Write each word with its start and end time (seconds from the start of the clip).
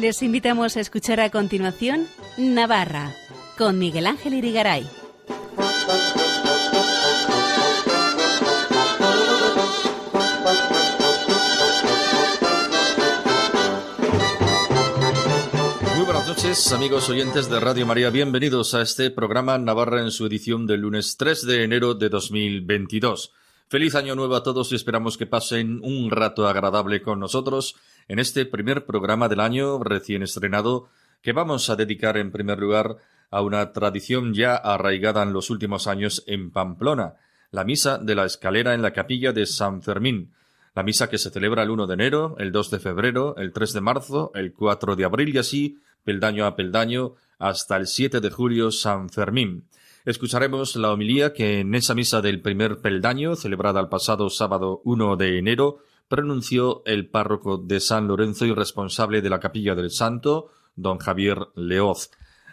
Les 0.00 0.22
invitamos 0.22 0.76
a 0.76 0.80
escuchar 0.80 1.18
a 1.18 1.28
continuación 1.30 2.06
Navarra 2.36 3.16
con 3.56 3.80
Miguel 3.80 4.06
Ángel 4.06 4.34
Irigaray. 4.34 4.86
Muy 15.96 16.04
buenas 16.04 16.28
noches, 16.28 16.72
amigos 16.72 17.08
oyentes 17.08 17.50
de 17.50 17.58
Radio 17.58 17.84
María. 17.84 18.10
Bienvenidos 18.10 18.74
a 18.74 18.82
este 18.82 19.10
programa 19.10 19.58
Navarra 19.58 20.00
en 20.00 20.12
su 20.12 20.26
edición 20.26 20.68
del 20.68 20.82
lunes 20.82 21.16
3 21.16 21.44
de 21.44 21.64
enero 21.64 21.94
de 21.94 22.08
2022. 22.08 23.32
Feliz 23.66 23.96
año 23.96 24.14
nuevo 24.14 24.36
a 24.36 24.44
todos 24.44 24.70
y 24.70 24.76
esperamos 24.76 25.18
que 25.18 25.26
pasen 25.26 25.80
un 25.82 26.10
rato 26.10 26.46
agradable 26.46 27.02
con 27.02 27.18
nosotros 27.18 27.74
en 28.08 28.18
este 28.18 28.46
primer 28.46 28.86
programa 28.86 29.28
del 29.28 29.40
año 29.40 29.78
recién 29.84 30.22
estrenado 30.22 30.88
que 31.22 31.32
vamos 31.32 31.68
a 31.68 31.76
dedicar 31.76 32.16
en 32.16 32.32
primer 32.32 32.58
lugar 32.58 32.96
a 33.30 33.42
una 33.42 33.72
tradición 33.72 34.32
ya 34.32 34.56
arraigada 34.56 35.22
en 35.22 35.34
los 35.34 35.50
últimos 35.50 35.86
años 35.86 36.24
en 36.26 36.50
Pamplona, 36.50 37.16
la 37.50 37.64
misa 37.64 37.98
de 37.98 38.14
la 38.14 38.24
escalera 38.24 38.74
en 38.74 38.82
la 38.82 38.92
capilla 38.92 39.32
de 39.32 39.44
San 39.46 39.82
Fermín, 39.82 40.32
la 40.74 40.82
misa 40.82 41.10
que 41.10 41.18
se 41.18 41.30
celebra 41.30 41.62
el 41.62 41.70
1 41.70 41.86
de 41.86 41.94
enero, 41.94 42.36
el 42.38 42.52
2 42.52 42.70
de 42.70 42.78
febrero, 42.78 43.36
el 43.36 43.52
3 43.52 43.74
de 43.74 43.80
marzo, 43.80 44.32
el 44.34 44.52
4 44.52 44.96
de 44.96 45.04
abril 45.04 45.34
y 45.34 45.38
así, 45.38 45.78
peldaño 46.04 46.46
a 46.46 46.56
peldaño, 46.56 47.14
hasta 47.38 47.76
el 47.76 47.86
7 47.86 48.20
de 48.20 48.30
julio 48.30 48.70
San 48.70 49.10
Fermín. 49.10 49.64
Escucharemos 50.04 50.76
la 50.76 50.92
homilía 50.92 51.34
que 51.34 51.60
en 51.60 51.74
esa 51.74 51.94
misa 51.94 52.22
del 52.22 52.40
primer 52.40 52.78
peldaño, 52.78 53.36
celebrada 53.36 53.80
el 53.80 53.88
pasado 53.88 54.30
sábado 54.30 54.80
1 54.84 55.16
de 55.16 55.38
enero, 55.38 55.80
pronunció 56.08 56.82
el 56.86 57.08
párroco 57.08 57.58
de 57.58 57.80
San 57.80 58.08
Lorenzo 58.08 58.46
y 58.46 58.52
responsable 58.52 59.22
de 59.22 59.30
la 59.30 59.40
capilla 59.40 59.74
del 59.74 59.90
Santo, 59.90 60.50
don 60.74 60.98
Javier 60.98 61.48
Leoz. 61.54 62.10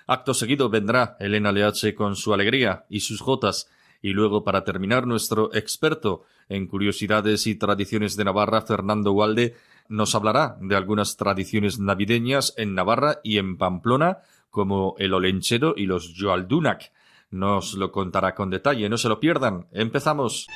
Acto 0.08 0.34
seguido 0.34 0.70
vendrá 0.70 1.18
Elena 1.20 1.52
Leache 1.52 1.96
con 1.96 2.16
su 2.16 2.34
alegría 2.34 2.86
y 2.90 3.00
sus 3.00 3.22
jotas, 3.22 3.70
y 4.02 4.12
luego, 4.12 4.44
para 4.44 4.64
terminar, 4.64 5.08
nuestro 5.08 5.52
experto 5.56 6.24
en 6.48 6.68
curiosidades 6.68 7.48
y 7.48 7.56
tradiciones 7.56 8.16
de 8.16 8.26
Navarra, 8.26 8.62
Fernando 8.62 9.14
Walde, 9.14 9.56
nos 9.88 10.14
hablará 10.14 10.58
de 10.62 10.76
algunas 10.76 11.18
tradiciones 11.18 11.80
navideñas 11.80 12.54
en 12.58 12.76
Navarra 12.76 13.20
y 13.24 13.38
en 13.38 13.58
Pamplona, 13.58 14.20
como 14.52 14.96
el 15.00 15.14
olenchero 15.14 15.74
y 15.76 15.86
los 15.86 16.14
joaldunac. 16.20 16.92
Nos 17.32 17.74
lo 17.74 17.92
contará 17.92 18.36
con 18.36 18.50
detalle, 18.50 18.90
no 18.90 18.98
se 18.98 19.10
lo 19.10 19.20
pierdan. 19.20 19.68
Empezamos. 19.72 20.48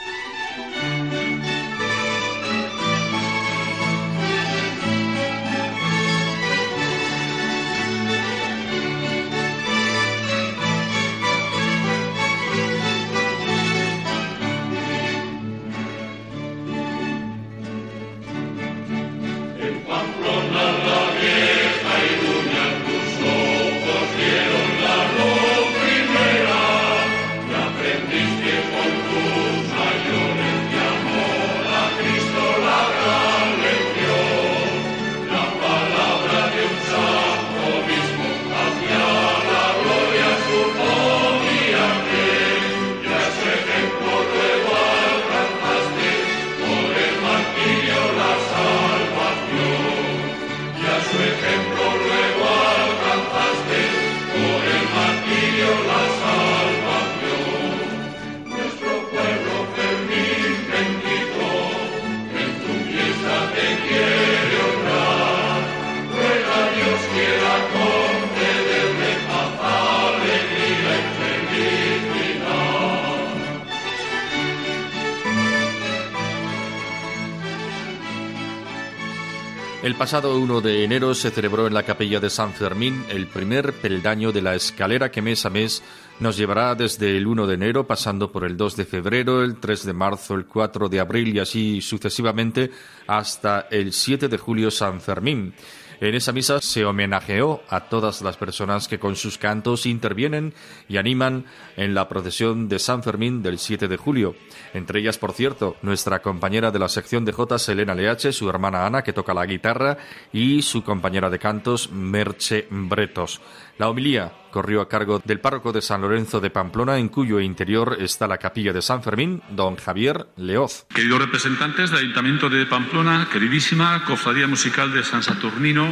Pasado 79.99 80.39
1 80.39 80.61
de 80.61 80.85
enero 80.85 81.13
se 81.13 81.29
celebró 81.29 81.67
en 81.67 81.73
la 81.73 81.83
capilla 81.83 82.21
de 82.21 82.29
San 82.29 82.53
Fermín 82.53 83.03
el 83.09 83.27
primer 83.27 83.73
peldaño 83.73 84.31
de 84.31 84.41
la 84.41 84.55
escalera 84.55 85.11
que 85.11 85.21
mes 85.21 85.45
a 85.45 85.49
mes 85.49 85.83
nos 86.21 86.37
llevará 86.37 86.73
desde 86.73 87.17
el 87.17 87.27
1 87.27 87.45
de 87.45 87.55
enero, 87.55 87.85
pasando 87.85 88.31
por 88.31 88.45
el 88.45 88.55
2 88.55 88.77
de 88.77 88.85
febrero, 88.85 89.43
el 89.43 89.57
3 89.57 89.87
de 89.87 89.91
marzo, 89.91 90.35
el 90.35 90.45
4 90.45 90.87
de 90.87 91.01
abril 91.01 91.35
y 91.35 91.39
así 91.39 91.81
sucesivamente 91.81 92.71
hasta 93.07 93.67
el 93.69 93.91
7 93.91 94.29
de 94.29 94.37
julio 94.37 94.71
San 94.71 95.01
Fermín. 95.01 95.53
En 96.01 96.15
esa 96.15 96.31
misa 96.31 96.61
se 96.61 96.85
homenajeó 96.85 97.61
a 97.69 97.81
todas 97.81 98.21
las 98.21 98.37
personas 98.37 98.87
que 98.87 98.99
con 98.99 99.17
sus 99.17 99.37
cantos 99.37 99.85
intervienen 99.85 100.53
y 100.87 100.95
animan 100.95 101.45
en 101.75 101.93
la 101.93 102.07
procesión 102.07 102.69
de 102.69 102.79
San 102.79 103.03
Fermín 103.03 103.43
del 103.43 103.59
7 103.59 103.89
de 103.89 103.97
julio. 103.97 104.33
Entre 104.73 105.01
ellas, 105.01 105.17
por 105.17 105.33
cierto, 105.33 105.75
nuestra 105.81 106.21
compañera 106.21 106.71
de 106.71 106.79
la 106.79 106.87
sección 106.87 107.25
de 107.25 107.33
Jotas, 107.33 107.67
Elena 107.67 107.95
Leache, 107.95 108.31
su 108.31 108.49
hermana 108.49 108.85
Ana, 108.85 109.01
que 109.01 109.11
toca 109.11 109.33
la 109.33 109.45
guitarra, 109.45 109.97
y 110.31 110.61
su 110.61 110.85
compañera 110.85 111.29
de 111.29 111.39
cantos, 111.39 111.91
Merche 111.91 112.67
Bretos. 112.69 113.41
La 113.77 113.89
homilía 113.89 114.33
corrió 114.51 114.81
a 114.81 114.89
cargo 114.89 115.21
del 115.23 115.39
párroco 115.39 115.71
de 115.71 115.81
San 115.81 116.01
Lorenzo 116.01 116.41
de 116.41 116.49
Pamplona, 116.49 116.97
en 116.97 117.07
cuyo 117.07 117.39
interior 117.39 117.95
está 117.99 118.27
la 118.27 118.37
capilla 118.37 118.73
de 118.73 118.81
San 118.81 119.01
Fermín, 119.01 119.41
don 119.51 119.77
Javier 119.77 120.27
Leoz. 120.35 120.85
Queridos 120.93 121.19
representantes 121.19 121.89
del 121.89 121.99
Ayuntamiento 121.99 122.49
de 122.49 122.65
Pamplona, 122.65 123.29
queridísima 123.31 124.03
Cofradía 124.05 124.47
Musical 124.47 124.91
de 124.91 125.03
San 125.03 125.23
Saturnino, 125.23 125.88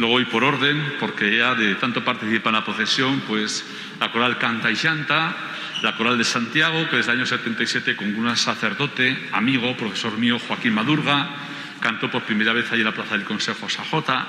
lo 0.00 0.08
voy 0.08 0.24
por 0.24 0.42
orden, 0.42 0.94
porque 0.98 1.36
ya 1.36 1.54
de 1.54 1.74
tanto 1.74 2.02
participa 2.02 2.48
en 2.48 2.56
la 2.56 2.64
procesión, 2.64 3.20
pues 3.28 3.64
la 4.00 4.10
coral 4.10 4.38
canta 4.38 4.70
y 4.70 4.76
chanta, 4.76 5.36
la 5.82 5.94
coral 5.96 6.16
de 6.16 6.24
Santiago, 6.24 6.88
que 6.88 6.96
desde 6.96 7.12
el 7.12 7.18
año 7.18 7.26
77 7.26 7.96
con 7.96 8.14
un 8.14 8.36
sacerdote, 8.36 9.28
amigo, 9.32 9.76
profesor 9.76 10.16
mío, 10.16 10.38
Joaquín 10.38 10.74
Madurga, 10.74 11.28
cantó 11.80 12.10
por 12.10 12.22
primera 12.22 12.52
vez 12.52 12.72
allí 12.72 12.80
en 12.80 12.86
la 12.86 12.94
Plaza 12.94 13.16
del 13.16 13.26
Consejo 13.26 13.68
Sajota, 13.68 14.26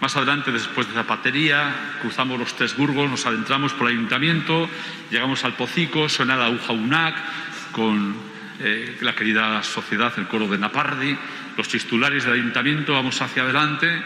más 0.00 0.16
adelante, 0.16 0.50
después 0.50 0.88
de 0.88 0.94
Zapatería, 0.94 1.96
cruzamos 2.02 2.38
los 2.38 2.56
tres 2.56 2.76
burgos, 2.76 3.08
nos 3.08 3.24
adentramos 3.26 3.72
por 3.72 3.88
el 3.88 3.96
ayuntamiento, 3.96 4.68
llegamos 5.10 5.44
al 5.44 5.54
Pocico, 5.54 6.08
suena 6.08 6.36
la 6.36 6.50
Uja 6.50 6.72
UNAC 6.72 7.14
con 7.70 8.16
eh, 8.60 8.98
la 9.00 9.14
querida 9.14 9.62
sociedad, 9.62 10.12
el 10.16 10.26
coro 10.26 10.48
de 10.48 10.58
Napardi, 10.58 11.16
los 11.56 11.68
titulares 11.68 12.24
del 12.24 12.34
ayuntamiento, 12.34 12.92
vamos 12.92 13.22
hacia 13.22 13.44
adelante 13.44 14.02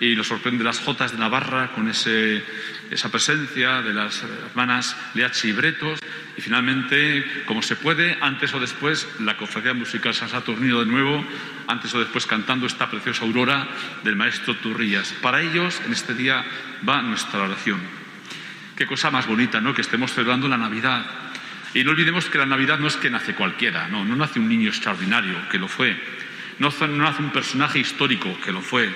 y 0.00 0.14
nos 0.14 0.28
sorprende 0.28 0.64
las 0.64 0.80
Jotas 0.80 1.12
de 1.12 1.18
Navarra 1.18 1.72
con 1.72 1.88
ese, 1.88 2.44
esa 2.90 3.10
presencia 3.10 3.82
de 3.82 3.94
las 3.94 4.22
hermanas 4.22 4.96
Leachi 5.14 5.48
y 5.48 5.52
Bretos 5.52 6.00
y 6.36 6.40
finalmente, 6.42 7.24
como 7.46 7.62
se 7.62 7.76
puede, 7.76 8.18
antes 8.20 8.52
o 8.52 8.60
después, 8.60 9.08
la 9.20 9.38
cofradía 9.38 9.72
musical 9.72 10.14
San 10.14 10.28
Saturnino 10.28 10.80
de 10.80 10.86
nuevo, 10.86 11.24
antes 11.66 11.94
o 11.94 12.00
después 12.00 12.26
cantando 12.26 12.66
esta 12.66 12.90
preciosa 12.90 13.24
aurora 13.24 13.66
del 14.04 14.16
maestro 14.16 14.54
Turrillas. 14.56 15.14
Para 15.22 15.40
ellos, 15.40 15.80
en 15.86 15.92
este 15.92 16.12
día 16.12 16.44
va 16.86 17.00
nuestra 17.00 17.42
oración. 17.42 17.80
Qué 18.76 18.86
cosa 18.86 19.10
más 19.10 19.26
bonita, 19.26 19.62
¿no? 19.62 19.72
Que 19.72 19.80
estemos 19.80 20.12
celebrando 20.12 20.46
la 20.46 20.58
Navidad. 20.58 21.06
Y 21.72 21.84
no 21.84 21.92
olvidemos 21.92 22.26
que 22.26 22.36
la 22.36 22.44
Navidad 22.44 22.78
no 22.78 22.86
es 22.86 22.96
que 22.96 23.08
nace 23.08 23.34
cualquiera, 23.34 23.88
no, 23.88 24.04
no 24.04 24.14
nace 24.14 24.38
un 24.38 24.48
niño 24.48 24.68
extraordinario, 24.68 25.48
que 25.48 25.58
lo 25.58 25.68
fue. 25.68 25.96
No, 26.58 26.68
nace 26.68 27.22
un 27.22 27.30
personaje 27.30 27.78
histórico, 27.78 28.38
que 28.44 28.52
lo 28.52 28.60
fue 28.60 28.94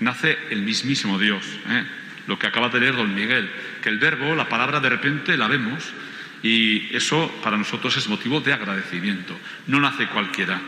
nace 0.00 0.38
el 0.50 0.62
mismísimo 0.62 1.18
Dios. 1.18 1.44
¿eh? 1.68 1.84
Lo 2.26 2.38
que 2.38 2.46
acaba 2.46 2.68
de 2.68 2.80
leer 2.80 2.96
don 2.96 3.14
Miguel, 3.14 3.50
que 3.82 3.88
el 3.88 3.98
verbo, 3.98 4.34
la 4.34 4.48
palabra 4.48 4.80
de 4.80 4.88
repente 4.88 5.36
la 5.36 5.48
vemos 5.48 5.92
y 6.42 6.94
eso 6.94 7.32
para 7.42 7.56
nosotros 7.56 7.96
es 7.96 8.08
motivo 8.08 8.40
de 8.40 8.52
agradecimiento. 8.52 9.38
No 9.66 9.80
nace 9.80 10.06
cualquiera. 10.08 10.60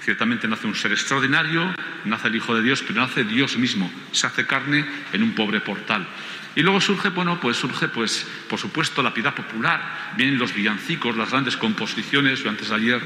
Ciertamente 0.00 0.48
nace 0.48 0.66
un 0.66 0.74
ser 0.74 0.90
extraordinario, 0.90 1.72
nace 2.04 2.28
el 2.28 2.36
Hijo 2.36 2.56
de 2.56 2.62
Dios, 2.62 2.82
pero 2.82 3.00
nace 3.00 3.22
Dios 3.22 3.56
mismo, 3.56 3.88
se 4.10 4.26
hace 4.26 4.46
carne 4.46 4.84
en 5.12 5.22
un 5.22 5.32
pobre 5.32 5.60
portal. 5.60 6.06
Y 6.54 6.62
luego 6.62 6.80
surge, 6.80 7.08
bueno, 7.10 7.40
pues 7.40 7.56
surge, 7.56 7.88
pues, 7.88 8.26
por 8.48 8.58
supuesto, 8.58 9.02
la 9.02 9.14
piedad 9.14 9.34
popular. 9.34 10.12
Vienen 10.16 10.38
los 10.38 10.52
villancicos, 10.54 11.16
las 11.16 11.30
grandes 11.30 11.56
composiciones. 11.56 12.44
Antes 12.44 12.70
ayer 12.70 13.00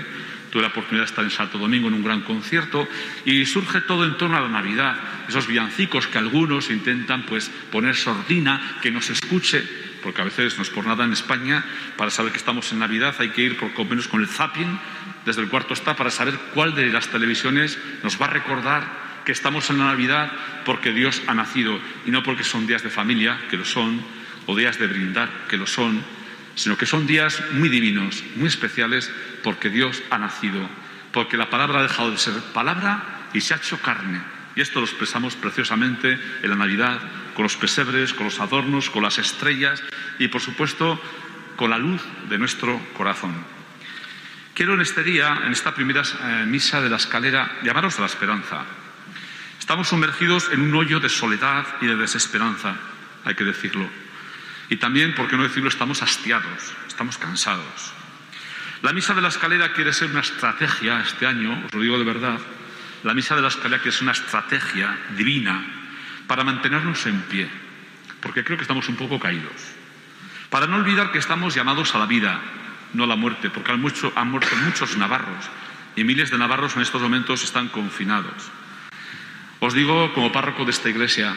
tuve 0.57 0.63
la 0.63 0.69
oportunidad 0.69 1.05
de 1.05 1.11
estar 1.11 1.23
en 1.23 1.31
Santo 1.31 1.59
Domingo 1.59 1.89
en 1.89 1.93
un 1.93 2.03
gran 2.03 2.23
concierto 2.23 2.89
y 3.27 3.45
surge 3.45 3.83
todo 3.83 4.07
en 4.07 4.17
torno 4.17 4.39
a 4.39 4.41
la 4.41 4.49
Navidad, 4.49 4.97
esos 5.29 5.47
villancicos 5.47 6.07
que 6.07 6.17
algunos 6.17 6.71
intentan 6.71 7.27
pues 7.27 7.51
poner 7.71 7.95
sordina, 7.95 8.79
que 8.81 8.91
nos 8.91 9.11
escuche, 9.11 9.63
porque 10.03 10.23
a 10.23 10.25
veces 10.25 10.57
no 10.57 10.63
es 10.63 10.71
por 10.71 10.87
nada 10.87 11.05
en 11.05 11.13
España, 11.13 11.63
para 11.99 12.11
saber 12.11 12.33
que 12.33 12.39
estamos 12.39 12.73
en 12.73 12.79
Navidad 12.79 13.15
hay 13.19 13.29
que 13.33 13.43
ir 13.43 13.59
por 13.59 13.71
lo 13.77 13.85
menos 13.85 14.09
con 14.09 14.23
el 14.23 14.29
zapping, 14.29 14.81
desde 15.27 15.43
el 15.43 15.51
cuarto 15.51 15.75
está, 15.75 15.95
para 15.95 16.11
saber 16.11 16.39
cuál 16.55 16.75
de 16.75 16.87
las 16.87 17.09
televisiones 17.09 17.79
nos 18.03 18.19
va 18.19 18.25
a 18.25 18.31
recordar 18.31 19.23
que 19.27 19.33
estamos 19.33 19.69
en 19.69 19.77
la 19.77 19.89
Navidad 19.89 20.33
porque 20.65 20.91
Dios 20.91 21.21
ha 21.27 21.35
nacido 21.35 21.79
y 22.07 22.11
no 22.11 22.23
porque 22.23 22.45
son 22.45 22.67
días 22.67 22.83
de 22.83 22.89
familia, 22.89 23.39
que 23.51 23.59
lo 23.59 23.67
son, 23.67 24.01
o 24.47 24.57
días 24.57 24.79
de 24.79 24.87
brindar, 24.87 25.29
que 25.51 25.59
lo 25.59 25.67
son, 25.67 26.03
sino 26.57 26.77
que 26.77 26.87
son 26.87 27.07
días 27.07 27.41
muy 27.53 27.69
divinos, 27.69 28.25
muy 28.35 28.49
especiales, 28.49 29.13
porque 29.45 29.71
Dios 29.71 30.03
ha 30.11 30.19
nacido, 30.19 30.69
porque 31.13 31.37
la 31.37 31.51
palabra 31.51 31.79
ha 31.79 31.83
dejado 31.83 32.11
de 32.11 32.19
ser 32.19 32.35
palabra 32.53 33.29
y 33.33 33.41
se 33.41 33.55
ha 33.55 33.59
hecho 33.59 33.81
carne. 33.81 34.21
Y 34.57 34.63
esto 34.63 34.81
lo 34.81 34.87
expresamos 34.87 35.37
preciosamente 35.37 36.19
en 36.43 36.51
la 36.51 36.57
Navidad, 36.57 36.99
con 37.35 37.43
los 37.43 37.57
pesebres, 37.57 38.15
con 38.15 38.25
los 38.25 38.41
adornos, 38.41 38.89
con 38.89 39.03
las 39.03 39.19
estrellas 39.19 39.83
y, 40.19 40.29
por 40.29 40.41
supuesto, 40.41 41.01
con 41.57 41.71
la 41.71 41.79
luz 41.79 42.03
de 42.31 42.39
nuestro 42.39 42.81
corazón. 42.97 43.35
Quiero 44.55 44.73
en 44.73 44.81
este 44.81 45.03
día, 45.03 45.43
en 45.45 45.53
esta 45.53 45.75
primera 45.75 46.03
eh, 46.03 46.45
misa 46.47 46.81
de 46.81 46.89
la 46.89 46.97
escalera, 46.97 47.59
llamaros 47.63 47.99
a 47.99 48.01
la 48.01 48.07
esperanza. 48.07 48.65
Estamos 49.59 49.89
sumergidos 49.89 50.51
en 50.51 50.63
un 50.63 50.75
hoyo 50.75 51.01
de 51.01 51.11
soledad 51.11 51.67
y 51.83 51.87
de 51.87 51.97
desesperanza, 51.97 52.77
hay 53.27 53.35
que 53.35 53.45
decirlo. 53.45 54.06
Y 54.69 54.77
también, 54.77 55.15
por 55.15 55.29
qué 55.29 55.37
no 55.37 55.45
decirlo, 55.45 55.69
estamos 55.69 56.03
hastiados, 56.03 56.75
estamos 56.89 57.19
cansados. 57.19 57.93
La 58.83 58.93
misa 58.93 59.15
de 59.15 59.23
la 59.23 59.29
escalera 59.29 59.73
quiere 59.73 59.93
ser 59.93 60.11
una 60.11 60.21
estrategia 60.21 61.01
este 61.01 61.27
año, 61.27 61.63
os 61.67 61.75
lo 61.75 61.81
digo 61.81 61.99
de 61.99 62.05
verdad, 62.05 62.39
la 63.05 63.15
misa 63.15 63.37
de 63.37 63.43
la 63.43 63.49
escalera 63.49 63.81
quiere 63.81 63.97
ser 63.97 64.03
una 64.03 64.13
estrategia 64.13 64.99
divina 65.17 65.65
para 66.27 66.45
mantenernos 66.45 67.07
en 67.07 67.21
pie, 67.23 67.49
porque 68.21 68.45
creo 68.45 68.59
que 68.59 68.63
estamos 68.63 68.89
un 68.89 68.97
poco 68.97 69.19
caídos. 69.19 69.77
Para 70.51 70.67
no 70.67 70.77
olvidar 70.77 71.13
que 71.13 71.19
estamos 71.19 71.55
llamados 71.55 71.95
a 71.95 71.99
la 71.99 72.07
vida, 72.07 72.41
no 72.93 73.05
a 73.05 73.07
la 73.07 73.17
muerte, 73.17 73.51
porque 73.51 73.73
han, 73.73 73.81
muerto 73.81 74.57
muchos 74.65 74.97
navarros 74.97 75.45
y 75.95 76.05
miles 76.05 76.31
de 76.31 76.39
navarros 76.39 76.77
en 76.77 76.83
estos 76.83 77.01
momentos 77.01 77.45
están 77.45 77.69
confinados. 77.69 78.51
Os 79.61 79.75
digo, 79.75 80.13
como 80.13 80.33
párroco 80.33 80.65
de 80.65 80.71
esta 80.71 80.91
iglesia, 80.91 81.37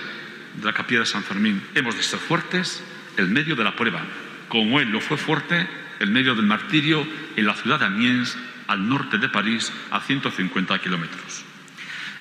de 0.56 0.66
la 0.66 0.74
capilla 0.74 1.02
de 1.02 1.06
San 1.06 1.24
Fermín, 1.24 1.64
hemos 1.76 1.96
de 1.96 2.04
ser 2.04 2.20
fuertes 2.20 2.84
en 3.20 3.34
medio 3.34 3.56
de 3.56 3.64
la 3.64 3.76
prueba, 3.76 4.02
como 4.48 4.80
él 4.80 4.90
lo 4.90 5.02
fue 5.02 5.18
fuerte 5.18 5.68
en 6.00 6.14
medio 6.14 6.36
del 6.36 6.46
martirio 6.46 7.06
en 7.36 7.46
la 7.46 7.56
ciudad 7.56 7.80
de 7.80 7.86
Amiens, 7.86 8.38
al 8.68 8.88
norte 8.88 9.18
de 9.18 9.30
París, 9.30 9.72
a 9.92 10.00
150 10.00 10.80
kilómetros. 10.80 11.44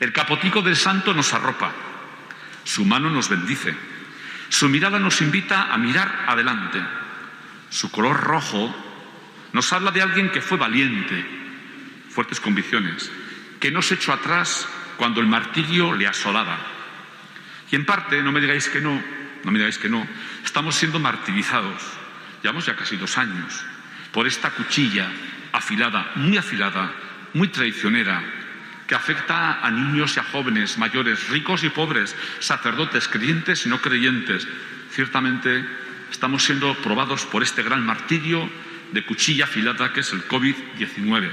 El 0.01 0.13
capotico 0.13 0.63
del 0.63 0.77
santo 0.77 1.13
nos 1.15 1.33
arropa, 1.35 1.73
su 2.65 2.85
mano 2.85 3.11
nos 3.11 3.29
bendice, 3.29 3.75
su 4.49 4.69
mirada 4.69 4.99
nos 4.99 5.21
invita 5.21 5.73
a 5.73 5.79
mirar 5.79 6.25
adelante, 6.27 6.81
su 7.71 7.91
color 7.91 8.21
rojo 8.21 8.75
nos 9.53 9.73
habla 9.73 9.91
de 9.91 10.03
alguien 10.03 10.31
que 10.31 10.41
fue 10.41 10.59
valiente, 10.59 11.25
fuertes 12.11 12.41
convicciones, 12.41 13.11
que 13.61 13.71
no 13.71 13.83
se 13.83 13.95
echó 13.95 14.13
atrás 14.13 14.69
cuando 14.97 15.21
el 15.21 15.27
martirio 15.27 15.95
le 15.95 16.07
asolaba. 16.07 16.59
Y 17.71 17.77
en 17.77 17.85
parte, 17.85 18.23
no 18.23 18.33
me 18.33 18.41
digáis 18.41 18.69
que 18.69 18.81
no, 18.81 19.03
no 19.45 19.53
me 19.53 19.59
digáis 19.59 19.79
que 19.79 19.89
no, 19.89 20.07
estamos 20.45 20.75
siendo 20.75 20.99
martirizados, 20.99 21.83
llevamos 22.43 22.67
ya 22.67 22.77
casi 22.77 22.97
dos 22.97 23.19
años, 23.19 23.65
por 24.13 24.27
esta 24.27 24.51
cuchilla 24.51 25.09
afilada, 25.53 26.13
muy 26.17 26.37
afilada, 26.37 26.93
muy 27.35 27.49
traicionera, 27.49 28.23
que 28.87 28.95
afecta 28.95 29.61
a 29.61 29.71
niños 29.71 30.17
y 30.17 30.21
a 30.21 30.25
jóvenes, 30.25 30.79
mayores, 30.79 31.29
ricos 31.29 31.63
y 31.63 31.69
pobres, 31.69 32.17
sacerdotes, 32.41 33.07
creyentes 33.07 33.67
y 33.67 33.69
no 33.69 33.83
creyentes. 33.83 34.49
Ciertamente 34.91 35.65
estamos 36.11 36.43
siendo 36.43 36.75
probados 36.77 37.27
por 37.27 37.43
este 37.43 37.63
gran 37.63 37.85
martirio 37.85 38.49
de 38.93 39.05
cuchilla 39.05 39.45
afilada 39.45 39.93
que 39.93 40.01
es 40.01 40.13
el 40.13 40.27
COVID-19, 40.27 41.31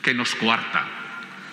que 0.00 0.14
nos 0.14 0.34
coarta, 0.34 0.88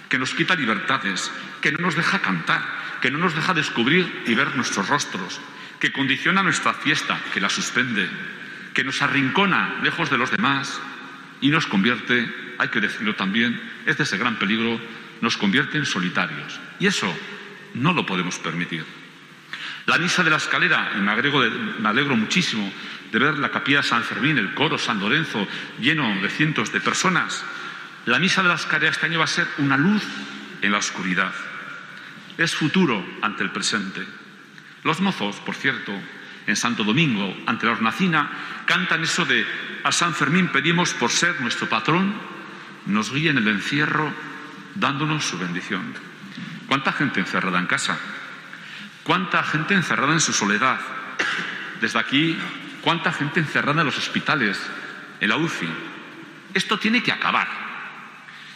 que 0.08 0.18
nos 0.18 0.34
quita 0.34 0.56
libertades, 0.56 1.32
que 1.62 1.74
no 1.74 1.80
nos 1.80 1.96
deja 1.96 2.20
cantar, 2.20 2.64
que 3.02 3.12
no 3.12 3.18
nos 3.18 3.36
deja 3.36 3.54
descubrir 3.54 4.24
y 4.26 4.34
ver 4.36 4.56
nuestros 4.56 4.88
rostros, 4.88 5.42
que 5.80 5.92
condiciona 5.92 6.44
nuestra 6.44 6.74
fiesta, 6.74 7.20
que 7.34 7.42
la 7.42 7.50
suspende, 7.50 8.08
que 8.74 8.84
nos 8.84 9.02
arrincona 9.02 9.80
lejos 9.82 10.10
de 10.10 10.18
los 10.18 10.32
demás 10.32 10.80
y 11.42 11.50
nos 11.50 11.68
convierte, 11.68 12.28
hay 12.58 12.68
que 12.68 12.82
decirlo 12.82 13.16
también, 13.16 13.60
es 13.86 13.98
de 13.98 14.04
ese 14.04 14.18
gran 14.18 14.38
peligro, 14.38 14.80
nos 15.22 15.38
convierte 15.38 15.78
en 15.78 15.86
solitarios. 15.86 16.60
Y 16.80 16.88
eso 16.88 17.14
no 17.74 17.94
lo 17.94 18.06
podemos 18.06 18.38
permitir. 18.40 18.86
La 19.86 19.98
misa 19.98 20.24
de 20.24 20.30
la 20.30 20.38
escalera, 20.38 20.92
y 20.96 21.00
me, 21.00 21.16
me 21.80 21.90
alegro 21.90 22.16
muchísimo 22.16 22.72
de 23.12 23.20
ver 23.20 23.40
la 23.40 23.50
capilla 23.50 23.82
San 23.82 24.04
Fermín, 24.04 24.38
el 24.38 24.54
coro 24.54 24.78
San 24.78 25.00
Lorenzo, 25.00 25.48
lleno 25.80 26.22
de 26.22 26.30
cientos 26.30 26.72
de 26.72 26.80
personas, 26.80 27.44
la 28.06 28.20
misa 28.20 28.44
de 28.44 28.50
las 28.50 28.66
careas 28.66 28.96
este 28.96 29.08
año 29.08 29.20
va 29.20 29.26
a 29.26 29.28
ser 29.28 29.48
una 29.58 29.78
luz 29.78 30.04
en 30.62 30.72
la 30.72 30.78
oscuridad. 30.78 31.34
Es 32.38 32.56
futuro 32.56 33.06
ante 33.22 33.44
el 33.44 33.52
presente. 33.52 34.06
Los 34.84 35.02
mozos, 35.02 35.38
por 35.38 35.56
cierto, 35.56 35.94
en 36.48 36.56
Santo 36.56 36.84
Domingo, 36.84 37.36
ante 37.46 37.66
la 37.66 37.74
hornacina, 37.74 38.30
cantan 38.66 39.04
eso 39.04 39.26
de 39.26 39.46
a 39.84 39.92
San 39.92 40.14
Fermín 40.14 40.50
pedimos 40.50 40.94
por 40.94 41.12
ser 41.12 41.40
nuestro 41.42 41.70
patrón, 41.70 42.14
nos 42.86 43.14
guíe 43.14 43.30
en 43.30 43.38
el 43.38 43.48
encierro 43.48 44.14
dándonos 44.76 45.26
su 45.26 45.38
bendición. 45.38 45.94
¿Cuánta 46.68 46.92
gente 46.92 47.20
encerrada 47.20 47.60
en 47.60 47.66
casa? 47.66 47.98
¿Cuánta 49.04 49.44
gente 49.44 49.74
encerrada 49.74 50.14
en 50.14 50.20
su 50.20 50.34
soledad? 50.34 50.80
Desde 51.82 52.00
aquí, 52.00 52.38
¿cuánta 52.82 53.12
gente 53.12 53.40
encerrada 53.40 53.82
en 53.82 53.88
los 53.88 53.98
hospitales, 53.98 54.60
en 55.20 55.30
la 55.30 55.38
UCI? 55.38 55.70
Esto 56.54 56.78
tiene 56.78 57.02
que 57.02 57.12
acabar. 57.12 57.48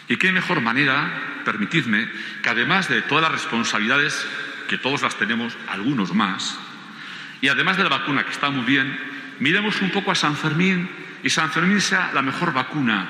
Y 0.08 0.18
qué 0.18 0.32
mejor 0.32 0.62
manera, 0.62 1.42
permitidme, 1.46 2.10
que 2.42 2.50
además 2.50 2.90
de 2.90 3.02
todas 3.04 3.24
las 3.24 3.32
responsabilidades, 3.32 4.28
que 4.74 4.80
todos 4.80 5.04
las 5.04 5.16
tenemos, 5.20 5.56
algunos 5.68 6.16
más, 6.16 6.58
y 7.42 7.48
además 7.48 7.78
de 7.78 7.84
la 7.84 7.90
vacuna, 7.90 8.26
que 8.26 8.32
está 8.32 8.50
muy 8.50 8.66
bien, 8.66 8.98
miremos 9.40 9.80
un 9.84 9.92
poco 9.92 10.10
a 10.10 10.16
San 10.16 10.36
Fermín 10.36 10.90
y 11.22 11.30
San 11.30 11.52
Fermín 11.52 11.80
sea 11.80 12.10
la 12.12 12.24
mejor 12.24 12.54
vacuna 12.54 13.08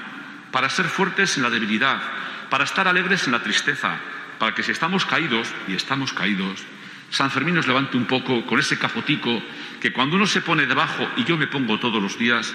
para 0.52 0.70
ser 0.70 0.88
fuertes 0.88 1.38
en 1.38 1.44
la 1.44 1.50
debilidad, 1.50 2.02
para 2.50 2.66
estar 2.66 2.86
alegres 2.86 3.28
en 3.28 3.32
la 3.32 3.42
tristeza, 3.42 3.96
para 4.40 4.54
que 4.54 4.62
si 4.62 4.72
estamos 4.74 5.06
caídos, 5.06 5.48
y 5.70 5.74
estamos 5.74 6.12
caídos, 6.12 6.66
San 7.12 7.32
Fermín 7.32 7.56
nos 7.56 7.68
levante 7.68 7.96
un 7.96 8.08
poco 8.08 8.46
con 8.46 8.60
ese 8.60 8.78
capotico 8.78 9.42
que 9.80 9.94
cuando 9.94 10.18
uno 10.18 10.28
se 10.28 10.42
pone 10.42 10.66
debajo, 10.66 11.10
y 11.16 11.24
yo 11.24 11.38
me 11.38 11.48
pongo 11.48 11.80
todos 11.80 12.04
los 12.04 12.20
días, 12.20 12.54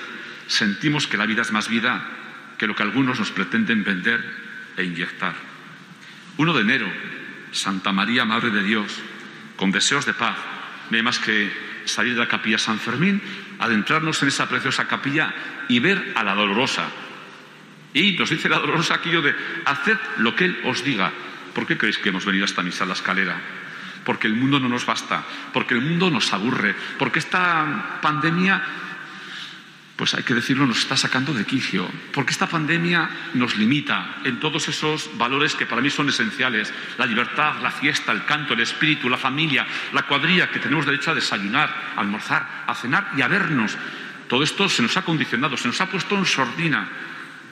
sentimos 0.49 1.07
que 1.07 1.17
la 1.17 1.25
vida 1.25 1.41
es 1.41 1.51
más 1.51 1.71
vida 1.71 2.05
que 2.59 2.67
lo 2.67 2.77
que 2.77 2.83
algunos 2.83 3.19
nos 3.19 3.31
pretenden 3.31 3.85
vender 3.85 4.23
e 4.77 4.85
inyectar. 4.85 5.33
1 6.37 6.53
de 6.53 6.61
enero, 6.61 7.18
Santa 7.53 7.93
María, 7.93 8.25
Madre 8.25 8.51
de 8.51 8.63
Dios, 8.63 8.93
con 9.57 9.71
deseos 9.71 10.07
de 10.07 10.15
paz, 10.15 10.37
no 10.91 10.97
hay 10.97 11.03
más 11.03 11.19
que 11.19 11.51
salir 11.85 12.15
de 12.15 12.21
la 12.21 12.29
capilla 12.29 12.59
San 12.59 12.79
Fermín, 12.79 13.21
adentrarnos 13.59 14.23
en 14.23 14.29
esa 14.29 14.49
preciosa 14.49 14.87
capilla 14.87 15.35
y 15.69 15.79
ver 15.81 16.13
a 16.15 16.23
la 16.23 16.35
dolorosa. 16.35 16.89
Y 17.95 18.13
nos 18.13 18.31
dice 18.31 18.49
la 18.49 18.59
dolorosa 18.59 18.95
aquello 18.95 19.23
de 19.23 19.35
haced 19.65 19.99
lo 20.19 20.37
que 20.37 20.45
Él 20.45 20.61
os 20.65 20.85
diga. 20.85 21.11
¿Por 21.55 21.67
qué 21.67 21.77
creéis 21.77 21.99
que 21.99 22.11
hemos 22.11 22.25
venido 22.25 22.45
a 22.45 22.47
esta 22.47 22.63
misa 22.63 22.85
a 22.85 22.87
la 22.87 22.93
escalera? 22.93 23.41
Porque 24.05 24.27
el 24.27 24.35
mundo 24.35 24.61
no 24.61 24.69
nos 24.69 24.87
basta, 24.87 25.25
porque 25.53 25.75
el 25.75 25.81
mundo 25.81 26.11
nos 26.11 26.33
aburre, 26.33 26.75
porque 26.99 27.19
esta 27.19 27.99
pandemia 28.01 28.63
pues 29.99 30.15
hay 30.15 30.23
que 30.23 30.33
decirlo, 30.33 30.65
nos 30.65 30.79
está 30.79 30.97
sacando 30.97 31.35
de 31.35 31.45
quicio, 31.45 31.91
porque 32.13 32.31
esta 32.31 32.47
pandemia 32.47 33.11
nos 33.35 33.57
limita 33.57 34.19
en 34.23 34.39
todos 34.39 34.69
esos 34.69 35.11
valores 35.19 35.57
que 35.57 35.67
para 35.67 35.83
mí 35.83 35.91
son 35.91 36.09
esenciales, 36.09 36.73
la 36.99 37.05
libertad, 37.05 37.57
la 37.61 37.73
fiesta, 37.73 38.13
el 38.13 38.25
canto, 38.25 38.55
el 38.55 38.61
espíritu, 38.61 39.09
la 39.09 39.19
familia, 39.19 39.67
la 39.93 40.03
cuadrilla, 40.03 40.53
que 40.53 40.61
tenemos 40.61 40.87
derecho 40.87 41.11
a 41.11 41.17
desayunar, 41.17 41.95
a 41.97 42.01
almorzar, 42.01 42.65
a 42.69 42.77
cenar 42.77 43.11
y 43.17 43.23
a 43.23 43.29
vernos. 43.29 43.77
Todo 44.29 44.45
esto 44.45 44.69
se 44.69 44.83
nos 44.83 44.97
ha 44.97 45.03
condicionado, 45.03 45.57
se 45.57 45.67
nos 45.67 45.81
ha 45.81 45.91
puesto 45.91 46.17
en 46.17 46.27
sordina. 46.27 46.89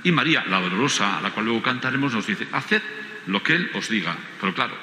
Y 0.04 0.12
María, 0.12 0.44
la 0.46 0.60
dolorosa, 0.60 1.18
a 1.18 1.22
la 1.22 1.32
cual 1.32 1.46
luego 1.46 1.62
cantaremos, 1.62 2.14
nos 2.14 2.28
dice, 2.28 2.46
haced 2.52 2.82
lo 3.26 3.42
que 3.42 3.56
Él 3.56 3.72
os 3.74 3.88
diga. 3.88 4.14
Pero 4.40 4.54
claro, 4.54 4.78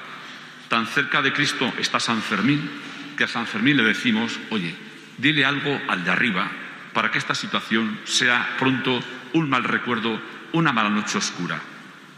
tan 0.68 0.86
cerca 0.86 1.22
de 1.22 1.32
Cristo 1.32 1.72
está 1.78 1.98
San 1.98 2.20
Fermín, 2.20 2.68
que 3.16 3.24
a 3.24 3.28
San 3.28 3.46
Fermín 3.46 3.78
le 3.78 3.84
decimos, 3.84 4.38
oye, 4.50 4.74
dile 5.16 5.46
algo 5.46 5.80
al 5.88 6.04
de 6.04 6.10
arriba, 6.10 6.50
para 6.94 7.10
que 7.10 7.18
esta 7.18 7.34
situación 7.34 7.98
sea 8.04 8.56
pronto 8.58 9.02
un 9.34 9.50
mal 9.50 9.64
recuerdo, 9.64 10.18
una 10.52 10.72
mala 10.72 10.88
noche 10.88 11.18
oscura. 11.18 11.60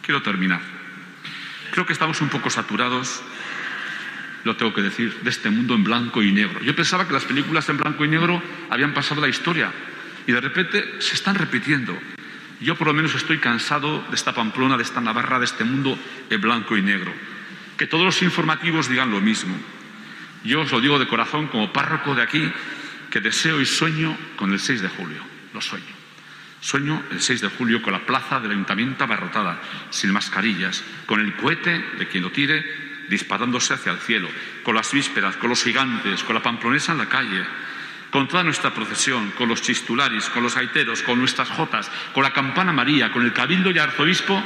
Quiero 0.02 0.22
terminar. 0.22 0.60
Creo 1.72 1.86
que 1.86 1.94
estamos 1.94 2.20
un 2.20 2.28
poco 2.28 2.50
saturados, 2.50 3.22
lo 4.44 4.56
tengo 4.56 4.72
que 4.72 4.82
decir, 4.82 5.18
de 5.22 5.30
este 5.30 5.50
mundo 5.50 5.74
en 5.74 5.82
blanco 5.82 6.22
y 6.22 6.30
negro. 6.30 6.60
Yo 6.62 6.76
pensaba 6.76 7.06
que 7.06 7.12
las 7.12 7.24
películas 7.24 7.68
en 7.68 7.78
blanco 7.78 8.04
y 8.04 8.08
negro 8.08 8.40
habían 8.70 8.94
pasado 8.94 9.20
la 9.20 9.28
historia 9.28 9.72
y 10.26 10.32
de 10.32 10.40
repente 10.40 11.00
se 11.00 11.14
están 11.14 11.34
repitiendo. 11.34 11.98
Yo 12.60 12.76
por 12.76 12.86
lo 12.86 12.94
menos 12.94 13.14
estoy 13.14 13.38
cansado 13.38 14.04
de 14.08 14.14
esta 14.14 14.34
Pamplona, 14.34 14.76
de 14.76 14.82
esta 14.82 15.00
Navarra, 15.00 15.38
de 15.38 15.46
este 15.46 15.64
mundo 15.64 15.98
en 16.30 16.40
blanco 16.40 16.76
y 16.76 16.82
negro. 16.82 17.12
Que 17.76 17.86
todos 17.86 18.04
los 18.04 18.22
informativos 18.22 18.88
digan 18.88 19.10
lo 19.10 19.20
mismo. 19.20 19.54
Yo 20.44 20.60
os 20.60 20.70
lo 20.70 20.80
digo 20.80 20.98
de 20.98 21.08
corazón 21.08 21.48
como 21.48 21.72
párroco 21.72 22.14
de 22.14 22.22
aquí, 22.22 22.52
que 23.16 23.22
deseo 23.22 23.62
y 23.62 23.64
sueño 23.64 24.14
con 24.36 24.52
el 24.52 24.60
6 24.60 24.82
de 24.82 24.90
julio. 24.90 25.22
Lo 25.54 25.62
sueño. 25.62 25.86
Sueño 26.60 27.02
el 27.10 27.22
6 27.22 27.40
de 27.40 27.48
julio 27.48 27.80
con 27.80 27.94
la 27.94 28.04
plaza 28.04 28.40
del 28.40 28.50
ayuntamiento 28.50 29.04
abarrotada, 29.04 29.58
sin 29.88 30.12
mascarillas, 30.12 30.84
con 31.06 31.20
el 31.20 31.34
cohete 31.34 31.82
de 31.96 32.08
quien 32.08 32.24
lo 32.24 32.30
tire 32.30 32.62
disparándose 33.08 33.72
hacia 33.72 33.92
el 33.92 34.00
cielo, 34.00 34.28
con 34.62 34.74
las 34.74 34.92
vísperas, 34.92 35.38
con 35.38 35.48
los 35.48 35.64
gigantes, 35.64 36.24
con 36.24 36.34
la 36.34 36.42
pamplonesa 36.42 36.92
en 36.92 36.98
la 36.98 37.08
calle, 37.08 37.42
con 38.10 38.28
toda 38.28 38.44
nuestra 38.44 38.74
procesión, 38.74 39.30
con 39.30 39.48
los 39.48 39.62
chistularis, 39.62 40.28
con 40.28 40.42
los 40.42 40.54
gaiteros, 40.54 41.00
con 41.00 41.18
nuestras 41.18 41.48
jotas, 41.48 41.90
con 42.12 42.22
la 42.22 42.34
campana 42.34 42.74
María, 42.74 43.10
con 43.12 43.24
el 43.24 43.32
cabildo 43.32 43.70
y 43.70 43.78
arzobispo, 43.78 44.44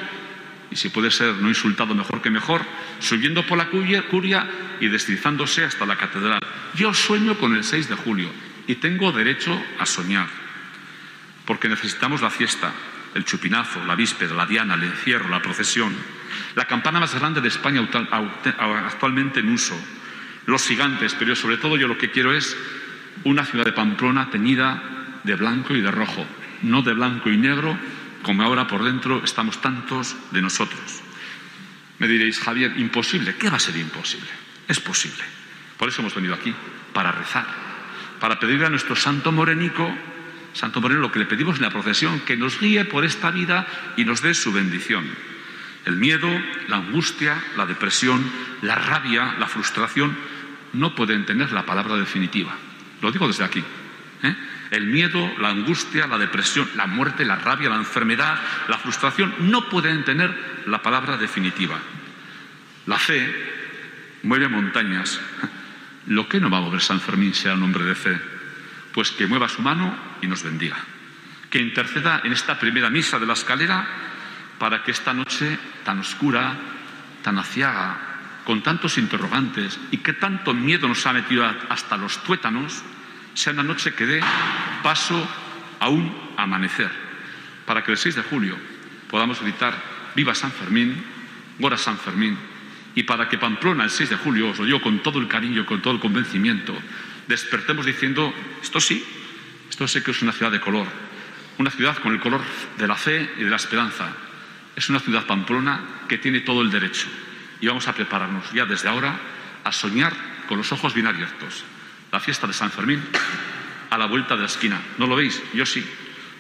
y 0.71 0.77
si 0.77 0.91
puede 0.91 1.11
ser 1.11 1.35
no 1.35 1.49
insultado 1.49 1.93
mejor 1.97 2.23
que 2.23 2.31
mejor, 2.31 2.63
subiendo 3.01 3.45
por 3.45 3.59
la 3.59 3.67
curia 3.67 4.49
y 4.79 4.87
deslizándose 4.87 5.65
hasta 5.65 5.85
la 5.87 5.97
catedral. 5.97 6.39
Yo 6.77 6.95
sueño 6.95 7.37
con 7.37 7.57
el 7.57 7.65
6 7.65 7.89
de 7.89 7.97
julio 7.97 8.31
y 8.67 8.77
tengo 8.77 9.13
derecho 9.13 9.61
a 9.79 9.87
soñar, 9.87 10.29
porque 11.47 11.69
necesitamos 11.69 12.23
la 12.23 12.31
fiesta, 12.31 12.73
el 13.15 13.25
chupinazo, 13.25 13.85
la 13.85 13.95
víspera, 13.95 14.35
la 14.35 14.47
diana, 14.47 14.75
el 14.75 14.85
encierro, 14.85 15.29
la 15.29 15.43
procesión, 15.43 15.95
la 16.55 16.67
campana 16.67 17.01
más 17.01 17.15
grande 17.15 17.41
de 17.41 17.49
España 17.49 17.81
actualmente 17.83 19.41
en 19.41 19.53
uso, 19.53 19.79
los 20.47 20.67
gigantes, 20.67 21.15
pero 21.19 21.35
sobre 21.37 21.57
todo 21.57 21.77
yo 21.77 21.89
lo 21.89 21.99
que 21.99 22.11
quiero 22.11 22.33
es 22.33 22.57
una 23.25 23.45
ciudad 23.45 23.65
de 23.65 23.73
Pamplona 23.73 24.31
teñida 24.31 24.83
de 25.25 25.35
blanco 25.35 25.75
y 25.75 25.81
de 25.81 25.91
rojo, 25.91 26.27
no 26.63 26.83
de 26.83 26.95
blanco 26.95 27.31
y 27.31 27.37
negro, 27.37 27.79
como 28.23 28.43
ahora 28.43 28.67
por 28.67 28.85
dentro 28.85 29.23
estamos 29.25 29.61
tantos 29.61 30.17
de 30.31 30.43
nosotros. 30.43 31.03
Me 31.99 32.09
diréis, 32.09 32.41
Javier, 32.41 32.79
imposible. 32.79 33.35
¿Qué 33.37 33.51
va 33.51 33.57
a 33.57 33.61
ser 33.61 33.77
imposible? 33.77 34.29
Es 34.67 34.81
posible. 34.81 35.23
Por 35.77 35.89
eso 35.89 36.01
hemos 36.01 36.15
venido 36.15 36.35
aquí, 36.35 36.55
para 36.93 37.13
rezar, 37.13 37.47
para 38.21 38.39
pedirle 38.39 38.67
a 38.67 38.71
nuestro 38.71 38.95
Santo 38.95 39.33
Morenico, 39.33 39.91
Santo 40.53 40.81
Moreno, 40.81 41.01
lo 41.01 41.13
que 41.13 41.19
le 41.19 41.27
pedimos 41.27 41.57
en 41.57 41.63
la 41.63 41.71
procesión, 41.71 42.21
que 42.21 42.37
nos 42.37 42.61
guíe 42.61 42.85
por 42.85 43.05
esta 43.05 43.31
vida 43.31 43.67
y 43.97 44.05
nos 44.05 44.23
dé 44.23 44.35
su 44.35 44.53
bendición. 44.53 45.05
El 45.87 45.97
miedo, 45.97 46.29
la 46.69 46.77
angustia, 46.77 47.43
la 47.57 47.67
depresión, 47.67 48.23
la 48.63 48.75
rabia, 48.75 49.37
la 49.39 49.47
frustración 49.47 50.15
no 50.75 50.95
pueden 50.95 51.25
tener 51.25 51.53
la 51.53 51.65
palabra 51.65 51.97
definitiva. 51.97 52.55
Lo 53.01 53.11
digo 53.11 53.27
desde 53.27 53.45
aquí. 53.45 53.65
¿eh? 54.23 54.37
El 54.71 54.87
miedo, 54.87 55.33
la 55.39 55.49
angustia, 55.49 56.07
la 56.07 56.19
depresión, 56.19 56.69
la 56.77 56.87
muerte, 56.87 57.25
la 57.25 57.37
rabia, 57.37 57.71
la 57.71 57.77
enfermedad, 57.77 58.39
la 58.69 58.79
frustración 58.79 59.35
no 59.39 59.69
pueden 59.69 60.05
tener 60.05 60.63
la 60.67 60.83
palabra 60.83 61.17
definitiva. 61.17 61.79
La 62.87 62.99
fe 62.99 63.35
mueve 64.23 64.49
montañas. 64.49 65.21
Lo 66.11 66.29
que 66.29 66.41
no 66.41 66.51
va 66.51 66.59
a 66.59 66.61
mover 66.61 66.83
San 66.83 67.01
Fermín 67.01 67.35
sea 67.35 67.53
el 67.53 67.61
nombre 67.61 67.85
de 67.85 67.95
fe, 67.95 68.19
pues 68.91 69.13
que 69.13 69.29
mueva 69.29 69.49
su 69.49 69.63
mano 69.63 69.95
y 70.21 70.27
nos 70.27 70.43
bendiga. 70.43 70.77
Que 71.49 71.61
interceda 71.61 72.23
en 72.25 72.33
esta 72.33 72.59
primera 72.59 72.91
misa 72.91 73.21
de 73.21 73.27
la 73.27 73.35
escalera 73.35 73.87
para 74.59 74.83
que 74.83 74.91
esta 74.91 75.15
noche 75.15 75.57
tan 75.85 76.01
oscura, 76.01 76.53
tan 77.23 77.39
aciaga, 77.39 77.97
con 78.45 78.61
tantos 78.61 78.99
interrogantes 78.99 79.79
y 79.93 79.99
que 79.99 80.13
tanto 80.13 80.53
miedo 80.53 80.89
nos 80.89 81.07
ha 81.07 81.13
metido 81.13 81.47
hasta 81.69 81.97
los 81.97 82.21
tuétanos, 82.25 82.83
sea 83.35 83.53
una 83.53 83.63
noche 83.63 83.95
que 83.95 84.07
dé 84.07 84.21
paso 84.83 85.15
a 85.79 85.91
un 85.91 86.13
amanecer, 86.37 86.91
para 87.65 87.85
que 87.85 87.93
el 87.93 87.99
6 87.99 88.17
de 88.17 88.23
julio 88.23 88.57
podamos 89.09 89.41
gritar 89.41 89.75
Viva 90.17 90.35
San 90.35 90.51
Fermín, 90.51 91.05
Gora 91.61 91.79
San 91.79 91.99
Fermín, 91.99 92.37
y 92.95 93.05
para 93.05 93.29
que 93.29 93.39
Pamplona 93.39 93.85
el 93.85 93.91
6 93.91 94.11
de 94.11 94.17
julio, 94.17 94.51
os 94.51 94.59
lo 94.59 94.65
digo 94.65 94.81
con 94.81 95.03
todo 95.03 95.19
el 95.19 95.29
cariño, 95.29 95.67
con 95.67 95.81
todo 95.81 95.95
el 95.95 96.01
convencimiento, 96.01 96.77
despertemos 97.29 97.87
diciendo, 97.87 98.33
esto 98.63 98.81
sí, 98.81 99.05
esto 99.69 99.87
sé 99.87 100.03
que 100.03 100.11
es 100.11 100.23
una 100.23 100.33
ciudad 100.33 100.53
de 100.53 100.61
color, 100.61 100.87
una 101.59 101.71
ciudad 101.71 101.99
con 101.99 102.13
el 102.13 102.21
color 102.21 102.41
de 102.79 102.89
la 102.89 102.97
fe 102.97 103.31
y 103.39 103.45
de 103.45 103.51
la 103.51 103.57
esperanza, 103.57 104.13
es 104.75 104.89
una 104.89 105.01
ciudad 105.01 105.27
pamplona 105.27 105.81
que 106.09 106.19
tiene 106.19 106.41
todo 106.41 106.63
el 106.63 106.71
derecho 106.71 107.07
y 107.61 107.67
vamos 107.67 107.87
a 107.89 107.95
prepararnos 107.95 108.51
ya 108.53 108.65
desde 108.65 108.89
ahora 108.89 109.19
a 109.63 109.73
soñar 109.73 110.13
con 110.49 110.59
los 110.59 110.73
ojos 110.73 110.95
bien 110.95 111.07
abiertos. 111.07 111.65
La 112.11 112.21
fiesta 112.21 112.47
de 112.47 112.53
San 112.53 112.71
Fermín 112.71 113.03
a 113.91 113.99
la 113.99 114.07
vuelta 114.07 114.35
de 114.35 114.43
la 114.43 114.47
esquina. 114.47 114.81
¿No 114.99 115.07
lo 115.07 115.17
veis? 115.17 115.43
Yo 115.53 115.67
sí. 115.67 115.85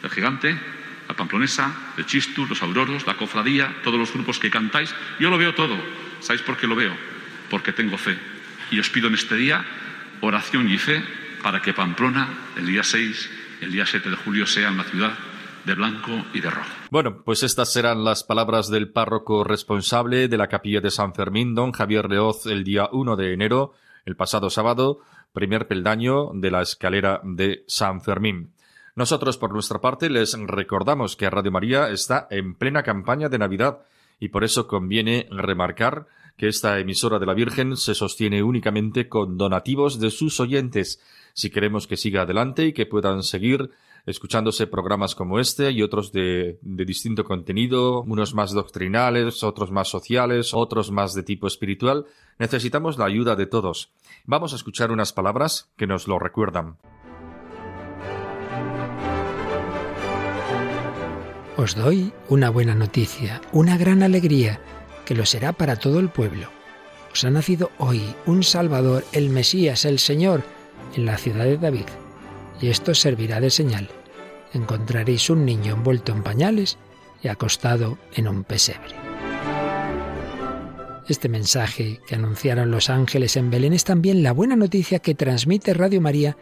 El 0.02 0.10
gigante, 0.10 0.58
la 1.06 1.14
pamplonesa, 1.14 1.92
el 1.96 2.06
chistu, 2.06 2.46
los 2.46 2.62
auroros, 2.62 3.06
la 3.06 3.16
cofradía, 3.16 3.82
todos 3.82 3.98
los 3.98 4.12
grupos 4.12 4.38
que 4.38 4.50
cantáis. 4.50 4.94
Yo 5.18 5.28
lo 5.28 5.36
veo 5.36 5.54
todo. 5.54 5.76
¿Sabéis 6.20 6.42
por 6.42 6.56
qué 6.56 6.66
lo 6.66 6.76
veo? 6.76 6.92
Porque 7.50 7.72
tengo 7.72 7.98
fe. 7.98 8.16
Y 8.70 8.78
os 8.78 8.90
pido 8.90 9.08
en 9.08 9.14
este 9.14 9.34
día 9.34 9.64
oración 10.20 10.70
y 10.70 10.78
fe 10.78 11.02
para 11.42 11.60
que 11.62 11.72
Pamplona, 11.72 12.28
el 12.56 12.66
día 12.66 12.82
6, 12.82 13.30
el 13.62 13.72
día 13.72 13.86
7 13.86 14.10
de 14.10 14.16
julio, 14.16 14.46
sea 14.46 14.70
una 14.70 14.84
ciudad 14.84 15.12
de 15.64 15.74
blanco 15.74 16.10
y 16.32 16.40
de 16.40 16.50
rojo. 16.50 16.70
Bueno, 16.90 17.22
pues 17.24 17.42
estas 17.42 17.72
serán 17.72 18.04
las 18.04 18.24
palabras 18.24 18.68
del 18.70 18.90
párroco 18.90 19.44
responsable 19.44 20.28
de 20.28 20.36
la 20.36 20.48
capilla 20.48 20.80
de 20.80 20.90
San 20.90 21.14
Fermín, 21.14 21.54
don 21.54 21.72
Javier 21.72 22.08
Leoz, 22.08 22.46
el 22.46 22.64
día 22.64 22.88
1 22.92 23.16
de 23.16 23.32
enero, 23.32 23.72
el 24.04 24.16
pasado 24.16 24.50
sábado, 24.50 25.00
primer 25.32 25.68
peldaño 25.68 26.30
de 26.34 26.50
la 26.50 26.62
escalera 26.62 27.20
de 27.24 27.64
San 27.66 28.00
Fermín. 28.00 28.54
Nosotros, 28.94 29.38
por 29.38 29.52
nuestra 29.52 29.80
parte, 29.80 30.10
les 30.10 30.36
recordamos 30.46 31.16
que 31.16 31.30
Radio 31.30 31.52
María 31.52 31.88
está 31.88 32.26
en 32.30 32.54
plena 32.54 32.82
campaña 32.82 33.28
de 33.28 33.38
Navidad 33.38 33.80
y 34.20 34.28
por 34.28 34.44
eso 34.44 34.68
conviene 34.68 35.26
remarcar 35.30 36.06
que 36.36 36.48
esta 36.48 36.78
emisora 36.78 37.18
de 37.18 37.26
la 37.26 37.34
Virgen 37.34 37.76
se 37.76 37.94
sostiene 37.94 38.42
únicamente 38.42 39.08
con 39.08 39.36
donativos 39.36 39.98
de 39.98 40.10
sus 40.10 40.40
oyentes. 40.40 41.00
Si 41.34 41.50
queremos 41.50 41.86
que 41.86 41.96
siga 41.96 42.22
adelante 42.22 42.66
y 42.66 42.72
que 42.72 42.86
puedan 42.86 43.22
seguir 43.22 43.70
escuchándose 44.06 44.66
programas 44.66 45.14
como 45.14 45.38
este 45.38 45.70
y 45.70 45.82
otros 45.82 46.12
de, 46.12 46.58
distinto 46.62 47.24
contenido, 47.24 48.02
unos 48.02 48.34
más 48.34 48.52
doctrinales, 48.52 49.42
otros 49.42 49.70
más 49.70 49.88
sociales, 49.88 50.54
otros 50.54 50.90
más 50.90 51.14
de 51.14 51.22
tipo 51.22 51.46
espiritual, 51.46 52.06
necesitamos 52.38 52.98
la 52.98 53.06
ayuda 53.06 53.36
de 53.36 53.46
todos. 53.46 53.92
Vamos 54.24 54.52
a 54.52 54.56
escuchar 54.56 54.92
unas 54.92 55.12
palabras 55.12 55.70
que 55.76 55.86
nos 55.86 56.08
lo 56.08 56.18
recuerdan. 56.18 56.78
Os 61.60 61.74
doy 61.74 62.10
una 62.30 62.48
buena 62.48 62.74
noticia, 62.74 63.42
una 63.52 63.76
gran 63.76 64.02
alegría, 64.02 64.60
que 65.04 65.14
lo 65.14 65.26
será 65.26 65.52
para 65.52 65.76
todo 65.76 66.00
el 66.00 66.08
pueblo. 66.08 66.48
Os 67.12 67.22
ha 67.24 67.30
nacido 67.30 67.70
hoy 67.76 68.14
un 68.24 68.42
Salvador, 68.42 69.04
el 69.12 69.28
Mesías, 69.28 69.84
el 69.84 69.98
Señor, 69.98 70.42
en 70.96 71.04
la 71.04 71.18
ciudad 71.18 71.44
de 71.44 71.58
David 71.58 71.84
y 72.62 72.68
esto 72.68 72.94
servirá 72.94 73.42
de 73.42 73.50
señal. 73.50 73.90
Encontraréis 74.54 75.28
un 75.28 75.44
niño 75.44 75.74
envuelto 75.74 76.12
en 76.12 76.22
pañales 76.22 76.78
y 77.22 77.28
acostado 77.28 77.98
en 78.14 78.26
un 78.26 78.42
pesebre. 78.42 78.94
Este 81.08 81.28
mensaje 81.28 82.00
que 82.06 82.14
anunciaron 82.14 82.70
los 82.70 82.88
ángeles 82.88 83.36
en 83.36 83.50
Belén 83.50 83.74
es 83.74 83.84
también 83.84 84.22
la 84.22 84.32
buena 84.32 84.56
noticia 84.56 85.00
que 85.00 85.14
transmite 85.14 85.74
Radio 85.74 86.00
María 86.00 86.38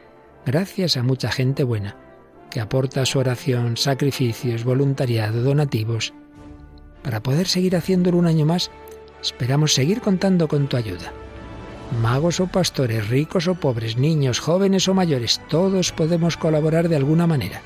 gracias 0.47 0.97
a 0.97 1.03
mucha 1.03 1.33
gente 1.33 1.65
buena, 1.65 1.97
que 2.51 2.61
aporta 2.61 3.07
su 3.07 3.19
oración, 3.19 3.77
sacrificios, 3.77 4.65
voluntariado, 4.65 5.43
donativos. 5.43 6.15
Para 7.03 7.23
poder 7.23 7.47
seguir 7.47 7.77
haciéndolo 7.77 8.19
un 8.19 8.27
año 8.27 8.47
más, 8.47 8.71
esperamos 9.23 9.75
seguir 9.75 10.01
contando 10.01 10.49
con 10.49 10.69
tu 10.69 10.77
ayuda 10.77 11.13
magos 12.03 12.41
o 12.41 12.47
pastores, 12.47 13.09
ricos 13.09 13.49
o 13.49 13.55
pobres, 13.55 13.97
niños, 13.97 14.41
jóvenes 14.41 14.89
o 14.89 14.95
mayores, 14.95 15.41
todos 15.49 15.93
podemos 15.93 16.37
colaborar 16.37 16.89
de 16.89 16.97
alguna 16.97 17.27
manera. 17.27 17.63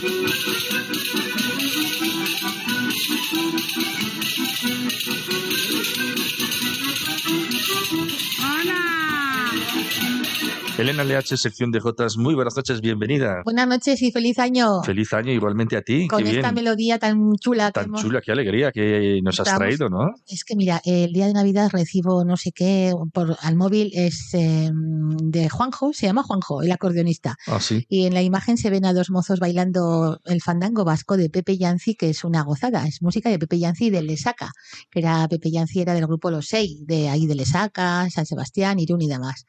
Thank 0.00 0.12
you. 0.12 0.29
Elena 10.80 11.04
LH, 11.04 11.36
sección 11.36 11.70
de 11.70 11.78
Jotas, 11.78 12.16
muy 12.16 12.34
buenas 12.34 12.56
noches, 12.56 12.80
bienvenida. 12.80 13.42
Buenas 13.44 13.68
noches 13.68 14.00
y 14.00 14.10
feliz 14.12 14.38
año. 14.38 14.82
Feliz 14.82 15.12
año 15.12 15.30
igualmente 15.30 15.76
a 15.76 15.82
ti. 15.82 16.08
Con 16.08 16.26
esta 16.26 16.52
melodía 16.52 16.98
tan 16.98 17.34
chula. 17.34 17.70
Tan 17.70 17.92
chula, 17.92 18.22
qué 18.24 18.32
alegría 18.32 18.72
que 18.72 19.20
nos 19.22 19.38
has 19.40 19.54
traído, 19.58 19.90
¿no? 19.90 20.14
Es 20.26 20.42
que 20.42 20.56
mira, 20.56 20.80
el 20.86 21.12
día 21.12 21.26
de 21.26 21.34
Navidad 21.34 21.68
recibo 21.70 22.24
no 22.24 22.38
sé 22.38 22.52
qué 22.52 22.94
por 23.12 23.36
al 23.42 23.56
móvil, 23.56 23.90
es 23.92 24.32
em, 24.32 25.18
de 25.18 25.50
Juanjo, 25.50 25.92
se 25.92 26.06
llama 26.06 26.22
Juanjo, 26.22 26.62
el 26.62 26.72
acordeonista. 26.72 27.36
Ah, 27.46 27.60
sí. 27.60 27.84
Y 27.90 28.06
en 28.06 28.14
la 28.14 28.22
imagen 28.22 28.56
se 28.56 28.70
ven 28.70 28.86
a 28.86 28.94
dos 28.94 29.10
mozos 29.10 29.38
bailando 29.38 30.18
el 30.24 30.40
fandango 30.40 30.86
vasco 30.86 31.18
de 31.18 31.28
Pepe 31.28 31.58
Yanci, 31.58 31.94
que 31.94 32.08
es 32.08 32.24
una 32.24 32.42
gozada. 32.42 32.86
Es 32.86 33.02
música 33.02 33.28
de 33.28 33.38
Pepe 33.38 33.58
Yanci 33.58 33.88
y 33.88 33.90
de 33.90 34.00
Lesaca, 34.00 34.52
que 34.90 35.00
era 35.00 35.28
Pepe 35.28 35.50
Yanci 35.50 35.82
era 35.82 35.92
del 35.92 36.06
grupo 36.06 36.30
Los 36.30 36.46
Seis, 36.46 36.86
de 36.86 37.10
ahí 37.10 37.26
de 37.26 37.34
Lesaca, 37.34 38.08
San 38.08 38.24
Sebastián, 38.24 38.78
Irún 38.78 39.02
y 39.02 39.08
demás. 39.08 39.44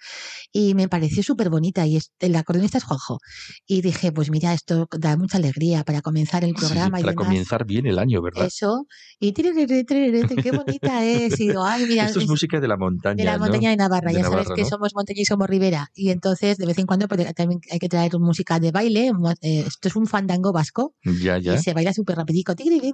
Y 0.52 0.76
me 0.76 0.90
pareció 0.90 1.21
súper 1.24 1.50
bonita 1.50 1.86
y 1.86 2.00
el 2.20 2.36
acordeonista 2.36 2.78
es 2.78 2.84
Juanjo. 2.84 3.20
Y 3.68 3.82
dije, 3.82 4.12
pues 4.12 4.30
mira, 4.30 4.54
esto 4.54 4.88
da 4.98 5.18
mucha 5.18 5.38
alegría 5.38 5.84
para 5.84 6.02
comenzar 6.02 6.44
el 6.44 6.54
programa. 6.54 7.00
para 7.00 7.16
comenzar 7.16 7.66
bien 7.66 7.86
el 7.86 8.00
año, 8.00 8.22
¿verdad? 8.22 8.46
Eso. 8.46 8.88
Y 9.20 9.34
qué 9.34 10.52
bonita 10.52 11.06
es. 11.06 11.40
Y 11.40 11.48
digo, 11.50 11.64
ay, 11.64 11.86
mira. 11.86 12.06
Esto 12.06 12.20
es, 12.20 12.28
música 12.28 12.60
de 12.60 12.68
la 12.68 12.78
montaña. 12.78 13.16
De 13.16 13.24
la 13.24 13.38
montaña 13.38 13.70
de 13.70 13.78
Navarra. 13.78 14.12
ya 14.12 14.24
sabes 14.24 14.48
que 14.56 14.66
somos 14.66 14.94
montaña 14.96 15.22
y 15.22 15.26
somos 15.26 15.48
Ribera. 15.48 15.92
Y 15.94 16.10
entonces, 16.10 16.58
de 16.58 16.66
vez 16.66 16.78
en 16.80 16.88
cuando, 16.88 17.08
pues, 17.08 17.34
también 17.36 17.62
hay 17.72 17.80
que 17.80 17.90
traer 17.90 18.18
música 18.20 18.60
de 18.60 18.72
baile. 18.72 19.12
Eh, 19.42 19.64
esto 19.68 19.88
es 19.88 19.96
un 19.96 20.08
fandango 20.08 20.52
vasco. 20.52 20.96
Ya, 21.04 21.38
ya. 21.38 21.56
Y 21.56 21.60
se 21.60 21.74
baila 21.74 21.94
súper 21.94 22.18
rapidico. 22.18 22.54
Y 22.58 22.94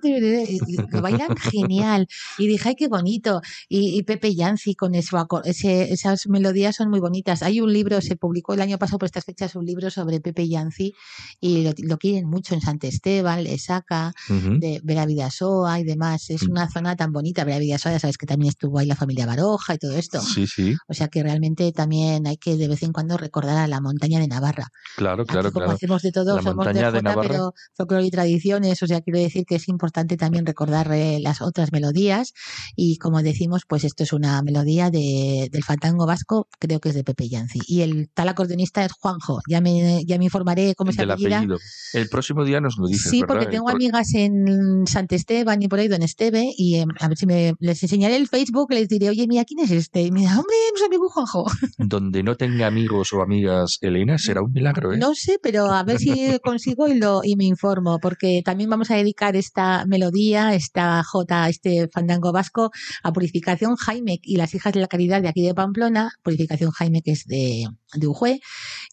lo 0.91 1.01
bailan 1.01 1.35
genial. 1.37 2.07
Y 2.37 2.47
dije, 2.47 2.69
ay, 2.69 2.75
qué 2.75 2.87
bonito. 2.87 3.41
Y, 3.69 4.03
Pepe 4.03 4.35
Yancy 4.35 4.75
con 4.75 4.95
eso, 4.95 5.17
ese, 5.43 5.91
esas 5.91 6.27
melodías 6.27 6.75
son 6.75 6.89
muy 6.89 6.99
bonitas. 6.99 7.41
Hay 7.41 7.61
un 7.61 7.71
libro, 7.71 7.99
se 8.01 8.15
publicó 8.17 8.53
el 8.53 8.61
año 8.61 8.77
pasado 8.77 8.99
por 8.99 9.07
estas 9.07 9.25
fechas 9.25 9.55
un 9.55 9.65
libro 9.65 9.89
sobre 9.89 10.19
Pepe 10.19 10.47
Yancy 10.47 10.93
y 11.39 11.71
lo, 11.81 11.97
quieren 11.97 12.27
mucho 12.29 12.53
en 12.53 12.61
Sant 12.61 12.83
Esteban, 12.83 13.43
le 13.43 13.57
saca 13.57 14.13
de 14.27 14.81
Veravidasoa 14.83 15.79
y 15.79 15.83
demás. 15.83 16.29
Es 16.29 16.47
mm. 16.47 16.51
una 16.51 16.69
zona 16.69 16.95
tan 16.95 17.11
bonita, 17.11 17.43
Veravidasoa, 17.43 17.93
ya 17.93 17.99
sabes 17.99 18.17
que 18.17 18.25
también 18.25 18.49
estuvo 18.49 18.79
ahí 18.79 18.87
la 18.87 18.95
familia 18.95 19.25
Baroja 19.25 19.75
y 19.75 19.77
todo 19.77 19.95
esto. 19.95 20.21
Sí, 20.21 20.47
sí. 20.47 20.75
O 20.87 20.93
sea 20.93 21.07
que 21.07 21.23
realmente 21.23 21.71
también 21.71 22.27
hay 22.27 22.37
que 22.37 22.57
de 22.57 22.67
vez 22.67 22.83
en 22.83 22.91
cuando 22.91 23.17
recordar 23.17 23.57
a 23.57 23.67
la 23.67 23.81
montaña 23.81 24.19
de 24.19 24.27
Navarra. 24.27 24.67
Claro, 24.95 25.25
claro, 25.25 25.51
como 25.51 25.71
hacemos 25.71 26.01
de 26.01 26.11
todo, 26.11 26.41
somos 26.41 26.65
de, 26.73 26.83
Jota, 26.83 27.15
pero 27.21 27.53
folclore 27.75 28.05
y 28.05 28.11
tradiciones, 28.11 28.81
o 28.83 28.87
sea, 28.87 29.01
quiero 29.01 29.19
decir 29.19 29.45
que 29.45 29.55
es 29.55 29.67
importante 29.67 30.17
también 30.17 30.45
recordar 30.45 30.91
eh, 30.91 31.19
las 31.21 31.41
otras 31.41 31.71
melodías 31.71 32.33
y 32.75 32.97
como 32.97 33.21
decimos, 33.21 33.63
pues 33.67 33.83
esto 33.83 34.03
es 34.03 34.13
una 34.13 34.41
melodía 34.41 34.89
de, 34.89 35.49
del 35.51 35.63
fantango 35.63 36.05
vasco, 36.05 36.47
creo 36.59 36.79
que 36.79 36.89
es 36.89 36.95
de 36.95 37.03
Pepe 37.03 37.29
Yancy. 37.29 37.59
Y 37.67 37.81
el 37.81 37.96
tal 38.13 38.29
acordeonista 38.29 38.85
es 38.85 38.91
Juanjo. 38.93 39.39
Ya 39.49 39.61
me, 39.61 40.03
ya 40.05 40.17
me 40.17 40.25
informaré 40.25 40.73
cómo 40.75 40.91
se 40.91 41.01
apellida. 41.01 41.37
apellido. 41.37 41.57
El 41.93 42.09
próximo 42.09 42.43
día 42.43 42.61
nos 42.61 42.77
lo 42.77 42.87
dices, 42.87 43.11
Sí, 43.11 43.23
porque 43.27 43.45
tengo 43.47 43.69
amigas 43.69 44.13
en 44.13 44.85
Sant 44.87 45.11
Esteban 45.11 45.61
y 45.61 45.67
por 45.67 45.79
ahí, 45.79 45.87
Don 45.87 46.01
Esteve, 46.01 46.51
y 46.57 46.75
em, 46.75 46.89
a 46.99 47.07
ver 47.07 47.17
si 47.17 47.25
me, 47.25 47.53
les 47.59 47.81
enseñaré 47.83 48.15
el 48.15 48.27
Facebook, 48.27 48.71
les 48.71 48.87
diré, 48.87 49.09
oye, 49.09 49.27
mira, 49.27 49.45
¿quién 49.45 49.59
es 49.59 49.71
este? 49.71 50.01
Y 50.01 50.11
me 50.11 50.21
dirá, 50.21 50.39
hombre, 50.39 50.55
no 50.71 50.77
es 50.77 50.85
amigo 50.85 51.09
Juanjo. 51.09 51.45
Donde 51.77 52.23
no 52.23 52.35
tenga 52.35 52.67
amigos 52.67 53.13
o 53.13 53.21
amigas 53.21 53.77
Elena, 53.81 54.17
será 54.17 54.41
un 54.41 54.51
milagro, 54.51 54.93
¿eh? 54.93 54.97
No 54.97 55.15
sé, 55.15 55.39
pero 55.41 55.71
a 55.71 55.83
ver 55.83 55.99
si 55.99 56.09
consigo 56.43 56.87
y, 56.87 56.95
lo, 56.95 57.21
y 57.23 57.35
me 57.35 57.45
informo, 57.45 57.99
porque 57.99 58.41
también 58.43 58.69
vamos 58.69 58.91
a 58.91 58.95
dedicar 58.95 59.35
esta 59.35 59.85
melodía, 59.85 60.53
esta 60.53 61.03
J, 61.03 61.49
este 61.49 61.89
fandango 61.91 62.31
vasco, 62.31 62.71
a 63.03 63.11
Purificación 63.11 63.75
Jaime 63.75 64.19
y 64.21 64.37
las 64.37 64.53
hijas 64.53 64.73
de 64.73 64.81
la 64.81 64.87
caridad 64.87 65.21
de 65.21 65.29
aquí 65.29 65.41
de 65.41 65.53
Pamplona, 65.53 66.11
Purificación 66.23 66.71
Jaime 66.71 67.01
que 67.01 67.11
es 67.11 67.25
de, 67.25 67.65
de 67.93 68.07
Ujue, 68.07 68.41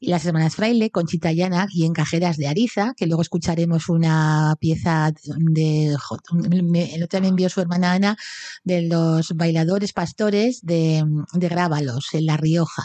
y 0.01 0.09
las 0.09 0.25
hermanas 0.27 0.57
Fraile, 0.57 0.91
Conchita 0.91 1.33
Llana 1.33 1.67
y 1.71 1.85
Encajeras 1.85 2.37
de 2.37 2.47
Ariza, 2.47 2.95
que 2.97 3.07
luego 3.07 3.23
escucharemos 3.23 3.89
una 3.89 4.57
pieza 4.61 5.13
de, 5.29 5.95
el 5.95 7.03
otro 7.03 7.21
me 7.21 7.29
envió 7.29 7.49
su 7.49 7.61
hermana 7.61 7.93
Ana, 7.93 8.17
de 8.65 8.83
los 8.83 9.33
bailadores 9.35 9.93
pastores 9.93 10.61
de, 10.63 11.05
de 11.33 11.49
Grábalos, 11.49 12.13
en 12.13 12.27
La 12.27 12.37
Rioja. 12.37 12.85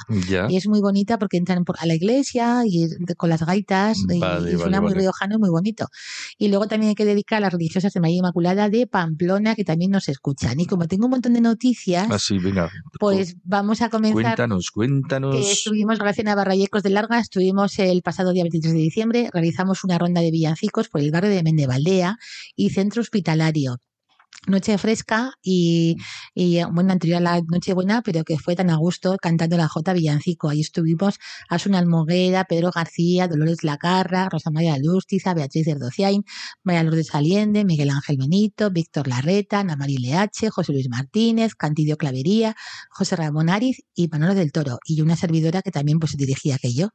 Y 0.49 0.57
es 0.57 0.67
muy 0.67 0.81
bonita 0.81 1.19
porque 1.19 1.37
entran 1.37 1.65
por, 1.65 1.75
a 1.79 1.85
la 1.85 1.95
iglesia 1.95 2.61
y 2.65 2.87
con 3.17 3.29
las 3.29 3.45
gaitas, 3.45 3.97
y, 4.09 4.19
suena 4.57 4.81
muy 4.81 4.93
riojano 4.93 5.35
y 5.35 5.39
muy 5.39 5.49
bonito. 5.49 5.87
Y 6.37 6.47
luego 6.47 6.67
también 6.67 6.89
hay 6.89 6.95
que 6.95 7.05
dedicar 7.05 7.37
a 7.37 7.41
las 7.41 7.53
religiosas 7.53 7.93
de 7.93 7.99
María 7.99 8.17
Inmaculada 8.17 8.69
de 8.69 8.87
Pamplona, 8.87 9.55
que 9.55 9.63
también 9.63 9.91
nos 9.91 10.09
escuchan. 10.09 10.59
Y 10.59 10.65
como 10.65 10.87
tengo 10.87 11.05
un 11.05 11.11
montón 11.11 11.33
de 11.33 11.41
noticias, 11.41 12.07
ah, 12.09 12.69
pues 12.99 13.35
vamos 13.43 13.81
a 13.81 13.89
comenzar. 13.89 14.23
Cuéntanos, 14.23 14.71
cuéntanos. 14.71 15.35
Que 15.35 15.51
estuvimos 15.51 15.98
gracias 16.03 16.27
a 16.27 16.35
Barrayecos 16.35 16.83
de 16.83 16.89
Larga, 16.89 17.19
estuvimos 17.19 17.77
el 17.79 18.01
pasado 18.01 18.31
día 18.31 18.43
23 18.43 18.73
de 18.73 18.79
diciembre, 18.79 19.29
realizamos 19.33 19.83
una 19.83 19.97
ronda 19.97 20.21
de 20.21 20.31
villancicos 20.31 20.89
por 20.89 21.01
el 21.01 21.11
barrio 21.11 21.31
de 21.31 21.43
Mendevaldea 21.43 22.17
y 22.55 22.69
centro 22.69 23.01
hospitalario 23.01 23.77
noche 24.47 24.77
fresca 24.77 25.33
y, 25.41 25.97
y, 26.33 26.63
bueno, 26.71 26.91
anterior 26.93 27.17
a 27.17 27.21
la 27.21 27.41
noche 27.41 27.73
buena, 27.73 28.01
pero 28.01 28.23
que 28.23 28.37
fue 28.37 28.55
tan 28.55 28.69
a 28.69 28.77
gusto 28.77 29.17
cantando 29.21 29.57
la 29.57 29.67
J 29.67 29.93
Villancico. 29.93 30.49
Ahí 30.49 30.61
estuvimos 30.61 31.19
Asuna 31.49 31.79
Almoguera, 31.79 32.45
Pedro 32.45 32.71
García, 32.73 33.27
Dolores 33.27 33.63
Lacarra, 33.63 34.29
Rosa 34.29 34.49
María 34.51 34.77
Lustiza, 34.77 35.33
Beatriz 35.33 35.67
Erdociain, 35.67 36.23
María 36.63 36.83
Lourdes 36.83 37.13
Aliende, 37.13 37.65
Miguel 37.65 37.89
Ángel 37.89 38.17
Benito, 38.17 38.71
Víctor 38.71 39.07
Larreta, 39.07 39.63
Namari 39.63 39.97
Leache, 39.97 40.49
José 40.49 40.73
Luis 40.73 40.89
Martínez, 40.89 41.55
Cantidio 41.55 41.97
Clavería, 41.97 42.55
José 42.89 43.15
Ramón 43.15 43.49
Ariz 43.49 43.81
y 43.93 44.07
Manolo 44.07 44.35
del 44.35 44.51
Toro. 44.51 44.79
Y 44.85 45.01
una 45.01 45.15
servidora 45.15 45.61
que 45.61 45.71
también 45.71 45.99
pues 45.99 46.15
dirigía 46.17 46.55
aquello. 46.55 46.89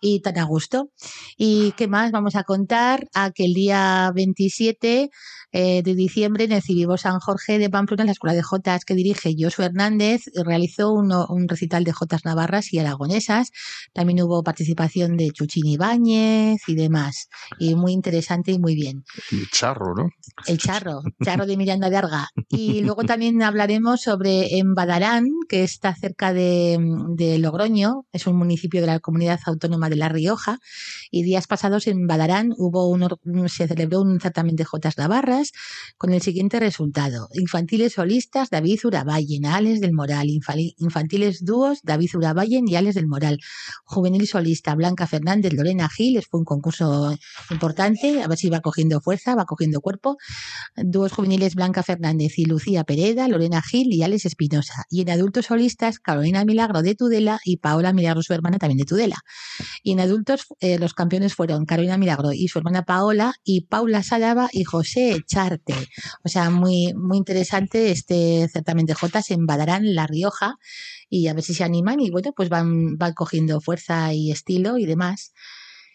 Y 0.00 0.20
tan 0.20 0.38
a 0.38 0.44
gusto. 0.44 0.90
¿Y 1.36 1.72
qué 1.72 1.88
más 1.88 2.10
vamos 2.10 2.36
a 2.36 2.44
contar? 2.44 3.08
A 3.14 3.30
que 3.30 3.44
el 3.44 3.54
día 3.54 4.10
27 4.14 5.10
eh, 5.52 5.82
de 5.82 5.94
diciembre 5.94 6.44
en 6.44 6.52
el 6.52 6.62
Civivo 6.62 6.96
San 6.96 7.18
Jorge 7.18 7.58
de 7.58 7.68
Pamplona, 7.68 8.02
en 8.02 8.06
la 8.06 8.12
Escuela 8.12 8.34
de 8.34 8.42
Jotas 8.42 8.84
que 8.84 8.94
dirige 8.94 9.34
Josué 9.36 9.66
Hernández, 9.66 10.22
realizó 10.44 10.92
un 10.92 11.48
recital 11.48 11.82
de 11.82 11.92
Jotas 11.92 12.24
navarras 12.24 12.72
y 12.72 12.78
aragonesas. 12.78 13.50
También 13.92 14.22
hubo 14.22 14.44
participación 14.44 15.16
de 15.16 15.30
Chuchín 15.32 15.66
Ibáñez 15.66 16.60
y 16.68 16.76
demás. 16.76 17.28
Y 17.58 17.74
muy 17.74 17.92
interesante 17.92 18.52
y 18.52 18.60
muy 18.60 18.76
bien. 18.76 19.04
El 19.32 19.50
charro, 19.50 19.94
¿no? 19.94 20.08
El 20.46 20.58
charro, 20.58 21.02
charro 21.24 21.46
de 21.46 21.56
Miranda 21.56 21.90
de 21.90 21.96
Arga. 21.96 22.28
Y 22.48 22.82
luego 22.82 23.02
también 23.02 23.42
hablaremos 23.42 24.02
sobre 24.02 24.56
en 24.58 24.74
Badarán, 24.74 25.26
que 25.48 25.64
está 25.64 25.94
cerca 25.94 26.32
de, 26.32 26.78
de 27.16 27.38
Logroño, 27.38 28.06
es 28.12 28.26
un 28.26 28.36
municipio 28.36 28.80
de 28.80 28.86
la 28.86 29.00
comunidad 29.00 29.40
autónoma 29.46 29.89
de 29.90 29.96
La 29.96 30.08
Rioja. 30.08 30.58
Y 31.10 31.22
días 31.22 31.46
pasados 31.46 31.86
en 31.86 32.06
Badarán 32.06 32.54
hubo 32.56 32.96
se 33.48 33.68
celebró 33.68 34.00
un 34.00 34.20
certamen 34.20 34.56
de 34.56 34.64
Jotas 34.64 34.96
navarras 34.96 35.52
con 35.98 36.12
el 36.12 36.22
siguiente 36.22 36.60
resultado. 36.60 37.28
Infantiles 37.34 37.94
solistas, 37.94 38.50
David 38.50 38.80
Urabayen, 38.84 39.46
Ales 39.46 39.80
del 39.80 39.92
Moral. 39.92 40.28
Infantiles 40.78 41.44
dúos, 41.44 41.80
David 41.82 42.10
Urabayen 42.14 42.68
y 42.68 42.76
Ales 42.76 42.94
del 42.94 43.06
Moral. 43.06 43.38
Juvenil 43.84 44.26
solista, 44.26 44.74
Blanca 44.74 45.06
Fernández, 45.06 45.52
Lorena 45.52 45.88
Giles. 45.88 46.26
Fue 46.30 46.40
un 46.40 46.44
concurso 46.44 47.16
importante, 47.50 48.22
a 48.22 48.28
ver 48.28 48.38
si 48.38 48.48
va 48.48 48.60
cogiendo 48.60 49.00
fuerza, 49.00 49.34
va 49.34 49.44
cogiendo 49.44 49.80
cuerpo. 49.80 50.16
Dúos 50.76 51.12
juveniles, 51.12 51.54
Blanca 51.54 51.82
Fernández 51.82 52.38
y 52.38 52.44
Lucía 52.44 52.84
Pereda, 52.84 53.28
Lorena 53.28 53.62
Gil 53.62 53.92
y 53.92 54.02
Alex 54.02 54.26
Espinosa. 54.26 54.84
Y 54.90 55.02
en 55.02 55.10
adultos 55.10 55.46
solistas, 55.46 55.98
Carolina 55.98 56.44
Milagro 56.44 56.82
de 56.82 56.94
Tudela 56.94 57.40
y 57.44 57.56
Paola 57.58 57.92
Milagro, 57.92 58.22
su 58.22 58.32
hermana, 58.32 58.58
también 58.58 58.78
de 58.78 58.84
Tudela. 58.84 59.16
Y 59.82 59.92
en 59.92 60.00
adultos, 60.00 60.46
eh, 60.60 60.78
los 60.78 60.94
campeones 60.94 61.34
fueron 61.34 61.64
Carolina 61.64 61.98
Milagro 61.98 62.32
y 62.32 62.48
su 62.48 62.58
hermana 62.58 62.84
Paola 62.84 63.34
y 63.44 63.62
Paula 63.62 64.02
Salava 64.02 64.48
y 64.52 64.64
José 64.64 65.20
Charte. 65.26 65.74
O 66.24 66.28
sea, 66.28 66.50
muy, 66.50 66.92
muy 66.94 67.18
interesante 67.18 67.90
este 67.90 68.48
certamen 68.48 68.86
de 68.86 68.94
Jotas 68.94 69.30
en 69.30 69.46
La 69.46 70.06
Rioja, 70.06 70.56
y 71.08 71.26
a 71.26 71.34
ver 71.34 71.42
si 71.42 71.54
se 71.54 71.64
animan 71.64 72.00
y 72.00 72.10
bueno, 72.10 72.32
pues 72.34 72.48
van, 72.48 72.96
van 72.96 73.14
cogiendo 73.14 73.60
fuerza 73.60 74.14
y 74.14 74.30
estilo 74.30 74.78
y 74.78 74.86
demás. 74.86 75.32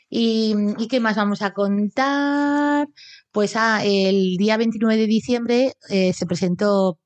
¿Y, 0.10 0.56
qué 0.90 1.00
más 1.00 1.16
vamos 1.16 1.42
a 1.42 1.54
contar? 1.54 2.88
Pues 3.32 3.56
ah, 3.56 3.84
el 3.84 4.38
día 4.38 4.58
29 4.58 4.98
de 4.98 5.08
diciembre 5.08 5.74
eh, 5.90 6.14
se 6.14 6.26
presentó 6.26 7.00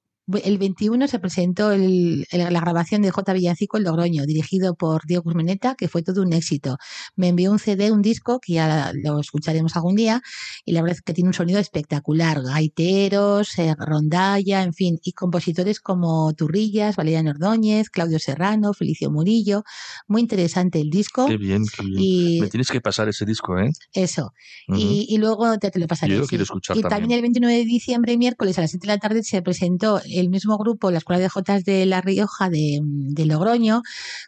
el 0.43 0.57
21 0.57 1.07
se 1.07 1.19
presentó 1.19 1.71
la 1.75 2.59
grabación 2.59 3.01
de 3.01 3.11
J. 3.11 3.33
Villancico 3.33 3.77
en 3.77 3.83
Logroño, 3.83 4.25
dirigido 4.25 4.75
por 4.75 5.05
Diego 5.05 5.23
Guzmeneta, 5.23 5.75
que 5.75 5.87
fue 5.87 6.03
todo 6.03 6.21
un 6.21 6.33
éxito. 6.33 6.77
Me 7.15 7.29
envió 7.29 7.51
un 7.51 7.59
CD, 7.59 7.91
un 7.91 8.01
disco, 8.01 8.39
que 8.39 8.53
ya 8.53 8.91
lo 8.93 9.19
escucharemos 9.19 9.75
algún 9.75 9.95
día, 9.95 10.21
y 10.65 10.73
la 10.73 10.81
verdad 10.81 10.97
es 10.97 11.01
que 11.01 11.13
tiene 11.13 11.29
un 11.29 11.33
sonido 11.33 11.59
espectacular. 11.59 12.41
Gaiteros, 12.41 13.57
eh, 13.57 13.75
rondalla, 13.77 14.63
en 14.63 14.73
fin, 14.73 14.99
y 15.03 15.13
compositores 15.13 15.79
como 15.79 16.33
Turrillas, 16.33 16.95
Valeriano 16.95 17.31
Ordóñez, 17.31 17.89
Claudio 17.89 18.19
Serrano, 18.19 18.73
Felicio 18.73 19.11
Murillo. 19.11 19.63
Muy 20.07 20.21
interesante 20.21 20.79
el 20.79 20.89
disco. 20.89 21.25
Qué 21.27 21.37
bien, 21.37 21.65
qué 21.65 21.83
bien. 21.83 22.41
Me 22.41 22.49
tienes 22.49 22.69
que 22.69 22.81
pasar 22.81 23.09
ese 23.09 23.25
disco, 23.25 23.57
¿eh? 23.57 23.71
Eso. 23.93 24.33
y, 24.67 25.17
luego 25.17 25.57
te, 25.57 25.71
te 25.71 25.79
lo 25.79 25.87
pasaré. 25.87 26.13
Yo 26.13 26.21
lo 26.21 26.27
quiero 26.27 26.43
escuchar 26.43 26.77
y 26.77 26.81
también. 26.81 27.11
el 27.11 27.21
29 27.21 27.55
de 27.57 27.65
diciembre, 27.65 28.17
miércoles 28.17 28.57
a 28.57 28.61
las 28.61 28.71
7 28.71 28.87
de 28.87 28.93
la 28.93 28.99
tarde, 28.99 29.23
se 29.23 29.41
presentó 29.41 30.01
el 30.19 30.29
mismo 30.29 30.57
grupo, 30.57 30.91
la 30.91 30.99
Escuela 30.99 31.21
de 31.21 31.29
Jotas 31.29 31.63
de 31.63 31.85
La 31.85 32.01
Rioja 32.01 32.49
de, 32.49 32.79
de 32.83 33.25
Logroño, 33.25 33.81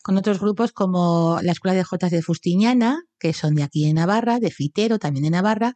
con 0.04 0.18
otros 0.18 0.40
grupos 0.40 0.72
como 0.72 1.40
la 1.42 1.52
Escuela 1.52 1.76
de 1.76 1.84
Jotas 1.84 2.12
de 2.12 2.22
Fustiñana, 2.22 3.04
que 3.20 3.34
son 3.34 3.56
de 3.56 3.64
aquí 3.64 3.86
de 3.86 3.94
Navarra, 3.94 4.40
de 4.40 4.52
Fitero, 4.52 5.00
también 5.00 5.24
de 5.24 5.30
Navarra, 5.30 5.76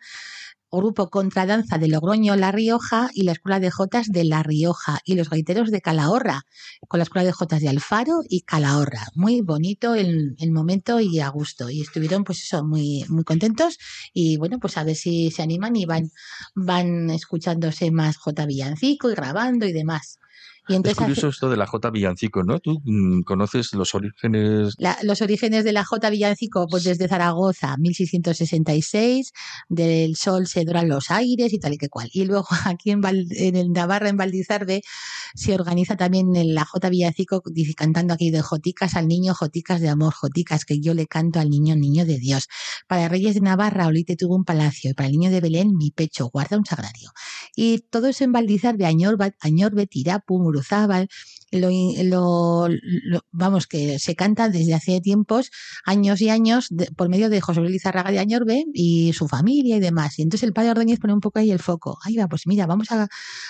Grupo 0.75 1.09
Contradanza 1.09 1.77
de 1.77 1.87
Logroño 1.87 2.35
La 2.35 2.51
Rioja 2.51 3.09
y 3.13 3.23
la 3.23 3.31
Escuela 3.31 3.59
de 3.59 3.71
Jotas 3.71 4.11
de 4.11 4.25
La 4.25 4.43
Rioja 4.43 4.99
y 5.05 5.15
los 5.15 5.29
gaiteros 5.29 5.71
de 5.71 5.81
Calahorra, 5.81 6.43
con 6.87 6.99
la 6.99 7.03
Escuela 7.03 7.25
de 7.25 7.31
Jotas 7.31 7.61
de 7.61 7.69
Alfaro 7.69 8.21
y 8.27 8.41
Calahorra. 8.41 9.07
Muy 9.15 9.41
bonito 9.41 9.95
el, 9.95 10.35
momento 10.51 10.99
y 10.99 11.19
a 11.19 11.29
gusto. 11.29 11.69
Y 11.69 11.81
estuvieron 11.81 12.23
pues 12.23 12.43
eso, 12.43 12.63
muy, 12.63 13.05
muy 13.09 13.23
contentos 13.23 13.77
y 14.13 14.37
bueno, 14.37 14.59
pues 14.59 14.77
a 14.77 14.83
ver 14.83 14.95
si 14.95 15.31
se 15.31 15.41
animan 15.41 15.75
y 15.75 15.85
van, 15.85 16.11
van 16.53 17.09
escuchándose 17.09 17.91
más 17.91 18.17
J 18.17 18.45
Villancico 18.45 19.09
y 19.09 19.15
grabando 19.15 19.65
y 19.65 19.73
demás 19.73 20.19
es 20.67 20.95
curioso 20.95 21.27
esto 21.27 21.49
de 21.49 21.57
la 21.57 21.67
J 21.67 21.89
Villancico, 21.91 22.43
¿no? 22.43 22.59
¿Tú 22.59 22.81
mm, 22.83 23.21
conoces 23.21 23.73
los 23.73 23.93
orígenes? 23.95 24.75
los 25.03 25.21
orígenes 25.21 25.63
de 25.63 25.71
la 25.73 25.83
J 25.83 26.09
Villancico, 26.09 26.67
pues 26.69 26.83
desde 26.83 27.07
Zaragoza, 27.07 27.75
1666, 27.77 29.31
del 29.69 30.15
sol 30.15 30.47
se 30.47 30.65
doran 30.65 30.89
los 30.89 31.11
aires 31.11 31.53
y 31.53 31.59
tal 31.59 31.73
y 31.73 31.77
que 31.77 31.89
cual. 31.89 32.09
Y 32.13 32.25
luego 32.25 32.47
aquí 32.65 32.91
en, 32.91 33.01
en 33.03 33.55
el 33.55 33.71
Navarra, 33.71 34.09
en 34.09 34.17
Valdizarbe, 34.17 34.81
se 35.35 35.53
organiza 35.53 35.95
también 35.97 36.31
la 36.53 36.65
J 36.65 36.89
Villancico 36.89 37.43
cantando 37.75 38.13
aquí 38.13 38.31
de 38.31 38.41
Joticas 38.41 38.95
al 38.95 39.07
niño, 39.07 39.33
Joticas 39.33 39.81
de 39.81 39.89
amor, 39.89 40.13
Joticas, 40.13 40.65
que 40.65 40.79
yo 40.79 40.93
le 40.93 41.07
canto 41.07 41.39
al 41.39 41.49
niño, 41.49 41.75
niño 41.75 42.05
de 42.05 42.17
Dios. 42.17 42.47
Para 42.87 43.07
Reyes 43.07 43.35
de 43.35 43.41
Navarra, 43.41 43.87
Olite 43.87 44.15
tuvo 44.15 44.35
un 44.35 44.45
palacio, 44.45 44.91
y 44.91 44.93
para 44.93 45.07
el 45.07 45.13
niño 45.13 45.31
de 45.31 45.41
Belén, 45.41 45.75
mi 45.75 45.91
pecho 45.91 46.29
guarda 46.29 46.57
un 46.57 46.65
sagrario. 46.65 47.11
Y 47.55 47.79
todo 47.89 48.07
eso 48.07 48.23
en 48.23 48.31
Valdizarbe, 48.31 48.85
Añor, 48.85 49.17
Añorbe, 49.39 49.87
Tirapu, 49.87 50.39
Muruzábal, 50.55 51.05
lo, 51.55 52.67
vamos, 53.31 53.67
que 53.67 53.99
se 53.99 54.15
canta 54.15 54.49
desde 54.49 54.73
hace 54.73 55.01
tiempos, 55.01 55.51
años 55.85 56.21
y 56.21 56.29
años, 56.29 56.69
por 56.95 57.09
medio 57.09 57.29
de 57.29 57.41
José 57.41 57.61
Luis 57.61 57.71
Lizarraga 57.71 58.11
de 58.11 58.19
Añorbe 58.19 58.65
y 58.73 59.13
su 59.13 59.27
familia 59.27 59.77
y 59.77 59.79
demás. 59.79 60.19
Y 60.19 60.23
entonces 60.23 60.43
el 60.47 60.53
padre 60.53 60.71
Ordóñez 60.71 60.99
pone 60.99 61.13
un 61.13 61.19
poco 61.19 61.39
ahí 61.39 61.51
el 61.51 61.59
foco. 61.59 61.97
Ahí 62.03 62.15
va, 62.15 62.27
pues 62.27 62.47
mira, 62.47 62.65
vamos 62.65 62.91
a, 62.91 63.07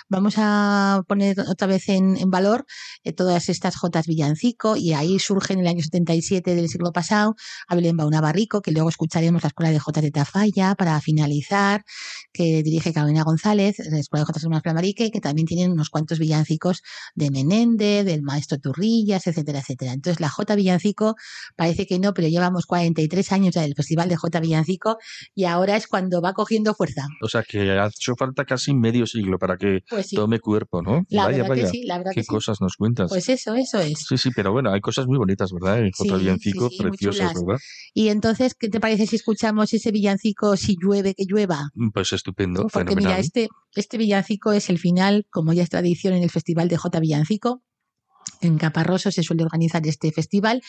vamos 0.10 0.36
a 0.38 1.04
poner 1.08 1.40
otra 1.40 1.68
vez 1.68 1.90
en, 1.90 2.16
valor 2.30 2.66
eh, 3.04 3.14
todas 3.14 3.50
estas 3.50 3.76
Jotas 3.76 4.08
Villancico 4.08 4.76
y 4.76 4.94
ahí 4.94 5.20
surge 5.20 5.54
en 5.54 5.60
el 5.60 5.68
año 5.68 5.82
77 5.82 6.56
del 6.56 6.70
siglo 6.70 6.92
pasado 6.92 7.36
a 7.68 7.76
Belén 7.76 7.98
Bauna 7.98 8.22
Barrico, 8.22 8.62
que 8.62 8.72
luego 8.72 8.90
escucharemos 8.90 9.44
la 9.44 9.48
Escuela 9.48 9.72
de 9.72 9.80
Jotas 9.80 10.04
de 10.04 10.12
Tafalla 10.12 10.76
para 10.76 11.00
finalizar, 11.02 11.86
que 12.34 12.64
dirige 12.64 12.94
Carolina 12.94 13.24
González, 13.24 13.78
la 13.80 14.00
Escuela 14.00 14.22
de 14.22 14.26
Jotas 14.26 14.44
de 14.44 14.62
Flamarique, 14.62 15.12
que 15.12 15.22
también 15.22 15.46
tienen 15.48 15.72
unos 15.72 15.90
cuantos 15.90 16.20
villancicos 16.20 16.82
de 17.14 17.32
Menéndez, 17.32 17.95
del 18.04 18.22
maestro 18.22 18.60
Turrillas, 18.60 19.28
etcétera, 19.28 19.60
etcétera. 19.60 19.94
Entonces 19.94 20.20
la 20.20 20.30
J 20.30 20.56
Villancico 20.56 21.16
parece 21.56 21.86
que 21.86 22.00
no, 22.00 22.14
pero 22.14 22.28
llevamos 22.28 22.66
43 22.66 23.32
años 23.32 23.56
ya 23.56 23.62
del 23.62 23.76
Festival 23.76 24.10
de 24.10 24.16
J 24.16 24.40
Villancico 24.40 24.98
y 25.34 25.46
ahora 25.46 25.76
es 25.76 25.88
cuando 25.88 26.22
va 26.22 26.34
cogiendo 26.34 26.74
fuerza. 26.74 27.08
O 27.22 27.30
sea 27.30 27.44
que 27.44 27.72
ha 27.72 27.88
hecho 27.88 28.16
falta 28.18 28.46
casi 28.46 28.74
medio 28.74 29.06
siglo 29.06 29.38
para 29.40 29.58
que 29.58 29.80
pues 29.90 30.10
tome 30.10 30.40
cuerpo, 30.40 30.82
¿no? 30.82 31.04
La 31.10 31.26
vaya, 31.26 31.44
verdad 31.44 31.56
Que 31.56 31.68
sí, 31.68 31.84
la 31.84 31.98
verdad 31.98 32.12
Qué 32.14 32.26
cosas 32.26 32.60
nos 32.62 32.76
cuentas. 32.76 33.10
Pues 33.10 33.30
eso, 33.30 33.56
eso 33.56 33.80
es. 33.80 34.06
Sí, 34.08 34.18
sí, 34.18 34.30
pero 34.36 34.52
bueno, 34.52 34.72
hay 34.72 34.82
cosas 34.82 35.08
muy 35.08 35.18
bonitas, 35.18 35.52
¿verdad? 35.52 35.80
En 35.80 35.92
J 35.92 36.18
Villancico, 36.18 36.70
preciosas, 36.78 37.34
¿verdad? 37.34 37.62
Y 37.94 38.10
entonces, 38.10 38.56
¿qué 38.56 38.70
te 38.70 38.80
parece 38.80 39.08
si 39.08 39.16
escuchamos 39.16 39.74
ese 39.74 39.92
villancico 39.92 40.58
Si 40.58 40.76
llueve, 40.82 41.14
que 41.14 41.26
llueva? 41.26 41.70
Pues 41.94 42.14
estupendo, 42.14 42.68
Porque 42.72 42.96
mira, 42.96 43.20
este, 43.20 43.50
este 43.76 43.98
villancico 43.98 44.52
es 44.52 44.70
el 44.70 44.80
final, 44.80 45.26
como 45.30 45.54
ya 45.54 45.64
es 45.64 45.70
tradición 45.70 46.14
en 46.14 46.24
el 46.24 46.30
Festival 46.30 46.68
de 46.68 46.78
J 46.78 47.00
Villancico, 47.00 47.62
en 48.42 48.58
Caparroso 48.58 49.12
se 49.12 49.24
suele 49.24 49.44
organizar 49.44 49.86
este 49.86 50.12
festival 50.12 50.62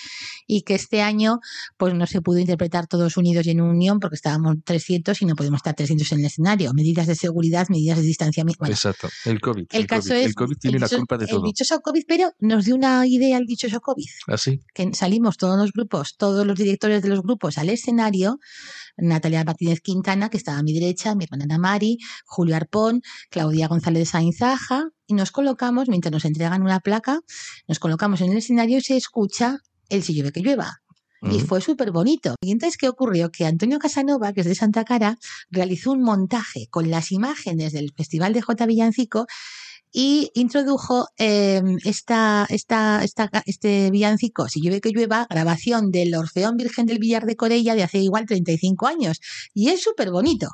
y 0.46 0.62
que 0.62 0.74
este 0.74 1.02
año 1.02 1.40
pues 1.76 1.94
no 1.94 2.06
se 2.06 2.20
pudo 2.20 2.38
interpretar 2.38 2.86
todos 2.86 3.16
unidos 3.16 3.46
y 3.46 3.50
en 3.50 3.60
unión 3.60 4.00
porque 4.00 4.16
estábamos 4.16 4.56
300 4.64 5.20
y 5.22 5.26
no 5.26 5.34
podemos 5.34 5.58
estar 5.58 5.74
300 5.74 6.12
en 6.12 6.18
el 6.20 6.24
escenario. 6.26 6.72
Medidas 6.74 7.06
de 7.06 7.14
seguridad, 7.14 7.68
medidas 7.68 7.98
de 7.98 8.04
distanciamiento. 8.04 8.64
Exacto, 8.66 9.08
el 9.24 9.40
COVID. 9.40 9.66
El, 9.70 9.86
caso 9.86 10.14
es, 10.14 10.26
el 10.26 10.34
COVID 10.34 10.56
tiene 10.56 10.78
la 10.78 10.88
culpa 10.88 11.18
de 11.18 11.26
todo. 11.26 11.38
El 11.38 11.44
dichoso 11.44 11.80
COVID, 11.80 12.04
pero 12.06 12.32
nos 12.40 12.64
dio 12.64 12.74
una 12.74 13.06
idea 13.06 13.38
el 13.38 13.46
dichoso 13.46 13.80
COVID. 13.80 14.08
Así. 14.28 14.60
¿Ah, 14.62 14.70
que 14.74 14.94
salimos 14.94 15.36
todos 15.36 15.58
los 15.58 15.72
grupos, 15.72 16.16
todos 16.16 16.46
los 16.46 16.56
directores 16.56 17.02
de 17.02 17.08
los 17.08 17.22
grupos 17.22 17.58
al 17.58 17.70
escenario 17.70 18.38
Natalia 18.96 19.44
Martínez 19.44 19.80
Quintana, 19.80 20.30
que 20.30 20.36
estaba 20.36 20.58
a 20.58 20.62
mi 20.62 20.72
derecha, 20.72 21.14
mi 21.14 21.24
hermana 21.24 21.44
Ana 21.44 21.58
Mari, 21.58 21.98
Julio 22.24 22.56
Arpón, 22.56 23.02
Claudia 23.30 23.68
González 23.68 24.10
Sainzaja, 24.10 24.90
y 25.06 25.14
nos 25.14 25.30
colocamos, 25.30 25.88
mientras 25.88 26.12
nos 26.12 26.24
entregan 26.24 26.62
una 26.62 26.80
placa, 26.80 27.20
nos 27.68 27.78
colocamos 27.78 28.20
en 28.20 28.32
el 28.32 28.38
escenario 28.38 28.78
y 28.78 28.82
se 28.82 28.96
escucha 28.96 29.58
el 29.88 30.02
si 30.02 30.14
llueve 30.14 30.32
que 30.32 30.40
llueva. 30.40 30.82
Y 31.22 31.40
fue 31.40 31.60
súper 31.60 31.90
bonito. 31.90 32.36
Y 32.40 32.52
entonces, 32.52 32.76
¿qué 32.76 32.88
ocurrió? 32.88 33.30
Que 33.30 33.46
Antonio 33.46 33.78
Casanova, 33.78 34.32
que 34.32 34.42
es 34.42 34.46
de 34.46 34.54
Santa 34.54 34.84
Cara, 34.84 35.18
realizó 35.50 35.92
un 35.92 36.02
montaje 36.02 36.68
con 36.70 36.90
las 36.90 37.10
imágenes 37.10 37.72
del 37.72 37.92
Festival 37.96 38.32
de 38.32 38.42
J. 38.42 38.66
Villancico 38.66 39.26
y 39.92 40.30
introdujo 40.34 41.06
em, 41.16 41.78
esta, 41.84 42.46
esta, 42.50 43.02
esta, 43.02 43.30
este 43.46 43.90
villancico, 43.90 44.48
Si 44.48 44.60
llueve 44.60 44.80
que 44.80 44.90
llueva, 44.90 45.26
grabación 45.30 45.90
del 45.90 46.14
Orfeón 46.14 46.56
Virgen 46.56 46.86
del 46.86 46.98
Villar 46.98 47.24
de 47.26 47.36
Corella 47.36 47.74
de 47.74 47.82
hace 47.82 47.98
igual 47.98 48.26
35 48.26 48.86
años. 48.86 49.20
Y 49.54 49.68
es 49.68 49.82
súper 49.82 50.10
bonito. 50.10 50.48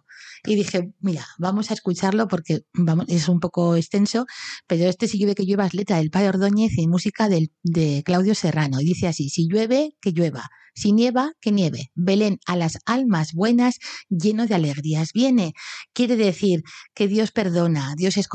Y 0.45 0.55
dije, 0.55 0.93
mira, 1.01 1.27
vamos 1.39 1.71
a 1.71 1.75
escucharlo 1.75 2.29
porque 2.29 2.63
es 3.09 3.29
un 3.29 3.41
poco 3.41 3.77
extenso, 3.77 4.27
pero 4.67 4.89
este 4.89 5.09
Si 5.09 5.19
llueve 5.19 5.35
que 5.35 5.45
llueva 5.45 5.67
es 5.67 5.75
letra 5.75 5.99
del 5.99 6.11
Padre 6.11 6.31
Ordóñez 6.31 6.73
y 6.77 6.87
música 6.89 7.29
del, 7.29 7.53
de 7.63 8.03
Claudio 8.05 8.35
Serrano. 8.35 8.81
Y 8.81 8.85
dice 8.85 9.09
así, 9.09 9.29
si 9.29 9.49
llueve, 9.49 9.97
que 10.01 10.13
llueva. 10.13 10.51
Si 10.75 10.93
nieva, 10.93 11.33
que 11.41 11.53
nieve. 11.53 11.91
Belén 11.95 12.39
a 12.47 12.57
las 12.57 12.79
almas 12.87 13.33
buenas, 13.33 13.79
lleno 14.09 14.47
de 14.47 14.55
alegrías 14.55 15.13
viene. 15.13 15.55
Quiere 15.93 16.17
decir 16.17 16.63
que 16.95 17.09
Dios 17.09 17.31
perdona, 17.31 17.95
Dios 17.97 18.17
es, 18.17 18.29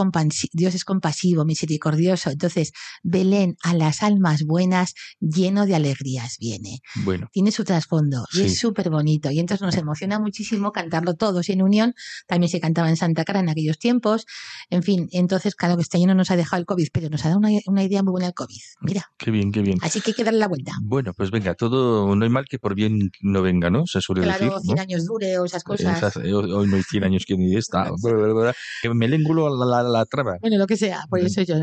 Dios 0.53 0.75
es 0.75 0.85
compasivo, 0.85 1.45
misericordioso. 1.45 2.29
Entonces, 2.29 2.71
Belén 3.03 3.57
a 3.63 3.73
las 3.73 4.03
almas 4.03 4.43
buenas, 4.43 4.93
lleno 5.19 5.65
de 5.65 5.75
alegrías 5.75 6.37
viene. 6.39 6.79
Bueno. 7.03 7.27
Tiene 7.31 7.51
su 7.51 7.63
trasfondo 7.63 8.25
y 8.33 8.41
es 8.41 8.59
súper 8.59 8.89
bonito. 8.89 9.31
Y 9.31 9.39
entonces 9.39 9.65
nos 9.65 9.75
emociona 9.75 10.19
muchísimo 10.19 10.71
cantarlo 10.71 11.15
todos 11.15 11.49
en 11.49 11.61
unión. 11.61 11.93
También 12.27 12.49
se 12.49 12.59
cantaba 12.59 12.89
en 12.89 12.97
Santa 12.97 13.25
Cara 13.25 13.39
en 13.39 13.49
aquellos 13.49 13.79
tiempos. 13.79 14.25
En 14.69 14.83
fin, 14.83 15.07
entonces, 15.11 15.55
claro 15.55 15.75
que 15.75 15.81
este 15.81 15.97
año 15.97 16.07
no 16.07 16.15
nos 16.15 16.31
ha 16.31 16.35
dejado 16.35 16.59
el 16.59 16.65
COVID, 16.65 16.87
pero 16.91 17.09
nos 17.09 17.25
ha 17.25 17.29
dado 17.29 17.39
una, 17.39 17.83
idea 17.83 18.03
muy 18.03 18.11
buena 18.11 18.27
el 18.27 18.33
COVID. 18.33 18.61
Mira. 18.81 19.11
Qué 19.17 19.31
bien, 19.31 19.51
qué 19.51 19.61
bien. 19.61 19.77
Así 19.81 20.01
que 20.01 20.11
hay 20.11 20.15
que 20.15 20.23
darle 20.23 20.39
la 20.39 20.47
vuelta. 20.47 20.73
Bueno, 20.81 21.13
pues 21.13 21.31
venga, 21.31 21.55
todo 21.55 22.05
mal 22.29 22.45
que 22.49 22.59
por 22.59 22.75
bien 22.75 23.11
no 23.21 23.41
venga, 23.41 23.69
¿no? 23.69 23.85
Se 23.87 24.01
suele 24.01 24.21
decir. 24.21 24.47
Claro, 24.47 24.59
100 24.59 24.79
años 24.79 25.05
dure 25.05 25.39
o 25.39 25.45
esas 25.45 25.63
cosas. 25.63 26.15
hoy 26.17 26.67
no 26.67 26.75
hay 26.75 26.83
100 26.83 27.03
años 27.03 27.25
que 27.25 27.37
ni 27.37 27.55
está. 27.55 27.91
que 28.81 28.89
me 28.93 29.07
lengulo 29.07 29.49
la, 29.65 29.83
la, 29.83 30.05
traba. 30.05 30.37
Bueno, 30.41 30.57
lo 30.57 30.67
que 30.67 30.77
sea, 30.77 31.05
por 31.09 31.19
eso 31.19 31.41
yo. 31.41 31.55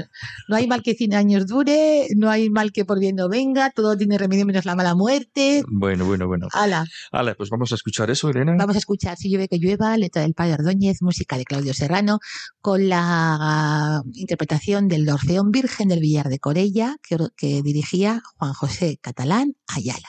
No 0.49 0.57
hay 0.57 0.67
mal 0.67 0.83
que 0.83 0.95
100 0.95 1.15
años 1.15 1.47
dure, 1.47 2.09
no 2.17 2.31
hay 2.31 2.51
mal 2.51 2.73
que 2.73 2.85
por 2.85 2.99
bien 2.99 3.17
no 3.17 3.29
venga, 3.29 3.71
todo 3.71 3.97
tiene 3.97 4.19
remedio 4.19 4.47
menos 4.47 4.65
la 4.65 4.75
mala 4.75 4.95
muerte. 4.95 5.63
Bueno, 5.69 6.05
bueno, 6.05 6.27
bueno. 6.27 6.49
Ala. 6.53 6.87
Ala, 7.13 7.35
pues 7.35 7.51
vamos 7.51 7.73
a 7.73 7.75
escuchar 7.75 8.11
eso, 8.11 8.29
Elena. 8.29 8.55
Vamos 8.59 8.77
a 8.77 8.79
escuchar 8.79 9.17
Si 9.17 9.31
llueve 9.31 9.49
que 9.49 9.59
llueva, 9.59 9.97
letra 9.97 10.23
del 10.23 10.35
Padre 10.35 10.55
Ordóñez, 10.55 11.03
música 11.03 11.37
de 11.37 11.45
Claudio 11.45 11.75
Serrano, 11.75 12.19
con 12.61 12.89
la 12.89 14.03
interpretación 14.13 14.89
del 14.89 15.09
Orfeón 15.09 15.51
Virgen 15.51 15.89
del 15.89 16.01
Villar 16.01 16.29
de 16.29 16.39
Corella, 16.39 16.97
que, 17.03 17.17
que 17.37 17.63
dirigía 17.63 18.23
Juan 18.37 18.53
José 18.53 18.99
Catalán 19.01 19.55
Ayala. 19.67 20.09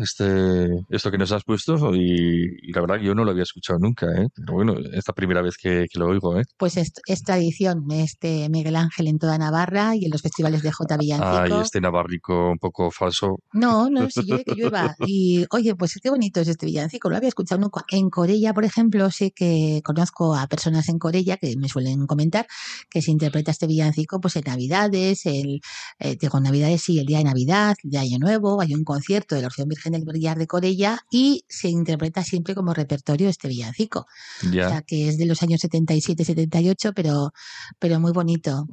Este, 0.00 0.67
esto 0.88 1.10
que 1.10 1.18
nos 1.18 1.32
has 1.32 1.44
puesto 1.44 1.94
y, 1.94 2.72
la 2.72 2.80
verdad 2.80 2.98
que 2.98 3.06
yo 3.06 3.14
no 3.14 3.24
lo 3.24 3.30
había 3.30 3.42
escuchado 3.42 3.78
nunca, 3.78 4.06
¿eh? 4.06 4.28
pero 4.34 4.54
bueno, 4.54 4.74
es 4.78 5.04
la 5.06 5.14
primera 5.14 5.42
vez 5.42 5.56
que, 5.56 5.86
lo 5.94 6.06
oigo. 6.06 6.38
¿eh? 6.38 6.44
Pues 6.56 6.76
es, 6.76 6.92
tradición 7.24 7.84
este 7.90 8.48
Miguel 8.48 8.76
Ángel 8.76 9.08
en 9.08 9.18
toda 9.18 9.36
Navarra 9.38 9.96
y 9.96 10.04
en 10.04 10.10
los 10.10 10.22
festivales 10.22 10.62
de 10.62 10.70
J. 10.70 10.96
Villancico. 10.96 11.28
Ah, 11.28 11.48
y 11.48 11.62
este 11.62 11.80
navarrico 11.80 12.52
un 12.52 12.58
poco 12.58 12.90
falso. 12.90 13.38
No, 13.52 13.90
no, 13.90 14.08
si 14.08 14.22
llueve 14.22 14.44
que 14.44 14.54
llueva. 14.54 14.94
Y 15.06 15.44
oye, 15.50 15.74
pues 15.74 15.98
qué 16.02 16.10
bonito 16.10 16.40
es 16.40 16.48
este 16.48 16.66
villancico, 16.66 17.10
lo 17.10 17.16
había 17.16 17.28
escuchado 17.28 17.60
nunca. 17.60 17.84
En 17.90 18.10
Corella, 18.10 18.54
por 18.54 18.64
ejemplo, 18.64 19.10
sé 19.10 19.32
que 19.32 19.80
conozco 19.84 20.34
a 20.34 20.46
personas 20.46 20.88
en 20.88 20.98
Corella 20.98 21.36
que 21.36 21.56
me 21.56 21.68
suelen 21.68 22.06
comentar 22.06 22.46
que 22.90 23.02
se 23.02 23.10
interpreta 23.10 23.50
este 23.50 23.66
villancico 23.66 24.20
pues 24.20 24.36
en 24.36 24.44
Navidades, 24.46 25.26
el, 25.26 25.60
eh, 25.98 26.16
digo, 26.20 26.40
Navidades 26.40 26.82
sí, 26.82 26.98
el 26.98 27.06
día 27.06 27.18
de 27.18 27.24
Navidad, 27.24 27.76
el 27.82 27.90
de 27.90 27.98
Año 27.98 28.18
Nuevo, 28.18 28.60
hay 28.60 28.74
un 28.74 28.84
concierto 28.84 29.34
de 29.34 29.42
la 29.42 29.48
Orfeón 29.48 29.68
Virgen 29.68 29.92
del 29.92 30.04
Brillar 30.04 30.38
de 30.38 30.46
Corella 30.46 30.67
y 31.10 31.44
se 31.48 31.68
interpreta 31.68 32.22
siempre 32.22 32.54
como 32.54 32.74
repertorio 32.74 33.28
este 33.28 33.48
villancico. 33.48 34.06
O 34.46 34.52
sea, 34.52 34.82
que 34.82 35.08
es 35.08 35.18
de 35.18 35.26
los 35.26 35.42
años 35.42 35.60
77, 35.60 36.24
78, 36.24 36.92
pero, 36.94 37.32
pero 37.78 38.00
muy 38.00 38.12
bonito. 38.12 38.66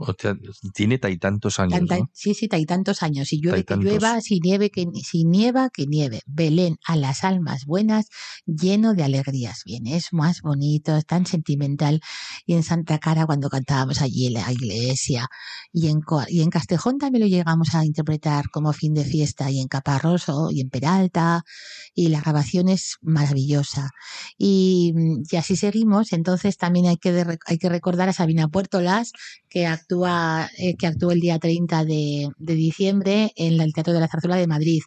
tiene 0.74 0.98
tantos 0.98 1.60
años. 1.60 1.82
Sí, 2.14 2.34
sí, 2.34 2.48
tantos 2.48 3.04
años. 3.04 3.28
Si 3.28 3.40
llueve, 3.42 3.64
que 3.64 3.76
llueva, 3.76 4.22
si 4.22 4.40
nieve, 4.40 4.70
que 4.70 4.88
si 5.04 5.26
nieva, 5.26 5.70
que 5.70 5.86
nieve. 5.88 6.22
Belén 6.26 6.78
a 6.86 6.96
las 6.96 7.24
almas 7.24 7.66
buenas, 7.66 8.08
lleno 8.46 8.94
de 8.94 9.04
alegrías. 9.04 9.64
Bien, 9.66 9.88
es 9.88 10.14
más 10.14 10.42
bonito, 10.42 10.96
es 10.96 11.06
tan 11.06 11.26
sentimental. 11.26 12.02
Y 12.46 12.54
en 12.54 12.64
Santa 12.64 13.00
Cara, 13.00 13.26
cuando 13.26 13.50
cantábamos 13.50 14.02
allí 14.02 14.28
en 14.28 14.34
la 14.34 14.52
iglesia, 14.52 15.28
y 15.72 15.88
en, 15.88 16.02
y 16.28 16.42
en 16.42 16.50
Castejón 16.50 16.98
también 16.98 17.24
lo 17.24 17.28
llegamos 17.28 17.76
a 17.76 17.86
interpretar 17.86 18.50
como 18.50 18.74
fin 18.74 18.94
de 18.94 19.04
fiesta, 19.04 19.50
y 19.52 19.60
en 19.60 19.68
Capa 19.68 20.00
Rosso 20.00 20.50
y 20.52 20.62
en 20.62 20.70
Peralta, 20.70 21.44
y 21.94 22.10
la 22.10 22.22
grabación 22.22 22.70
es 22.70 22.98
maravillosa. 23.02 23.92
Y, 24.38 24.94
así 25.38 25.56
seguimos, 25.56 26.14
entonces 26.14 26.58
también 26.58 26.88
hay 26.88 26.98
que, 26.98 27.26
hay 27.46 27.58
que 27.58 27.70
recordar 27.70 28.10
a 28.10 28.14
Sabina 28.14 28.48
Puertolas, 28.48 29.12
que 29.50 29.68
actúa, 29.68 30.50
eh, 30.58 30.76
que 30.78 30.88
actuó 30.88 31.12
el 31.12 31.22
día 31.22 31.40
30 31.40 31.86
de, 31.86 32.30
diciembre 32.38 33.32
en 33.36 33.60
el 33.62 33.74
Teatro 33.74 33.94
de 33.94 34.00
la 34.00 34.08
Zarzuela 34.08 34.38
de 34.38 34.48
Madrid 34.48 34.82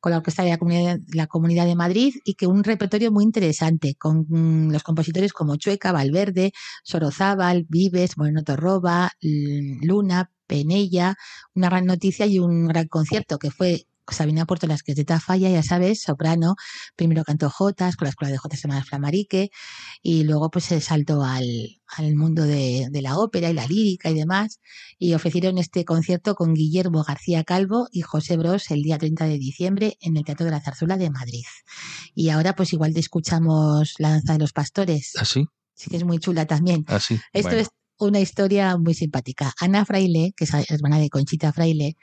con 0.00 0.12
la 0.12 0.18
Orquesta 0.18 0.42
de 0.42 0.50
la 0.50 0.58
Comunidad, 0.58 0.98
la 1.12 1.26
Comunidad 1.26 1.66
de 1.66 1.76
Madrid 1.76 2.14
y 2.24 2.34
que 2.34 2.46
un 2.46 2.64
repertorio 2.64 3.12
muy 3.12 3.22
interesante 3.22 3.94
con 3.96 4.24
mm, 4.28 4.70
los 4.72 4.82
compositores 4.82 5.34
como 5.34 5.56
Chueca, 5.56 5.92
Valverde, 5.92 6.52
Sorozábal, 6.84 7.66
Vives, 7.68 8.16
Moreno 8.16 8.42
Torroba, 8.42 9.10
Luna, 9.20 10.30
Penella, 10.46 11.14
una 11.54 11.68
gran 11.68 11.84
noticia 11.84 12.26
y 12.26 12.38
un 12.38 12.66
gran 12.66 12.88
concierto 12.88 13.38
que 13.38 13.50
fue 13.50 13.86
Sabina 14.12 14.46
Puerto 14.46 14.66
las 14.66 14.82
que 14.82 14.92
es 14.92 14.96
de 14.96 15.04
Tafalla, 15.04 15.48
ya 15.48 15.62
sabes, 15.62 16.02
soprano, 16.02 16.56
primero 16.96 17.24
cantó 17.24 17.50
Jotas 17.50 17.96
con 17.96 18.06
la 18.06 18.10
Escuela 18.10 18.32
de 18.32 18.38
Jotas 18.38 18.62
de 18.62 18.82
Flamarique 18.82 19.50
y 20.02 20.24
luego 20.24 20.50
pues 20.50 20.66
se 20.66 20.80
saltó 20.80 21.22
al, 21.22 21.80
al 21.86 22.14
mundo 22.14 22.42
de, 22.42 22.88
de, 22.90 23.02
la 23.02 23.18
ópera 23.18 23.50
y 23.50 23.54
la 23.54 23.66
lírica 23.66 24.10
y 24.10 24.14
demás 24.14 24.60
y 24.98 25.14
ofrecieron 25.14 25.58
este 25.58 25.84
concierto 25.84 26.34
con 26.34 26.54
Guillermo 26.54 27.04
García 27.04 27.44
Calvo 27.44 27.88
y 27.90 28.02
José 28.02 28.36
Bros 28.36 28.70
el 28.70 28.82
día 28.82 28.98
30 28.98 29.26
de 29.26 29.38
diciembre 29.38 29.96
en 30.00 30.16
el 30.16 30.24
Teatro 30.24 30.44
de 30.44 30.52
la 30.52 30.60
Zarzuela 30.60 30.96
de 30.96 31.10
Madrid. 31.10 31.44
Y 32.14 32.30
ahora 32.30 32.54
pues 32.54 32.72
igual 32.72 32.94
te 32.94 33.00
escuchamos 33.00 33.94
La 33.98 34.10
Danza 34.10 34.34
de 34.34 34.38
los 34.38 34.52
Pastores. 34.52 35.12
¿Así? 35.18 35.46
¿Ah, 35.48 35.52
sí 35.74 35.90
que 35.90 35.96
es 35.96 36.04
muy 36.04 36.18
chula 36.18 36.46
también. 36.46 36.84
Así. 36.88 37.16
¿Ah, 37.16 37.28
Esto 37.32 37.56
es 37.56 37.68
una 38.00 38.20
historia 38.20 38.76
muy 38.76 38.94
simpática. 38.94 39.52
Ana 39.60 39.84
Fraile, 39.84 40.32
que 40.36 40.44
es 40.44 40.54
hermana 40.70 40.98
de 40.98 41.10
Conchita 41.10 41.52
Fraile, 41.52 41.96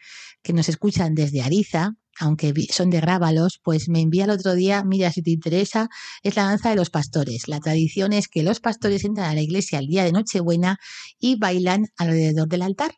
que 0.43 0.53
nos 0.53 0.69
escuchan 0.69 1.15
desde 1.15 1.41
Ariza, 1.41 1.93
aunque 2.19 2.53
son 2.71 2.89
de 2.89 2.99
Grábalos, 2.99 3.59
pues 3.63 3.89
me 3.89 4.01
envía 4.01 4.25
el 4.25 4.31
otro 4.31 4.55
día, 4.55 4.83
mira, 4.83 5.11
si 5.11 5.21
te 5.21 5.31
interesa, 5.31 5.89
es 6.23 6.35
la 6.35 6.43
danza 6.43 6.69
de 6.69 6.75
los 6.75 6.89
pastores. 6.89 7.47
La 7.47 7.59
tradición 7.59 8.13
es 8.13 8.27
que 8.27 8.43
los 8.43 8.59
pastores 8.59 9.03
entran 9.03 9.29
a 9.29 9.33
la 9.33 9.41
iglesia 9.41 9.79
el 9.79 9.87
día 9.87 10.03
de 10.03 10.11
Nochebuena 10.11 10.79
y 11.19 11.37
bailan 11.37 11.87
alrededor 11.97 12.47
del 12.47 12.63
altar. 12.63 12.95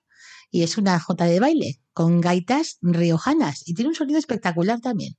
Y 0.51 0.63
es 0.63 0.77
una 0.77 0.99
jota 0.99 1.25
de 1.25 1.39
baile 1.39 1.79
con 1.93 2.21
gaitas 2.21 2.77
riojanas 2.81 3.67
y 3.67 3.73
tiene 3.73 3.89
un 3.89 3.95
sonido 3.95 4.17
espectacular 4.17 4.79
también 4.79 5.15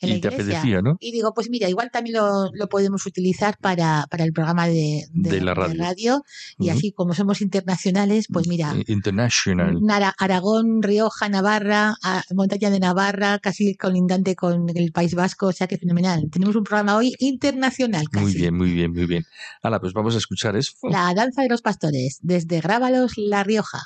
y 0.00 0.20
te 0.20 0.28
apetecía, 0.28 0.82
¿no? 0.82 0.96
Y 1.00 1.12
digo, 1.12 1.32
pues 1.34 1.50
mira, 1.50 1.68
igual 1.68 1.90
también 1.90 2.16
lo, 2.16 2.68
podemos 2.68 3.06
utilizar 3.06 3.56
para, 3.58 4.06
para, 4.10 4.24
el 4.24 4.32
programa 4.32 4.66
de, 4.66 5.06
la 5.14 5.54
radio. 5.54 6.22
y 6.58 6.68
así 6.70 6.92
como 6.92 7.14
somos 7.14 7.40
internacionales, 7.40 8.26
pues 8.32 8.48
mira. 8.48 8.74
International. 8.86 9.78
Aragón, 10.18 10.82
Rioja, 10.82 11.28
Navarra, 11.28 11.96
Montaña 12.34 12.70
de 12.70 12.80
Navarra, 12.80 13.38
casi 13.38 13.74
colindante 13.74 14.34
con 14.34 14.66
el 14.74 14.92
País 14.92 15.14
Vasco, 15.14 15.46
o 15.46 15.52
sea 15.52 15.66
que 15.66 15.78
fenomenal. 15.78 16.28
Tenemos 16.30 16.56
un 16.56 16.64
programa 16.64 16.96
hoy 16.96 17.14
internacional 17.18 18.08
casi. 18.10 18.24
Muy 18.24 18.34
bien, 18.34 18.54
muy 18.54 18.72
bien, 18.72 18.92
muy 18.92 19.06
bien. 19.06 19.24
Ahora, 19.62 19.80
pues 19.80 19.92
vamos 19.92 20.14
a 20.14 20.18
escuchar 20.18 20.56
eso. 20.56 20.72
La 20.82 21.12
danza 21.14 21.42
de 21.42 21.48
los 21.48 21.62
pastores, 21.62 22.18
desde 22.22 22.60
Grábalos, 22.60 23.12
La 23.16 23.44
Rioja. 23.44 23.80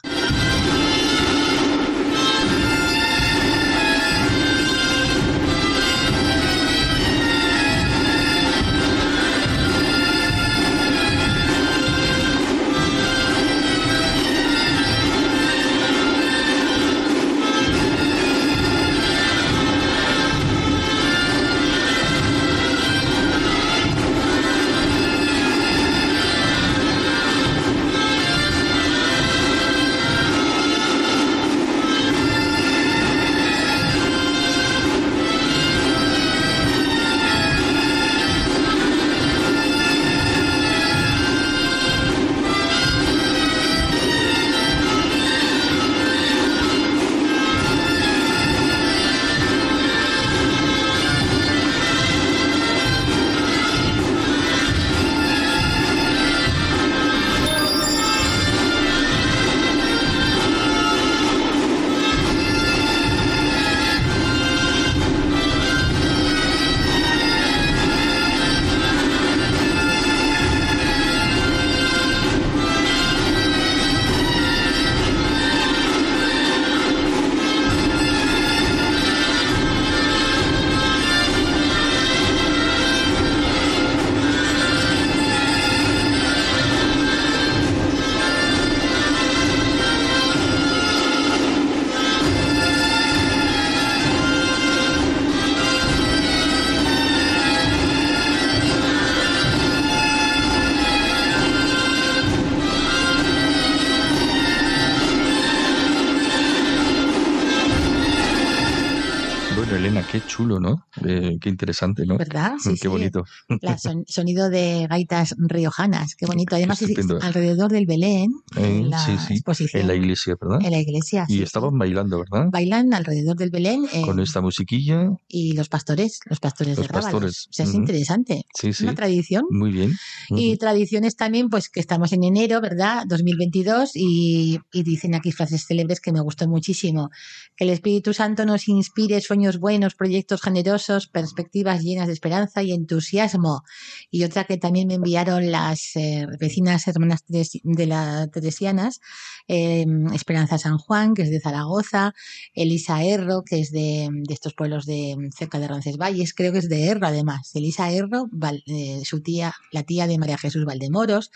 Chulo, 110.33 110.59
¿no? 110.59 110.87
Eh, 111.05 111.37
qué 111.40 111.51
interesante, 111.51 112.07
¿no? 112.07 112.16
¿Verdad? 112.16 112.53
Sí, 112.62 112.79
qué 112.81 112.88
bonito. 112.88 113.25
La 113.61 113.77
sonido 114.07 114.49
de 114.49 114.87
gaitas 114.88 115.35
riojanas, 115.38 116.14
qué 116.14 116.27
bonito. 116.27 116.57
Además, 116.57 116.81
es 116.81 116.97
alrededor 117.21 117.71
del 117.71 117.87
Belén, 117.87 118.31
en 118.57 118.88
la 118.88 119.05
exposición. 119.29 119.83
En 119.83 119.88
la 119.88 119.95
iglesia, 119.95 120.37
¿verdad? 120.40 120.61
En 120.64 120.71
la 120.71 120.79
iglesia, 120.79 121.27
Y 121.29 121.42
estaban 121.42 121.77
bailando, 121.77 122.18
¿verdad? 122.18 122.47
Bailan 122.51 122.95
alrededor 122.95 123.37
del 123.37 123.51
Belén. 123.51 123.87
Con 124.05 124.21
esta 124.21 124.40
musiquilla. 124.40 125.11
Y 125.29 125.53
los 125.53 125.68
pastores, 125.68 126.21
los 126.27 126.40
pastores 126.40 126.77
de 126.77 126.85
Rábalos. 126.85 127.49
O 127.51 127.53
sea, 127.53 127.66
es 127.66 127.75
interesante. 127.75 128.47
Sí, 128.55 128.73
sí. 128.73 128.85
Una 128.85 128.95
tradición. 128.95 129.45
Muy 129.51 129.71
bien. 129.71 129.92
Y 130.31 130.57
tradiciones 130.57 131.16
también, 131.16 131.51
pues 131.51 131.68
que 131.68 131.81
estamos 131.81 132.12
en 132.12 132.25
enero, 132.25 132.61
¿verdad? 132.61 133.05
2022 133.07 133.90
y, 133.95 134.61
y 134.73 134.83
dicen 134.83 135.14
aquí 135.14 135.33
frases 135.33 135.66
célebres 135.66 136.01
que 136.01 136.12
me 136.12 136.21
gustó 136.21 136.49
muchísimo. 136.49 137.11
Que 137.57 137.64
el 137.64 137.71
Espíritu 137.71 138.14
Santo 138.14 138.47
nos 138.47 138.68
inspire 138.68 139.21
sueños 139.21 139.59
buenos, 139.59 139.95
proyectos 139.95 140.22
generosos, 140.43 141.09
perspectivas 141.09 141.83
llenas 141.83 142.07
de 142.07 142.13
esperanza 142.13 142.63
y 142.63 142.73
entusiasmo. 142.73 143.63
Y 144.11 144.25
otra 144.25 144.45
que 144.45 144.57
también 144.57 144.89
me 144.89 144.95
enviaron 144.95 145.51
las 145.51 145.97
eh, 145.97 146.27
vecinas 146.39 146.87
hermanas 146.89 147.25
de 147.29 147.87
las 147.87 148.31
Teresianas, 148.31 149.01
em, 149.49 150.13
Esperanza 150.13 150.59
San 150.59 150.79
Juan, 150.79 151.15
que 151.15 151.23
es 151.23 151.31
de 151.31 151.41
Zaragoza, 151.41 152.15
Elisa 152.55 153.03
Erro, 153.03 153.43
que 153.45 153.61
es 153.61 153.71
de, 153.71 154.09
estos 154.29 154.55
pueblos 154.55 154.87
de 154.87 155.17
cerca 155.37 155.59
de 155.59 155.69
Roncesvalles, 155.69 156.35
creo 156.35 156.53
que 156.53 156.59
es 156.59 156.69
de 156.69 156.87
Erro 156.87 157.07
además. 157.07 157.51
Elisa 157.55 157.91
Erro, 157.91 158.29
eh, 158.67 159.03
su 159.05 159.23
tía, 159.23 159.55
la 159.71 159.83
tía 159.83 160.07
de 160.07 160.19
María 160.19 160.39
Jesús 160.39 160.65
Valdemoros. 160.65 161.31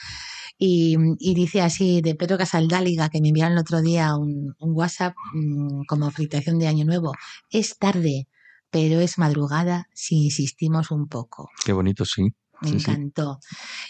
Y, 0.59 0.97
dice 1.35 1.61
así 1.61 2.01
de 2.01 2.15
Pedro 2.15 2.39
Casaldáliga, 2.39 3.11
que 3.11 3.21
me 3.21 3.29
enviaron 3.29 3.53
el 3.55 3.59
otro 3.59 3.83
día 3.83 4.17
un, 4.17 4.55
WhatsApp 4.59 5.15
mm, 5.35 5.83
como 5.87 6.11
felicitación 6.11 6.59
de 6.59 6.67
Año 6.67 6.85
Nuevo. 6.85 7.13
Es 7.51 7.79
tarde, 7.79 8.27
pero 8.77 9.01
es 9.01 9.17
madrugada 9.17 9.89
si 9.95 10.25
insistimos 10.25 10.91
un 10.91 11.09
poco. 11.09 11.49
Qué 11.65 11.73
bonito, 11.73 12.05
sí. 12.05 12.35
Me 12.61 12.69
encantó. 12.69 13.41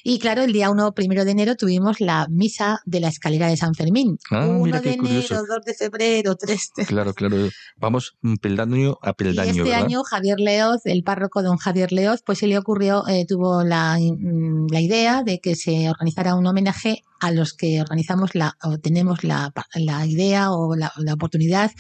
Y 0.05 0.20
claro, 0.20 0.42
el 0.42 0.53
día 0.53 0.70
1, 0.70 0.94
primero 0.94 1.25
de 1.25 1.33
enero, 1.33 1.57
tuvimos 1.57 2.01
la 2.01 2.29
misa 2.31 2.79
de 2.85 3.01
la 3.01 3.09
escalera 3.09 3.49
de 3.49 3.57
San 3.57 3.75
Fermín. 3.75 4.16
Ah, 4.31 4.46
1 4.46 4.81
de 4.81 4.92
enero, 4.92 5.42
2 5.44 5.64
de 5.64 5.75
febrero, 5.75 6.37
3 6.37 6.70
de... 6.77 6.87
Claro, 6.87 7.14
claro. 7.14 7.37
Vamos 7.79 8.16
peldaño 8.40 8.96
a 9.03 9.12
peldaño. 9.14 9.64
Y 9.64 9.68
este 9.68 9.75
año 9.75 10.05
Javier 10.05 10.38
Leoz, 10.38 10.83
el 10.85 11.03
párroco 11.03 11.42
don 11.42 11.57
Javier 11.57 11.90
Leoz, 11.90 12.22
pues 12.25 12.38
se 12.38 12.46
le 12.46 12.59
ocurrió, 12.59 13.09
eh, 13.09 13.27
tuvo 13.27 13.64
la, 13.64 13.99
mm, 13.99 14.68
la 14.70 14.81
idea 14.81 15.25
de 15.25 15.40
que 15.40 15.57
se 15.57 15.90
organizara 15.90 16.37
un 16.37 16.46
homenaje 16.46 17.03
a 17.20 17.31
los 17.31 17.52
que 17.52 17.81
organizamos 17.81 18.35
la, 18.35 18.57
o 18.62 18.79
tenemos 18.79 19.24
la, 19.24 19.52
la 19.74 20.07
idea 20.07 20.52
o 20.52 20.74
la, 20.76 20.92
la, 20.96 21.14
oportunidad 21.14 21.70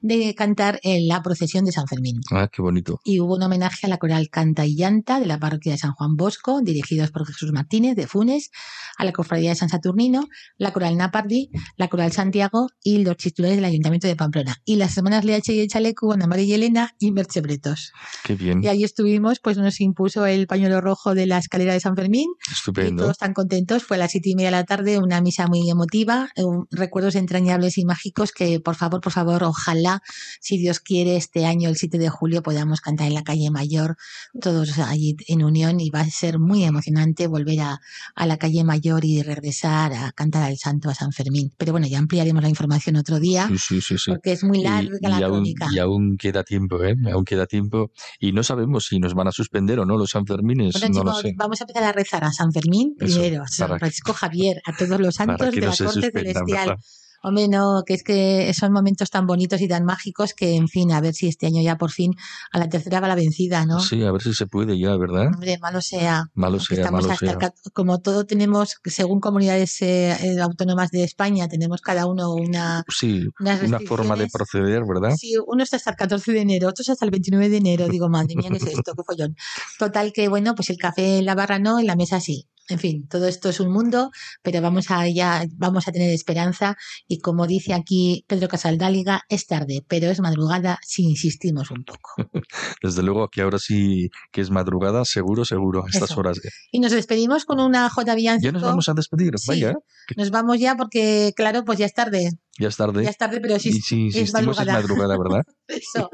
de 0.00 0.34
cantar 0.34 0.80
en 0.82 1.08
la 1.08 1.22
procesión 1.22 1.64
de 1.64 1.72
San 1.72 1.86
Fermín. 1.86 2.20
Ah, 2.30 2.48
qué 2.52 2.62
bonito. 2.62 3.00
Y 3.04 3.20
hubo 3.20 3.36
un 3.36 3.42
homenaje 3.42 3.86
a 3.86 3.88
la 3.88 3.98
coral 3.98 4.28
Canta 4.30 4.66
y 4.66 4.76
Llanta 4.76 5.20
de 5.20 5.26
la 5.26 5.38
parroquia 5.38 5.72
de 5.72 5.78
San 5.78 5.92
Juan 5.92 6.16
Bosco, 6.16 6.60
dirigidos 6.62 7.10
por 7.10 7.26
Jesús 7.26 7.52
Martínez 7.52 7.96
de 7.96 8.06
Funes, 8.06 8.50
a 8.98 9.04
la 9.04 9.12
cofradía 9.12 9.50
de 9.50 9.56
San 9.56 9.68
Saturnino, 9.68 10.28
la 10.58 10.72
coral 10.72 10.96
Napardi, 10.96 11.50
la 11.76 11.88
coral 11.88 12.12
Santiago 12.12 12.68
y 12.82 13.04
los 13.04 13.16
titulares 13.16 13.56
del 13.56 13.64
Ayuntamiento 13.64 14.08
de 14.08 14.16
Pamplona. 14.16 14.56
Y 14.64 14.76
las 14.76 14.96
hermanas 14.96 15.24
Leache 15.24 15.54
y 15.54 15.60
el 15.60 15.68
Chaleco, 15.68 16.12
Ana 16.12 16.26
María 16.26 16.44
y 16.44 16.52
Elena 16.54 16.94
y 16.98 17.12
Merche 17.12 17.40
Bretos. 17.40 17.92
Qué 18.24 18.34
bien. 18.34 18.62
Y 18.62 18.68
ahí 18.68 18.84
estuvimos, 18.84 19.40
pues 19.40 19.56
nos 19.56 19.80
impuso 19.80 20.26
el 20.26 20.46
pañuelo 20.46 20.80
rojo 20.80 21.14
de 21.14 21.26
la 21.26 21.38
escalera 21.38 21.72
de 21.72 21.80
San 21.80 21.96
Fermín. 21.96 22.28
Estupendo. 22.50 23.02
Y 23.02 23.04
todos 23.04 23.18
tan 23.18 23.32
contentos. 23.32 23.84
Fue 23.84 23.96
a 23.96 24.00
las 24.00 24.10
siete 24.10 24.30
y 24.30 24.34
media 24.34 24.48
de 24.48 24.56
la 24.56 24.64
tarde 24.64 24.81
una 24.98 25.20
misa 25.20 25.46
muy 25.46 25.68
emotiva, 25.68 26.28
eh, 26.36 26.42
recuerdos 26.70 27.14
entrañables 27.14 27.78
y 27.78 27.84
mágicos 27.84 28.32
que 28.32 28.60
por 28.60 28.76
favor, 28.76 29.00
por 29.00 29.12
favor, 29.12 29.44
ojalá, 29.44 30.02
si 30.40 30.58
Dios 30.58 30.80
quiere, 30.80 31.16
este 31.16 31.46
año, 31.46 31.68
el 31.68 31.76
7 31.76 31.98
de 31.98 32.08
julio, 32.08 32.42
podamos 32.42 32.80
cantar 32.80 33.06
en 33.06 33.14
la 33.14 33.22
calle 33.22 33.50
Mayor, 33.50 33.96
todos 34.40 34.78
allí 34.78 35.16
en 35.28 35.44
unión 35.44 35.80
y 35.80 35.90
va 35.90 36.00
a 36.00 36.10
ser 36.10 36.38
muy 36.38 36.64
emocionante 36.64 37.26
volver 37.26 37.60
a, 37.60 37.80
a 38.14 38.26
la 38.26 38.36
calle 38.36 38.64
Mayor 38.64 39.04
y 39.04 39.22
regresar 39.22 39.92
a 39.92 40.12
cantar 40.12 40.42
al 40.42 40.56
santo 40.58 40.90
a 40.90 40.94
San 40.94 41.12
Fermín. 41.12 41.52
Pero 41.56 41.72
bueno, 41.72 41.86
ya 41.86 41.98
ampliaremos 41.98 42.42
la 42.42 42.48
información 42.48 42.96
otro 42.96 43.20
día, 43.20 43.48
sí, 43.58 43.80
sí, 43.80 43.96
sí, 43.98 44.10
porque 44.10 44.32
es 44.32 44.44
muy 44.44 44.62
larga 44.62 45.08
la 45.08 45.18
y 45.18 45.22
crónica. 45.22 45.68
y 45.72 45.78
aún 45.78 46.16
queda 46.16 46.44
tiempo, 46.44 46.82
¿eh? 46.82 46.94
Aún 47.12 47.24
queda 47.24 47.46
tiempo 47.46 47.90
y 48.18 48.32
no 48.32 48.42
sabemos 48.42 48.86
si 48.86 48.98
nos 48.98 49.14
van 49.14 49.28
a 49.28 49.32
suspender 49.32 49.78
o 49.80 49.86
no 49.86 49.96
los 49.96 50.10
San 50.10 50.26
Fermines, 50.26 50.74
no 50.90 51.04
lo 51.04 51.14
sé. 51.14 51.34
Vamos 51.36 51.60
a 51.60 51.64
empezar 51.64 51.84
a 51.84 51.92
rezar 51.92 52.24
a 52.24 52.32
San 52.32 52.52
Fermín 52.52 52.94
primero, 52.96 53.42
a 53.42 53.48
San 53.48 53.78
Francisco 53.78 54.12
Javier, 54.12 54.60
a 54.64 54.71
todos 54.76 55.00
los 55.00 55.14
santos 55.14 55.50
de 55.52 55.60
la 55.60 55.76
corte 55.76 56.10
celestial. 56.10 56.78
Hombre, 57.24 57.46
no, 57.46 57.84
que 57.86 57.94
es 57.94 58.02
que 58.02 58.52
son 58.52 58.72
momentos 58.72 59.08
tan 59.10 59.28
bonitos 59.28 59.60
y 59.60 59.68
tan 59.68 59.84
mágicos 59.84 60.34
que, 60.34 60.56
en 60.56 60.66
fin, 60.66 60.90
a 60.90 61.00
ver 61.00 61.14
si 61.14 61.28
este 61.28 61.46
año 61.46 61.62
ya 61.62 61.78
por 61.78 61.92
fin 61.92 62.12
a 62.50 62.58
la 62.58 62.68
tercera 62.68 62.98
va 62.98 63.06
la 63.06 63.14
vencida, 63.14 63.64
¿no? 63.64 63.78
Sí, 63.78 64.02
a 64.02 64.10
ver 64.10 64.22
si 64.22 64.34
se 64.34 64.46
puede 64.46 64.76
ya, 64.76 64.96
¿verdad? 64.96 65.28
Hombre, 65.28 65.56
malo 65.58 65.80
sea. 65.80 66.24
Malo 66.34 66.58
sea, 66.58 66.90
malo 66.90 67.14
sea. 67.14 67.38
Como 67.72 68.00
todo 68.00 68.26
tenemos, 68.26 68.80
según 68.84 69.20
comunidades 69.20 69.80
eh, 69.82 70.16
eh, 70.20 70.40
autónomas 70.40 70.90
de 70.90 71.04
España, 71.04 71.48
tenemos 71.48 71.80
cada 71.80 72.06
uno 72.06 72.32
una... 72.32 72.84
Sí, 72.88 73.28
una 73.38 73.78
forma 73.86 74.16
de 74.16 74.26
proceder, 74.26 74.82
¿verdad? 74.84 75.14
Sí, 75.16 75.36
uno 75.46 75.62
está 75.62 75.76
hasta 75.76 75.90
el 75.90 75.96
14 75.96 76.32
de 76.32 76.40
enero, 76.40 76.68
otros 76.68 76.88
hasta 76.88 77.04
el 77.04 77.12
29 77.12 77.48
de 77.48 77.56
enero. 77.56 77.88
Digo, 77.88 78.08
madre 78.08 78.34
mía, 78.34 78.48
¿qué 78.50 78.56
es 78.56 78.66
esto? 78.66 78.94
¿Qué 78.96 79.02
follón? 79.06 79.36
Total 79.78 80.12
que, 80.12 80.26
bueno, 80.26 80.56
pues 80.56 80.70
el 80.70 80.76
café 80.76 81.18
en 81.18 81.26
la 81.26 81.36
barra 81.36 81.60
no, 81.60 81.78
en 81.78 81.86
la 81.86 81.94
mesa 81.94 82.18
sí. 82.18 82.48
En 82.68 82.78
fin, 82.78 83.08
todo 83.08 83.26
esto 83.26 83.48
es 83.48 83.60
un 83.60 83.72
mundo, 83.72 84.10
pero 84.42 84.60
vamos 84.60 84.90
a 84.90 85.08
ya, 85.08 85.44
vamos 85.56 85.88
a 85.88 85.92
tener 85.92 86.10
esperanza 86.10 86.76
y 87.08 87.18
como 87.18 87.46
dice 87.46 87.74
aquí 87.74 88.24
Pedro 88.28 88.48
Casaldáliga, 88.48 89.22
es 89.28 89.46
tarde, 89.46 89.84
pero 89.88 90.08
es 90.10 90.20
madrugada 90.20 90.78
si 90.82 91.02
insistimos 91.02 91.70
un 91.70 91.84
poco. 91.84 92.10
Desde 92.82 93.02
luego 93.02 93.28
que 93.28 93.42
ahora 93.42 93.58
sí 93.58 94.10
que 94.30 94.40
es 94.40 94.50
madrugada, 94.50 95.04
seguro, 95.04 95.44
seguro, 95.44 95.84
a 95.84 95.88
estas 95.88 96.16
horas. 96.16 96.40
Y 96.70 96.78
nos 96.78 96.92
despedimos 96.92 97.44
con 97.44 97.60
una 97.60 97.90
J 97.90 98.14
Villancico. 98.14 98.46
Ya 98.46 98.52
nos 98.52 98.62
vamos 98.62 98.88
a 98.88 98.94
despedir, 98.94 99.34
vaya. 99.46 99.74
Nos 100.16 100.30
vamos 100.30 100.58
ya 100.58 100.76
porque, 100.76 101.32
claro, 101.36 101.64
pues 101.64 101.78
ya 101.78 101.86
es 101.86 101.94
tarde. 101.94 102.30
Ya 102.58 102.68
es 102.68 102.76
tarde. 102.76 103.02
Ya 103.02 103.10
es 103.10 103.16
tarde, 103.16 103.40
pero 103.40 103.58
sí, 103.58 103.72
sí 103.72 104.08
es 104.14 104.34
madrugada. 104.34 104.78
Es 104.78 104.82
madrugada, 104.82 105.16
¿verdad? 105.16 105.42
Eso. 105.68 106.10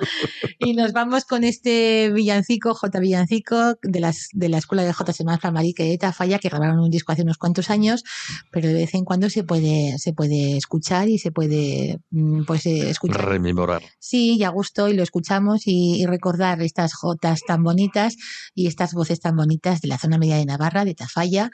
Y 0.60 0.74
nos 0.74 0.92
vamos 0.92 1.24
con 1.24 1.42
este 1.42 2.12
villancico, 2.12 2.74
J. 2.74 3.00
Villancico, 3.00 3.74
de, 3.82 4.00
las, 4.00 4.28
de 4.32 4.48
la 4.48 4.58
escuela 4.58 4.84
de 4.84 4.92
J. 4.92 5.12
Semán 5.12 5.40
Flamarique 5.40 5.82
de 5.82 5.98
Tafalla, 5.98 6.38
que 6.38 6.48
grabaron 6.48 6.78
un 6.78 6.90
disco 6.90 7.10
hace 7.10 7.22
unos 7.22 7.38
cuantos 7.38 7.70
años, 7.70 8.04
pero 8.52 8.68
de 8.68 8.74
vez 8.74 8.94
en 8.94 9.04
cuando 9.04 9.30
se 9.30 9.42
puede, 9.42 9.98
se 9.98 10.12
puede 10.12 10.56
escuchar 10.56 11.08
y 11.08 11.18
se 11.18 11.32
puede 11.32 11.98
mm, 12.10 12.44
pues, 12.44 12.66
eh, 12.66 12.88
escuchar. 12.88 13.26
Rememorar. 13.26 13.82
Sí, 13.98 14.38
ya 14.38 14.50
gustó 14.50 14.88
y 14.88 14.94
lo 14.94 15.02
escuchamos 15.02 15.62
y, 15.66 16.06
recordar 16.06 16.62
estas 16.62 16.94
Jotas 16.94 17.40
tan 17.46 17.62
bonitas 17.62 18.16
y 18.54 18.66
estas 18.66 18.94
voces 18.94 19.20
tan 19.20 19.36
bonitas 19.36 19.80
de 19.80 19.88
la 19.88 19.98
zona 19.98 20.18
media 20.18 20.36
de 20.36 20.46
Navarra, 20.46 20.84
de 20.84 20.94
Tafalla, 20.94 21.50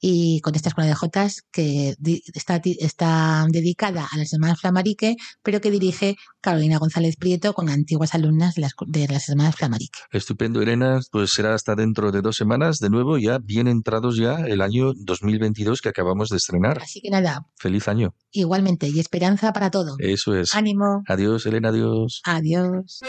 y 0.00 0.40
con 0.40 0.54
esta 0.54 0.68
escuela 0.68 0.88
de 0.88 0.94
Jotas 0.94 1.42
que 1.50 1.94
está, 2.34 2.60
está 2.64 3.46
dedicada 3.48 4.06
a 4.10 4.18
las 4.18 4.32
hermanas 4.32 4.60
Flamarique, 4.60 5.16
pero 5.42 5.60
que 5.60 5.70
dirige 5.70 6.16
Carolina 6.40 6.78
González 6.78 7.16
Prieto 7.16 7.54
con 7.54 7.68
antiguas 7.68 8.14
alumnas 8.14 8.54
de 8.54 8.62
las, 8.62 8.72
de 8.86 9.08
las 9.08 9.28
hermanas 9.28 9.56
Flamarique. 9.56 9.98
Estupendo, 10.12 10.62
Irena. 10.62 11.00
Pues 11.10 11.32
será 11.32 11.54
hasta 11.54 11.74
dentro 11.74 12.12
de 12.12 12.22
dos 12.22 12.36
semanas, 12.36 12.78
de 12.78 12.90
nuevo, 12.90 13.18
ya 13.18 13.38
bien 13.38 13.68
entrados 13.68 14.16
ya 14.16 14.36
el 14.46 14.60
año 14.60 14.92
2022 14.94 15.80
que 15.80 15.88
acabamos 15.88 16.28
de 16.28 16.36
estrenar. 16.36 16.78
Así 16.82 17.00
que 17.00 17.10
nada. 17.10 17.46
Feliz 17.56 17.88
año. 17.88 18.14
Igualmente, 18.30 18.88
y 18.88 19.00
esperanza 19.00 19.52
para 19.52 19.70
todo. 19.70 19.96
Eso 19.98 20.34
es. 20.34 20.54
Ánimo. 20.54 21.02
Adiós, 21.08 21.46
Elena, 21.46 21.70
adiós. 21.70 22.20
Adiós. 22.24 23.00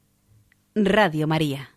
Radio 0.76 1.26
María. 1.26 1.70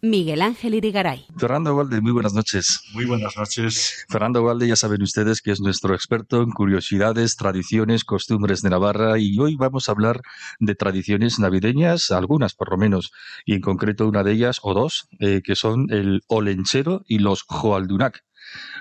Miguel 0.00 0.42
Ángel 0.42 0.74
Irigaray. 0.74 1.26
Fernando 1.36 1.74
Valde, 1.74 2.00
muy 2.00 2.12
buenas 2.12 2.34
noches. 2.34 2.80
Muy 2.94 3.04
buenas 3.04 3.36
noches. 3.36 4.04
Fernando 4.08 4.44
Valde, 4.44 4.68
ya 4.68 4.76
saben 4.76 5.02
ustedes 5.02 5.42
que 5.42 5.50
es 5.50 5.60
nuestro 5.60 5.96
experto 5.96 6.40
en 6.40 6.52
curiosidades, 6.52 7.34
tradiciones, 7.34 8.04
costumbres 8.04 8.62
de 8.62 8.70
Navarra 8.70 9.18
y 9.18 9.36
hoy 9.40 9.56
vamos 9.56 9.88
a 9.88 9.92
hablar 9.92 10.20
de 10.60 10.76
tradiciones 10.76 11.40
navideñas, 11.40 12.12
algunas 12.12 12.54
por 12.54 12.70
lo 12.70 12.76
menos, 12.76 13.10
y 13.44 13.54
en 13.54 13.60
concreto 13.60 14.06
una 14.06 14.22
de 14.22 14.30
ellas, 14.32 14.60
o 14.62 14.72
dos, 14.72 15.08
eh, 15.18 15.42
que 15.44 15.56
son 15.56 15.88
el 15.90 16.22
olenchero 16.28 17.02
y 17.08 17.18
los 17.18 17.42
joaldunac. 17.42 18.22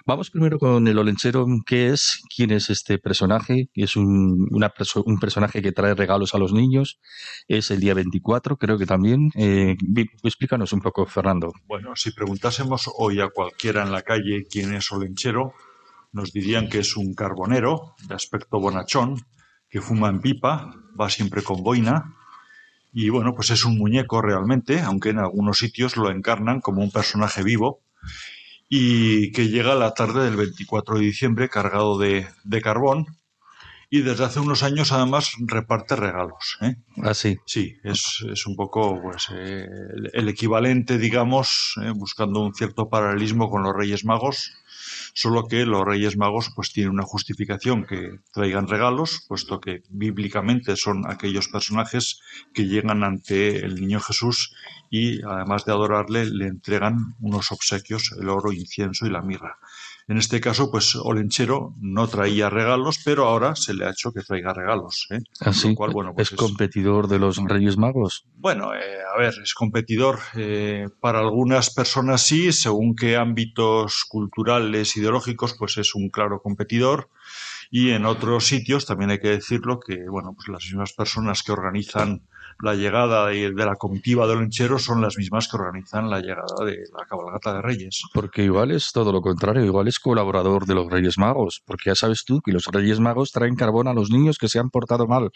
Vamos 0.06 0.30
primero 0.30 0.58
con 0.60 0.88
el 0.88 0.98
Olenchero. 0.98 1.46
¿Qué 1.66 1.90
es? 1.90 2.22
¿Quién 2.36 2.52
es 2.52 2.70
este 2.70 2.98
personaje? 2.98 3.70
Es 3.74 3.96
un, 3.96 4.48
un 4.50 5.20
personaje 5.20 5.62
que 5.62 5.72
trae 5.72 5.94
regalos 5.94 6.34
a 6.36 6.40
los 6.40 6.54
niños. 6.54 7.00
Es 7.48 7.72
el 7.72 7.80
día 7.80 7.94
24, 7.94 8.58
creo 8.58 8.78
que 8.78 8.86
también. 8.86 9.30
Eh, 9.36 9.76
explícanos 10.24 10.74
un 10.74 10.82
poco, 10.82 11.06
Fernando. 11.06 11.54
Bueno, 11.68 11.96
si 11.96 12.12
preguntásemos 12.12 12.90
hoy 12.98 13.22
a 13.22 13.30
cualquiera 13.30 13.84
en 13.84 13.92
la 13.92 14.02
calle 14.02 14.46
quién 14.50 14.74
es 14.74 14.92
Olenchero, 14.92 15.54
nos 16.12 16.32
dirían 16.32 16.70
que 16.70 16.80
es 16.80 16.98
un 16.98 17.14
carbonero 17.14 17.96
de 18.08 18.16
aspecto 18.16 18.60
bonachón, 18.60 19.18
que 19.70 19.82
fuma 19.82 20.10
en 20.10 20.22
pipa, 20.22 20.74
va 21.00 21.10
siempre 21.10 21.44
con 21.44 21.62
boina. 21.62 22.16
Y 22.92 23.10
bueno, 23.10 23.36
pues 23.36 23.52
es 23.52 23.66
un 23.66 23.78
muñeco 23.78 24.22
realmente, 24.22 24.82
aunque 24.82 25.10
en 25.10 25.20
algunos 25.20 25.60
sitios 25.60 25.96
lo 25.96 26.10
encarnan 26.10 26.60
como 26.60 26.82
un 26.82 26.90
personaje 26.90 27.44
vivo 27.44 27.84
y 28.70 29.32
que 29.32 29.50
llega 29.50 29.74
la 29.74 29.96
tarde 29.96 30.24
del 30.24 30.36
24 30.36 31.00
de 31.00 31.06
diciembre 31.06 31.50
cargado 31.50 31.98
de, 31.98 32.28
carbón 32.62 33.08
y 33.90 34.02
desde 34.02 34.26
hace 34.26 34.40
unos 34.40 34.62
años 34.62 34.92
además 34.92 35.34
reparte 35.40 35.96
regalos. 35.96 36.60
¿eh? 36.62 36.76
Ah, 37.02 37.16
sí. 37.16 37.38
Sí, 37.48 37.78
es, 37.84 38.24
es 38.32 38.46
un 38.46 38.56
poco 38.56 39.02
pues, 39.02 39.30
eh, 39.34 39.68
el, 40.14 40.30
equivalente, 40.30 41.00
digamos, 41.00 41.74
¿eh? 41.84 41.90
buscando 41.90 42.42
un 42.42 42.54
cierto 42.54 42.90
paralelismo 42.90 43.50
con 43.50 43.64
los 43.64 43.76
Reyes 43.76 44.06
Magos, 44.06 44.54
solo 45.14 45.48
que 45.48 45.66
los 45.66 45.86
Reyes 45.86 46.18
Magos 46.18 46.52
pues 46.56 46.72
tienen 46.72 46.94
una 46.94 47.04
justificación 47.04 47.86
que 47.86 48.20
traigan 48.32 48.68
regalos, 48.68 49.26
puesto 49.28 49.60
que 49.60 49.84
bíblicamente 49.90 50.76
son 50.76 51.10
aquellos 51.10 51.48
personajes 51.48 52.22
que 52.54 52.66
llegan 52.66 53.04
ante 53.04 53.58
el 53.58 53.76
niño 53.76 54.00
Jesús 54.00 54.54
y 54.90 55.22
además 55.24 55.66
de 55.66 55.72
adorarle 55.72 56.26
le 56.26 56.48
entregan 56.48 57.16
unos 57.20 57.52
obsequios, 57.52 58.16
el 58.20 58.30
oro, 58.30 58.52
incienso 58.52 59.06
y 59.06 59.10
la 59.10 59.22
mirra. 59.22 59.58
En 60.10 60.18
este 60.18 60.42
caso, 60.42 60.72
pues 60.72 60.96
Olenchero 60.96 61.76
no 61.80 62.08
traía 62.08 62.50
regalos, 62.50 63.00
pero 63.06 63.28
ahora 63.28 63.56
se 63.56 63.76
le 63.76 63.86
ha 63.86 63.92
hecho 63.92 64.12
que 64.12 64.22
traiga 64.22 64.56
regalos. 64.56 65.06
¿eh? 65.12 65.20
Así, 65.40 65.76
ah, 65.80 65.88
bueno, 65.92 66.16
pues 66.16 66.32
¿Es, 66.32 66.36
competidor 66.36 67.08
de 67.08 67.20
los 67.20 67.38
Reyes 67.38 67.78
Magos? 67.78 68.26
Bueno, 68.34 68.74
eh, 68.74 69.04
a 69.16 69.20
ver, 69.20 69.36
es 69.44 69.54
competidor. 69.54 70.18
Eh, 70.36 70.88
para 71.00 71.20
algunas 71.20 71.72
personas 71.72 72.24
sí, 72.24 72.52
según 72.52 72.96
qué 72.96 73.18
ámbitos 73.18 74.04
culturales, 74.10 74.98
ideológicos, 74.98 75.56
pues 75.60 75.78
es 75.78 75.94
un 75.94 76.10
claro 76.10 76.42
competidor. 76.42 77.12
Y 77.70 77.92
en 77.92 78.08
otros 78.08 78.48
sitios, 78.48 78.88
también 78.88 79.12
hay 79.12 79.20
que 79.20 79.30
decirlo, 79.30 79.80
que 79.80 80.10
bueno, 80.10 80.34
pues 80.34 80.48
las 80.48 80.64
mismas 80.64 80.94
personas 80.94 81.44
que 81.44 81.52
organizan 81.52 82.24
la 82.62 82.76
llegada 82.76 83.28
de, 83.28 83.52
la 83.54 83.76
comitiva 83.76 84.28
de 84.28 84.34
Olenchero 84.34 84.80
son 84.80 85.02
las 85.02 85.18
mismas 85.18 85.48
que 85.48 85.58
organizan 85.58 86.10
la 86.10 86.20
llegada 86.20 86.66
de 86.66 86.84
la 86.98 87.06
cabalgata 87.06 87.54
de 87.54 87.62
Reyes. 87.62 88.04
Porque 88.14 88.44
igual 88.44 88.72
es 88.72 88.92
todo 88.92 89.12
lo 89.12 89.22
contrario, 89.22 89.64
igual 89.64 89.88
es 89.88 90.00
colaborador 90.00 90.66
de 90.66 90.76
los 90.76 90.90
Reyes 90.90 91.18
Magos, 91.18 91.62
porque 91.66 91.90
ya 91.90 91.96
sabes 91.96 92.26
tú 92.26 92.42
que 92.42 92.52
los 92.52 92.66
Reyes 92.66 93.00
Magos 93.00 93.32
traen 93.32 93.56
carbón 93.56 93.88
a 93.88 93.94
los 93.94 94.12
niños 94.12 94.38
que 94.38 94.50
se 94.50 94.60
han 94.60 94.70
portado 94.70 95.08
mal. 95.08 95.32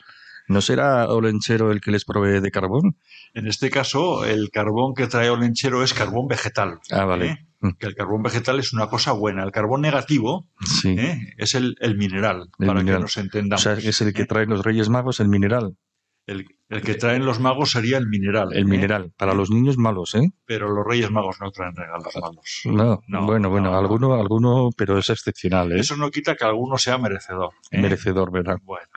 ¿No 0.47 0.61
será 0.61 1.07
Olenchero 1.07 1.71
el 1.71 1.80
que 1.80 1.91
les 1.91 2.03
provee 2.03 2.41
de 2.41 2.51
carbón? 2.51 2.97
En 3.34 3.47
este 3.47 3.69
caso, 3.69 4.26
el 4.26 4.49
carbón 4.51 4.93
que 4.93 5.07
trae 5.07 5.30
Olenchero 5.30 5.84
es 5.84 5.93
carbón 5.93 6.28
vegetal. 6.28 6.80
Ah, 6.91 7.05
vale. 7.05 7.28
¿eh? 7.28 7.47
Mm. 7.63 7.71
Que 7.80 7.88
el 7.88 7.95
carbón 7.95 8.24
vegetal 8.24 8.59
es 8.59 8.74
una 8.74 8.88
cosa 8.88 9.13
buena. 9.13 9.43
El 9.43 9.51
carbón 9.51 9.82
negativo 9.82 10.45
¿eh? 10.84 11.34
es 11.38 11.55
el, 11.55 11.78
mineral, 11.95 12.49
para 12.57 12.84
que 12.84 12.91
nos 12.91 13.15
entendamos. 13.15 13.65
O 13.65 13.76
sea, 13.76 13.89
es 13.89 14.01
el 14.01 14.13
que 14.13 14.24
¿eh? 14.24 14.26
traen 14.26 14.49
los 14.49 14.65
Reyes 14.65 14.89
Magos, 14.89 15.21
el 15.21 15.30
mineral. 15.30 15.78
El, 16.26 16.47
que 16.82 16.95
traen 16.95 17.26
los 17.26 17.39
magos 17.41 17.71
sería 17.71 17.97
el 17.97 18.07
mineral. 18.07 18.53
El 18.53 18.63
¿eh? 18.63 18.65
mineral. 18.65 19.11
Para 19.17 19.34
los 19.34 19.51
niños 19.51 19.78
malos, 19.78 20.15
¿eh? 20.15 20.32
Pero 20.45 20.69
los 20.69 20.86
reyes 20.86 21.11
magos 21.11 21.38
no 21.41 21.51
traen 21.51 21.76
regalos 21.76 22.15
malos. 22.15 22.61
No, 22.65 23.01
bueno, 23.26 23.49
bueno, 23.49 23.78
alguno, 23.78 24.13
alguno, 24.13 24.69
pero 24.76 24.97
es 24.97 25.09
excepcional, 25.09 25.74
¿eh? 25.74 25.80
Eso 25.80 25.97
no 25.97 26.09
quita 26.11 26.36
que 26.36 26.45
alguno 26.45 26.78
sea 26.78 26.97
merecedor. 26.97 27.51
¿eh? 27.71 27.82
Merecedor, 27.82 28.32
¿verdad? 28.32 28.57
Bueno. 28.63 28.88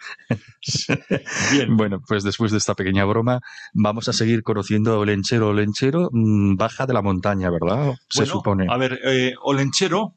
Bien. 1.52 1.76
Bueno, 1.76 2.00
pues 2.06 2.22
después 2.22 2.52
de 2.52 2.58
esta 2.58 2.74
pequeña 2.74 3.04
broma, 3.04 3.40
vamos 3.74 4.08
a 4.08 4.12
seguir 4.12 4.44
conociendo 4.44 4.92
a 4.92 4.98
Olenchero. 4.98 5.48
Olenchero 5.48 6.08
mm, 6.12 6.56
baja 6.56 6.86
de 6.86 6.94
la 6.94 7.02
montaña, 7.02 7.50
¿verdad? 7.50 7.96
Se 8.08 8.24
supone. 8.24 8.66
A 8.70 8.76
ver, 8.76 9.00
eh, 9.04 9.34
Olenchero, 9.42 10.14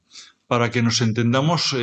para 0.48 0.70
que 0.70 0.84
nos 0.84 1.02
entendamos, 1.02 1.76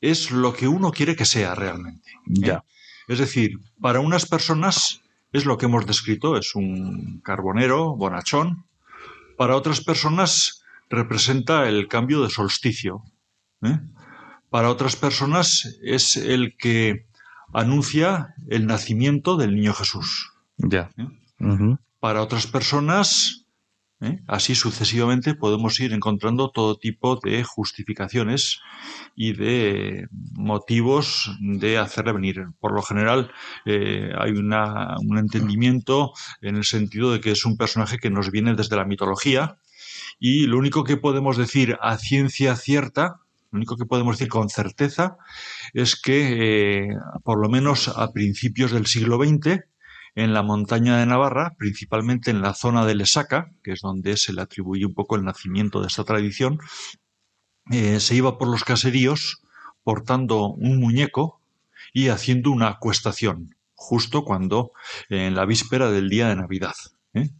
es 0.00 0.30
lo 0.30 0.52
que 0.52 0.68
uno 0.68 0.92
quiere 0.92 1.16
que 1.16 1.24
sea 1.24 1.56
realmente. 1.56 2.10
Ya. 2.26 2.62
Es 3.08 3.18
decir, 3.18 3.58
para 3.80 4.00
unas 4.00 4.26
personas 4.26 5.00
es 5.32 5.46
lo 5.46 5.56
que 5.56 5.66
hemos 5.66 5.86
descrito, 5.86 6.36
es 6.36 6.54
un 6.54 7.20
carbonero, 7.24 7.96
bonachón. 7.96 8.66
Para 9.36 9.56
otras 9.56 9.80
personas 9.80 10.62
representa 10.90 11.68
el 11.68 11.88
cambio 11.88 12.22
de 12.22 12.30
solsticio. 12.30 13.02
¿eh? 13.62 13.80
Para 14.50 14.68
otras 14.68 14.96
personas 14.96 15.78
es 15.82 16.16
el 16.16 16.56
que 16.56 17.06
anuncia 17.54 18.34
el 18.48 18.66
nacimiento 18.66 19.36
del 19.36 19.54
niño 19.54 19.72
Jesús. 19.72 20.32
Ya. 20.58 20.90
¿Eh? 20.98 21.76
Para 21.98 22.22
otras 22.22 22.46
personas 22.46 23.41
¿eh? 24.02 24.20
Así 24.26 24.54
sucesivamente 24.54 25.34
podemos 25.34 25.78
ir 25.80 25.92
encontrando 25.92 26.50
todo 26.50 26.76
tipo 26.76 27.16
de 27.16 27.44
justificaciones 27.44 28.60
y 29.14 29.32
de 29.32 30.08
motivos 30.32 31.36
de 31.40 31.78
hacerle 31.78 32.12
venir. 32.12 32.46
Por 32.60 32.72
lo 32.72 32.82
general 32.82 33.30
eh, 33.64 34.12
hay 34.18 34.32
un 34.32 35.18
entendimiento 35.18 36.12
en 36.40 36.56
el 36.56 36.64
sentido 36.64 37.12
de 37.12 37.20
que 37.20 37.30
es 37.30 37.46
un 37.46 37.56
personaje 37.56 37.98
que 37.98 38.10
nos 38.10 38.30
viene 38.30 38.54
desde 38.54 38.76
la 38.76 38.84
mitología 38.84 39.58
y 40.18 40.46
lo 40.46 40.58
único 40.58 40.84
que 40.84 40.96
podemos 40.96 41.36
decir 41.36 41.78
a 41.80 41.96
ciencia 41.96 42.56
cierta 42.56 43.22
lo 43.52 43.58
único 43.58 43.76
que 43.76 43.84
podemos 43.84 44.16
decir 44.16 44.30
con 44.30 44.48
certeza 44.48 45.18
es 45.74 46.00
que, 46.00 46.86
eh, 46.88 46.96
por 47.22 47.38
lo 47.38 47.50
menos 47.50 47.88
a 47.88 48.10
principios 48.10 48.72
del 48.72 48.86
siglo 48.86 49.18
XX, 49.18 49.60
en 50.14 50.34
la 50.34 50.42
montaña 50.42 50.98
de 50.98 51.06
Navarra, 51.06 51.54
principalmente 51.58 52.30
en 52.30 52.42
la 52.42 52.54
zona 52.54 52.84
de 52.84 52.94
Lesaca, 52.94 53.50
que 53.62 53.72
es 53.72 53.80
donde 53.80 54.16
se 54.16 54.32
le 54.32 54.42
atribuye 54.42 54.84
un 54.84 54.94
poco 54.94 55.16
el 55.16 55.24
nacimiento 55.24 55.80
de 55.80 55.86
esta 55.86 56.04
tradición, 56.04 56.58
eh, 57.70 58.00
se 58.00 58.14
iba 58.14 58.38
por 58.38 58.48
los 58.48 58.64
caseríos 58.64 59.42
portando 59.82 60.48
un 60.48 60.78
muñeco 60.78 61.40
y 61.92 62.08
haciendo 62.08 62.50
una 62.50 62.68
acuestación, 62.68 63.56
justo 63.74 64.24
cuando, 64.24 64.72
en 65.08 65.34
la 65.34 65.46
víspera 65.46 65.90
del 65.90 66.08
día 66.08 66.28
de 66.28 66.36
Navidad. 66.36 66.74
¿eh? 67.14 67.30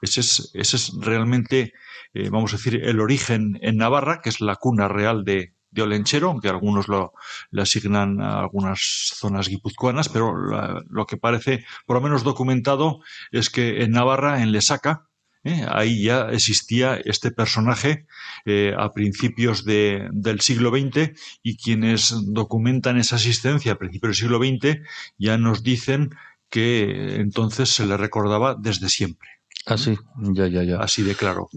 Ese, 0.00 0.20
es, 0.20 0.50
ese 0.54 0.76
es 0.76 0.92
realmente, 1.00 1.72
eh, 2.14 2.30
vamos 2.30 2.52
a 2.52 2.56
decir, 2.56 2.82
el 2.84 3.00
origen 3.00 3.58
en 3.62 3.76
Navarra, 3.76 4.20
que 4.22 4.28
es 4.28 4.40
la 4.40 4.56
cuna 4.56 4.88
real 4.88 5.24
de, 5.24 5.54
de 5.70 5.82
Olenchero, 5.82 6.28
aunque 6.28 6.48
algunos 6.48 6.88
lo, 6.88 7.12
le 7.50 7.62
asignan 7.62 8.20
a 8.20 8.40
algunas 8.40 8.80
zonas 9.14 9.48
guipuzcoanas, 9.48 10.08
pero 10.08 10.34
lo 10.34 11.06
que 11.06 11.16
parece 11.16 11.64
por 11.86 11.96
lo 11.96 12.00
menos 12.00 12.24
documentado 12.24 13.00
es 13.30 13.50
que 13.50 13.82
en 13.82 13.92
Navarra, 13.92 14.42
en 14.42 14.52
Lesaca, 14.52 15.06
¿eh? 15.44 15.64
ahí 15.68 16.02
ya 16.02 16.28
existía 16.30 16.96
este 17.04 17.30
personaje 17.30 18.06
eh, 18.44 18.74
a 18.76 18.92
principios 18.92 19.64
de, 19.64 20.08
del 20.12 20.40
siglo 20.40 20.70
XX 20.70 21.12
y 21.42 21.56
quienes 21.56 22.14
documentan 22.26 22.98
esa 22.98 23.16
existencia 23.16 23.72
a 23.72 23.78
principios 23.78 24.18
del 24.18 24.28
siglo 24.28 24.38
XX 24.38 24.80
ya 25.18 25.38
nos 25.38 25.62
dicen 25.62 26.10
que 26.48 27.16
entonces 27.16 27.70
se 27.70 27.86
le 27.86 27.96
recordaba 27.96 28.56
desde 28.58 28.88
siempre. 28.88 29.28
Así, 29.66 29.96
ya, 30.32 30.48
ya, 30.48 30.62
ya. 30.62 30.78
Así 30.78 31.02
de 31.02 31.14
claro. 31.14 31.48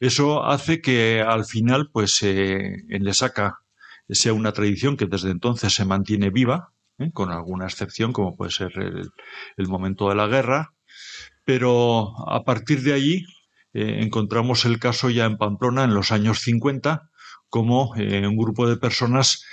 Eso 0.00 0.44
hace 0.44 0.80
que 0.80 1.20
al 1.20 1.44
final, 1.44 1.90
pues, 1.92 2.22
eh, 2.22 2.84
en 2.88 3.04
Lesaca 3.04 3.58
sea 4.08 4.32
una 4.32 4.52
tradición 4.52 4.96
que 4.96 5.06
desde 5.06 5.30
entonces 5.30 5.72
se 5.72 5.84
mantiene 5.84 6.30
viva, 6.30 6.72
¿eh? 6.98 7.10
con 7.12 7.30
alguna 7.30 7.66
excepción, 7.66 8.12
como 8.12 8.36
puede 8.36 8.50
ser 8.50 8.72
el, 9.56 9.68
momento 9.68 10.08
de 10.08 10.14
la 10.14 10.26
guerra, 10.26 10.74
pero 11.44 12.12
a 12.30 12.44
partir 12.44 12.82
de 12.82 12.92
allí 12.92 13.24
eh, 13.72 14.00
encontramos 14.02 14.64
el 14.64 14.78
caso 14.78 15.10
ya 15.10 15.24
en 15.24 15.38
Pamplona 15.38 15.84
en 15.84 15.94
los 15.94 16.12
años 16.12 16.40
50, 16.40 17.10
como 17.48 17.90
un 17.92 18.36
grupo 18.36 18.68
de 18.68 18.76
personas 18.76 19.44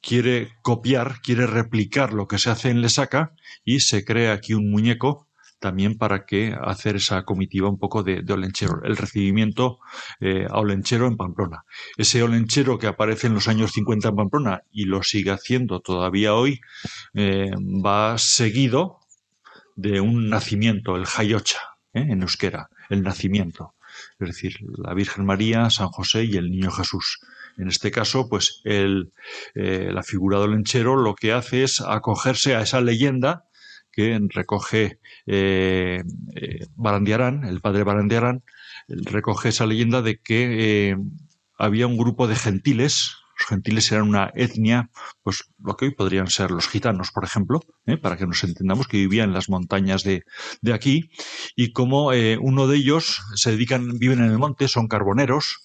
quiere 0.00 0.48
copiar, 0.62 1.20
quiere 1.22 1.48
replicar 1.48 2.12
lo 2.12 2.28
que 2.28 2.38
se 2.38 2.50
hace 2.50 2.70
en 2.70 2.82
Lesaca 2.82 3.32
y 3.64 3.80
se 3.80 4.04
crea 4.04 4.32
aquí 4.32 4.54
un 4.54 4.70
muñeco 4.70 5.27
también 5.58 5.96
para 5.98 6.24
que 6.24 6.56
hacer 6.60 6.96
esa 6.96 7.24
comitiva 7.24 7.68
un 7.68 7.78
poco 7.78 8.02
de, 8.02 8.24
Olenchero, 8.28 8.80
el 8.84 8.96
recibimiento 8.96 9.80
eh, 10.20 10.46
a 10.48 10.58
Olenchero 10.58 11.06
en 11.06 11.16
Pamplona. 11.16 11.64
Ese 11.96 12.22
Olenchero 12.22 12.78
que 12.78 12.86
aparece 12.86 13.26
en 13.26 13.34
los 13.34 13.48
años 13.48 13.72
50 13.72 14.08
en 14.08 14.16
Pamplona 14.16 14.62
y 14.70 14.84
lo 14.84 15.02
sigue 15.02 15.30
haciendo 15.30 15.80
todavía 15.80 16.34
hoy, 16.34 16.60
eh, 17.14 17.50
va 17.56 18.18
seguido 18.18 19.00
de 19.76 20.00
un 20.00 20.28
nacimiento, 20.28 20.96
el 20.96 21.06
Jayocha, 21.06 21.60
¿eh? 21.92 22.06
en 22.08 22.22
euskera, 22.22 22.68
el 22.88 23.02
nacimiento. 23.02 23.74
Es 24.20 24.28
decir, 24.28 24.56
la 24.60 24.94
Virgen 24.94 25.24
María, 25.24 25.70
San 25.70 25.88
José 25.88 26.24
y 26.24 26.36
el 26.36 26.50
Niño 26.50 26.70
Jesús. 26.70 27.20
En 27.56 27.66
este 27.66 27.90
caso, 27.90 28.28
pues 28.28 28.60
el, 28.62 29.12
la 29.54 30.04
figura 30.04 30.38
de 30.38 30.44
Olenchero 30.44 30.94
lo 30.94 31.16
que 31.16 31.32
hace 31.32 31.64
es 31.64 31.80
acogerse 31.80 32.54
a 32.54 32.62
esa 32.62 32.80
leyenda 32.80 33.47
que 33.98 34.16
recoge 34.28 35.00
eh, 35.26 36.04
eh, 36.36 36.66
Barandiarán, 36.76 37.42
el 37.42 37.60
padre 37.60 37.82
Barandiarán, 37.82 38.44
recoge 38.86 39.48
esa 39.48 39.66
leyenda 39.66 40.02
de 40.02 40.20
que 40.20 40.90
eh, 40.90 40.96
había 41.58 41.88
un 41.88 41.96
grupo 41.96 42.28
de 42.28 42.36
gentiles, 42.36 43.16
los 43.36 43.48
gentiles 43.48 43.90
eran 43.90 44.08
una 44.08 44.30
etnia, 44.36 44.88
pues 45.24 45.50
lo 45.58 45.76
que 45.76 45.86
hoy 45.86 45.94
podrían 45.96 46.28
ser 46.28 46.52
los 46.52 46.68
gitanos, 46.68 47.10
por 47.10 47.24
ejemplo, 47.24 47.60
para 48.00 48.16
que 48.16 48.28
nos 48.28 48.44
entendamos, 48.44 48.86
que 48.86 48.98
vivían 48.98 49.30
en 49.30 49.34
las 49.34 49.48
montañas 49.48 50.04
de, 50.04 50.22
de 50.62 50.72
aquí, 50.72 51.10
y 51.56 51.72
como 51.72 52.10
uno 52.40 52.68
de 52.68 52.76
ellos 52.76 53.20
se 53.34 53.50
dedican, 53.50 53.98
viven 53.98 54.20
en 54.20 54.30
el 54.30 54.38
monte, 54.38 54.68
son 54.68 54.86
carboneros, 54.86 55.58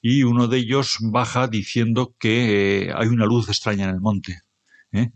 y 0.00 0.22
uno 0.22 0.46
de 0.46 0.58
ellos 0.58 0.98
baja 1.00 1.48
diciendo 1.48 2.14
que 2.20 2.92
hay 2.94 3.08
una 3.08 3.26
luz 3.26 3.48
extraña 3.48 3.88
en 3.88 3.94
el 3.96 4.00
monte. 4.00 4.42
¿Eh? 4.92 5.12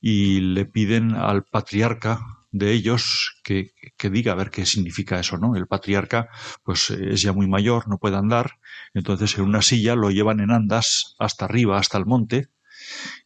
y 0.00 0.40
le 0.40 0.64
piden 0.64 1.14
al 1.14 1.44
patriarca 1.44 2.20
de 2.50 2.72
ellos 2.72 3.40
que, 3.42 3.72
que, 3.96 4.10
diga 4.10 4.32
a 4.32 4.36
ver 4.36 4.50
qué 4.50 4.66
significa 4.66 5.18
eso, 5.18 5.38
¿no? 5.38 5.56
El 5.56 5.66
patriarca, 5.66 6.28
pues 6.62 6.90
es 6.90 7.22
ya 7.22 7.32
muy 7.32 7.48
mayor, 7.48 7.88
no 7.88 7.98
puede 7.98 8.16
andar, 8.16 8.58
entonces 8.92 9.38
en 9.38 9.44
una 9.44 9.62
silla 9.62 9.94
lo 9.94 10.10
llevan 10.10 10.40
en 10.40 10.50
andas 10.50 11.16
hasta 11.18 11.46
arriba, 11.46 11.78
hasta 11.78 11.96
el 11.96 12.04
monte, 12.04 12.48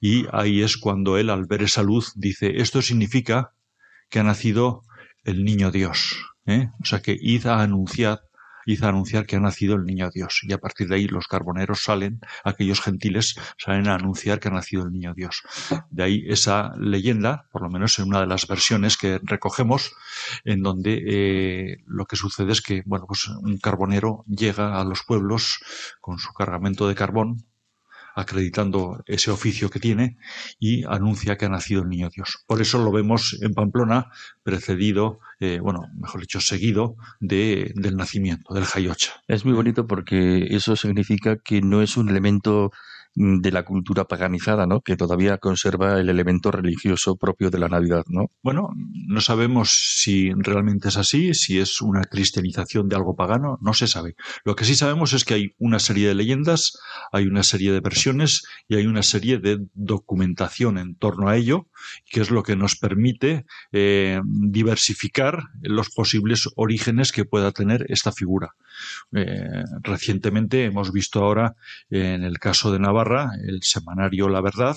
y 0.01 0.27
ahí 0.33 0.63
es 0.63 0.77
cuando 0.77 1.19
él, 1.19 1.31
al 1.31 1.47
ver 1.47 1.63
esa 1.63 1.83
luz, 1.83 2.13
dice, 2.15 2.61
esto 2.61 2.83
significa 2.83 3.53
que 4.09 4.21
ha 4.21 4.23
nacido 4.23 4.83
el 5.25 5.45
niño 5.45 5.73
Dios, 5.73 6.17
¿eh? 6.47 6.69
O 6.81 6.85
sea 6.85 7.01
que 7.01 7.17
id 7.21 7.47
a 7.47 7.63
anunciar 7.63 8.21
hizo 8.67 8.87
anunciar 8.87 9.27
que 9.27 9.37
ha 9.37 9.41
nacido 9.41 9.77
el 9.77 9.85
niño 9.85 10.11
Dios. 10.11 10.41
Y 10.43 10.53
a 10.53 10.59
partir 10.59 10.89
de 10.89 10.97
ahí 10.97 11.09
los 11.09 11.29
carboneros 11.29 11.83
salen, 11.83 12.21
aquellos 12.45 12.81
gentiles 12.81 13.37
salen 13.57 13.89
a 13.89 13.95
anunciar 13.95 14.41
que 14.41 14.49
ha 14.49 14.51
nacido 14.51 14.85
el 14.85 14.93
niño 14.93 15.15
Dios. 15.15 15.43
De 15.91 16.03
ahí 16.03 16.25
esa 16.29 16.75
leyenda, 16.77 17.47
por 17.53 17.63
lo 17.63 17.71
menos 17.71 17.99
en 17.99 18.09
una 18.09 18.21
de 18.21 18.27
las 18.27 18.47
versiones 18.47 18.97
que 18.97 19.21
recogemos, 19.23 19.93
en 20.45 20.63
donde 20.63 21.03
eh, 21.07 21.85
lo 21.87 22.07
que 22.07 22.17
sucede 22.17 22.53
es 22.53 22.61
que, 22.61 22.83
bueno, 22.85 23.07
pues 23.07 23.29
un 23.29 23.59
carbonero 23.59 24.25
llega 24.27 24.81
a 24.81 24.85
los 24.85 25.03
pueblos 25.03 25.59
con 26.01 26.19
su 26.19 26.33
cargamento 26.33 26.89
de 26.89 26.95
carbón, 26.95 27.47
acreditando 28.17 29.03
ese 29.07 29.31
oficio 29.31 29.69
que 29.69 29.79
tiene 29.79 30.17
y 30.59 30.85
anuncia 30.85 31.37
que 31.37 31.45
ha 31.45 31.51
nacido 31.51 31.83
el 31.83 31.91
niño 31.91 32.09
Dios. 32.09 32.43
Por 32.47 32.63
eso 32.63 32.83
lo 32.83 32.91
vemos 32.91 33.39
en 33.43 33.53
Pamplona 33.53 34.07
precedido, 34.43 35.21
eh, 35.39 35.61
bueno, 35.61 35.83
mejor 36.01 36.23
dicho, 36.23 36.41
seguido 36.41 36.97
de, 37.21 37.73
del 37.77 37.97
nacimiento, 37.97 38.55
del 38.55 38.65
Jayocha. 38.65 39.23
Es 39.29 39.45
muy 39.45 39.53
bonito 39.53 39.87
porque 39.87 40.47
eso 40.51 40.77
significa 40.77 41.37
que 41.37 41.61
no 41.61 41.83
es 41.83 41.99
un 41.99 42.09
elemento 42.09 42.73
de 43.17 43.51
la 43.51 43.65
cultura 43.65 44.05
paganizada, 44.05 44.67
¿no? 44.67 44.83
Que 44.83 44.97
todavía 44.97 45.39
conserva 45.39 45.99
el 45.99 46.11
elemento 46.11 46.51
religioso 46.51 47.17
propio 47.17 47.51
de 47.51 47.59
la 47.59 47.69
Navidad, 47.69 48.05
¿no? 48.09 48.31
Bueno, 48.43 48.69
no 48.77 49.23
sabemos 49.23 49.71
si 49.71 50.33
realmente 50.35 50.89
es 50.89 50.99
así, 50.99 51.33
si 51.33 51.59
es 51.59 51.81
una 51.81 52.05
cristianización 52.05 52.91
de 52.91 52.97
algo 52.97 53.17
pagano, 53.17 53.59
no 53.63 53.73
se 53.73 53.87
sabe. 53.87 54.17
Lo 54.45 54.55
que 54.55 54.67
sí 54.67 54.75
sabemos 54.75 55.15
es 55.15 55.25
que 55.25 55.33
hay 55.33 55.55
una 55.57 55.79
serie 55.79 56.09
de 56.09 56.15
leyendas, 56.15 56.79
hay 57.11 57.27
una 57.27 57.43
serie 57.43 57.73
de 57.73 57.81
versiones 57.81 58.45
y 58.69 58.77
hay 58.77 58.87
una 58.87 59.03
serie 59.03 59.39
de 59.39 59.65
documentación 59.73 60.77
en 60.77 60.95
torno 60.95 61.31
a 61.31 61.37
ello, 61.37 61.69
que 62.11 62.21
es 62.21 62.31
lo 62.31 62.43
que 62.43 62.55
nos 62.55 62.77
permite 62.77 63.47
eh, 63.73 64.21
diversificar 64.27 65.39
los 65.63 65.89
posibles 65.89 66.51
orígenes 66.55 67.13
que 67.13 67.25
pueda 67.25 67.51
tener 67.53 67.87
esta 67.89 68.13
figura. 68.13 68.51
Eh, 69.13 69.65
recientemente 69.83 70.65
hemos 70.65 70.93
visto 70.93 71.25
ahora 71.25 71.55
en 71.89 72.23
el 72.23 72.39
caso 72.39 72.73
de 72.73 72.79
Navarra 72.79 73.06
el 73.47 73.61
semanario 73.63 74.29
La 74.29 74.41
Verdad 74.41 74.77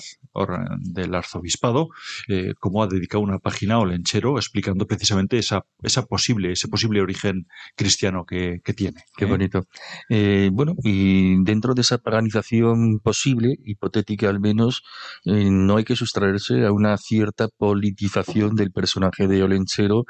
del 0.78 1.14
arzobispado, 1.14 1.88
eh, 2.28 2.54
como 2.58 2.82
ha 2.82 2.86
dedicado 2.86 3.22
una 3.22 3.38
página 3.38 3.74
a 3.74 3.78
Olenchero 3.80 4.36
explicando 4.38 4.86
precisamente 4.86 5.38
esa, 5.38 5.64
esa 5.82 6.06
posible, 6.06 6.52
ese 6.52 6.68
posible 6.68 7.00
origen 7.00 7.46
cristiano 7.76 8.24
que, 8.24 8.60
tiene. 8.76 9.02
Qué 9.16 9.24
¿eh? 9.24 9.28
bonito. 9.28 9.64
Eh, 10.08 10.50
bueno, 10.52 10.74
y 10.84 11.42
dentro 11.42 11.74
de 11.74 11.80
esa 11.80 11.98
paganización 11.98 13.00
posible, 13.00 13.56
hipotética 13.64 14.28
al 14.28 14.40
menos, 14.40 14.82
no 15.24 15.76
hay 15.76 15.84
que 15.84 15.96
sustraerse 15.96 16.64
a 16.64 16.72
una 16.72 16.96
cierta 16.96 17.48
politización 17.48 18.54
del 18.54 18.70
personaje 18.70 19.26
de 19.26 19.42
Olenchero 19.42 20.04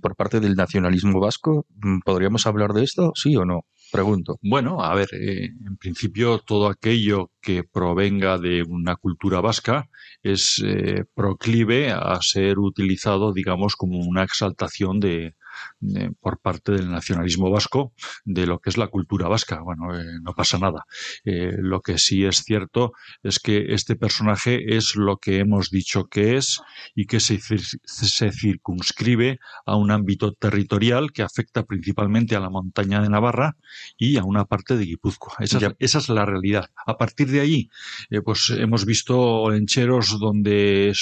por 0.00 0.16
parte 0.16 0.40
del 0.40 0.54
nacionalismo 0.54 1.20
vasco. 1.20 1.66
¿Podríamos 2.04 2.46
hablar 2.46 2.72
de 2.72 2.84
esto? 2.84 3.12
¿Sí 3.16 3.36
o 3.36 3.44
no? 3.44 3.62
Pregunto. 3.94 4.40
Bueno, 4.42 4.82
a 4.82 4.92
ver, 4.92 5.08
eh, 5.12 5.50
en 5.64 5.76
principio 5.76 6.40
todo 6.40 6.66
aquello 6.66 7.30
que 7.40 7.62
provenga 7.62 8.38
de 8.38 8.64
una 8.64 8.96
cultura 8.96 9.40
vasca 9.40 9.88
es 10.20 10.60
eh, 10.66 11.04
proclive 11.14 11.92
a 11.92 12.18
ser 12.20 12.58
utilizado, 12.58 13.32
digamos, 13.32 13.76
como 13.76 14.00
una 14.00 14.24
exaltación 14.24 14.98
de, 14.98 15.36
por 16.20 16.38
parte 16.38 16.72
del 16.72 16.90
nacionalismo 16.90 17.50
vasco 17.50 17.92
de 18.24 18.46
lo 18.46 18.58
que 18.60 18.70
es 18.70 18.78
la 18.78 18.88
cultura 18.88 19.28
vasca. 19.28 19.60
Bueno, 19.60 19.98
eh, 19.98 20.04
no 20.22 20.34
pasa 20.34 20.58
nada. 20.58 20.86
Eh, 21.24 21.52
lo 21.58 21.80
que 21.80 21.98
sí 21.98 22.24
es 22.24 22.38
cierto 22.38 22.92
es 23.22 23.38
que 23.38 23.74
este 23.74 23.96
personaje 23.96 24.76
es 24.76 24.96
lo 24.96 25.18
que 25.18 25.38
hemos 25.38 25.70
dicho 25.70 26.04
que 26.04 26.36
es 26.36 26.60
y 26.94 27.06
que 27.06 27.20
se, 27.20 27.38
se 27.38 28.32
circunscribe 28.32 29.38
a 29.66 29.76
un 29.76 29.90
ámbito 29.90 30.32
territorial 30.32 31.12
que 31.12 31.22
afecta 31.22 31.64
principalmente 31.64 32.36
a 32.36 32.40
la 32.40 32.50
montaña 32.50 33.00
de 33.00 33.08
Navarra 33.08 33.56
y 33.96 34.16
a 34.16 34.24
una 34.24 34.44
parte 34.44 34.76
de 34.76 34.84
Guipúzcoa. 34.84 35.36
Esa, 35.40 35.74
es 35.78 36.08
la 36.08 36.24
realidad. 36.24 36.70
A 36.86 36.96
partir 36.96 37.30
de 37.30 37.40
ahí, 37.40 37.70
eh, 38.10 38.20
pues 38.20 38.50
hemos 38.50 38.84
visto 38.84 39.50
lencheros 39.50 40.18
donde 40.18 40.92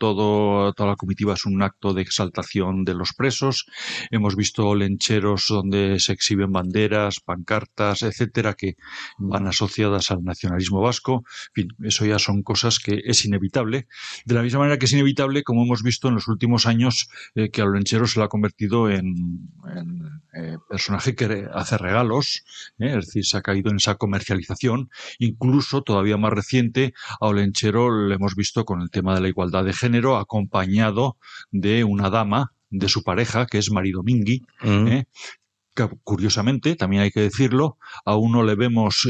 todo, 0.00 0.72
toda 0.72 0.88
la 0.88 0.96
comitiva 0.96 1.34
es 1.34 1.44
un 1.44 1.62
acto 1.62 1.92
de 1.92 2.00
exaltación 2.00 2.84
de 2.84 2.94
los 2.94 3.12
presos. 3.12 3.66
Hemos 4.10 4.34
visto 4.34 4.74
lencheros 4.74 5.44
donde 5.48 6.00
se 6.00 6.14
exhiben 6.14 6.50
banderas, 6.50 7.20
pancartas, 7.20 8.02
etcétera, 8.02 8.54
que 8.54 8.76
van 9.18 9.46
asociadas 9.46 10.10
al 10.10 10.24
nacionalismo 10.24 10.80
vasco. 10.80 11.24
En 11.48 11.52
fin, 11.52 11.68
eso 11.84 12.06
ya 12.06 12.18
son 12.18 12.42
cosas 12.42 12.78
que 12.78 13.02
es 13.04 13.26
inevitable. 13.26 13.86
De 14.24 14.34
la 14.34 14.42
misma 14.42 14.60
manera 14.60 14.78
que 14.78 14.86
es 14.86 14.92
inevitable, 14.92 15.42
como 15.42 15.64
hemos 15.64 15.82
visto 15.82 16.08
en 16.08 16.14
los 16.14 16.28
últimos 16.28 16.64
años, 16.64 17.10
eh, 17.34 17.50
que 17.50 17.60
a 17.60 17.66
los 17.66 17.74
lencheros 17.74 18.12
se 18.12 18.20
le 18.20 18.24
ha 18.24 18.28
convertido 18.28 18.88
en, 18.88 19.50
eh, 20.32 20.58
personaje 20.68 21.14
que 21.14 21.48
hace 21.52 21.76
regalos, 21.76 22.44
eh, 22.78 22.94
es 22.98 23.06
decir, 23.06 23.24
se 23.24 23.36
ha 23.36 23.42
caído 23.42 23.70
en 23.70 23.76
esa 23.76 23.96
comercialización. 23.96 24.90
Incluso, 25.18 25.82
todavía 25.82 26.16
más 26.16 26.32
reciente, 26.32 26.94
a 27.20 27.26
Olenchero 27.26 28.06
le 28.06 28.14
hemos 28.14 28.36
visto 28.36 28.64
con 28.64 28.80
el 28.80 28.90
tema 28.90 29.14
de 29.14 29.22
la 29.22 29.28
igualdad 29.28 29.64
de 29.64 29.72
género, 29.72 30.16
acompañado 30.16 31.16
de 31.50 31.84
una 31.84 32.10
dama 32.10 32.52
de 32.70 32.88
su 32.88 33.02
pareja, 33.02 33.46
que 33.46 33.58
es 33.58 33.72
Mari 33.72 33.90
Domingui, 33.90 34.46
mm. 34.62 34.86
¿eh? 34.88 35.06
curiosamente, 36.04 36.76
también 36.76 37.02
hay 37.02 37.10
que 37.10 37.22
decirlo, 37.22 37.78
a 38.04 38.14
uno 38.14 38.42
le 38.42 38.54
vemos 38.54 39.08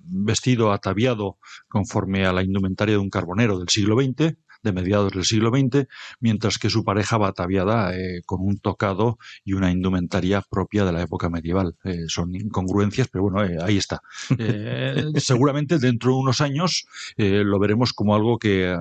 vestido, 0.00 0.72
ataviado 0.72 1.36
conforme 1.68 2.24
a 2.24 2.32
la 2.32 2.42
indumentaria 2.42 2.94
de 2.94 2.98
un 2.98 3.10
carbonero 3.10 3.58
del 3.58 3.68
siglo 3.68 4.00
XX, 4.00 4.34
de 4.62 4.72
mediados 4.72 5.12
del 5.12 5.24
siglo 5.24 5.50
XX, 5.50 5.86
mientras 6.20 6.58
que 6.58 6.70
su 6.70 6.84
pareja 6.84 7.18
va 7.18 7.28
ataviada 7.28 7.96
eh, 7.96 8.22
con 8.26 8.40
un 8.40 8.58
tocado 8.58 9.18
y 9.44 9.54
una 9.54 9.70
indumentaria 9.70 10.42
propia 10.48 10.84
de 10.84 10.92
la 10.92 11.02
época 11.02 11.28
medieval. 11.28 11.76
son 12.08 12.34
incongruencias, 12.34 13.08
pero 13.08 13.24
bueno, 13.24 13.40
ahí 13.62 13.76
está. 13.76 14.00
seguramente 15.16 15.78
dentro 15.78 16.12
de 16.12 16.18
unos 16.18 16.40
años 16.40 16.86
lo 17.16 17.58
veremos 17.58 17.92
como 17.92 18.14
algo 18.14 18.38
que 18.38 18.74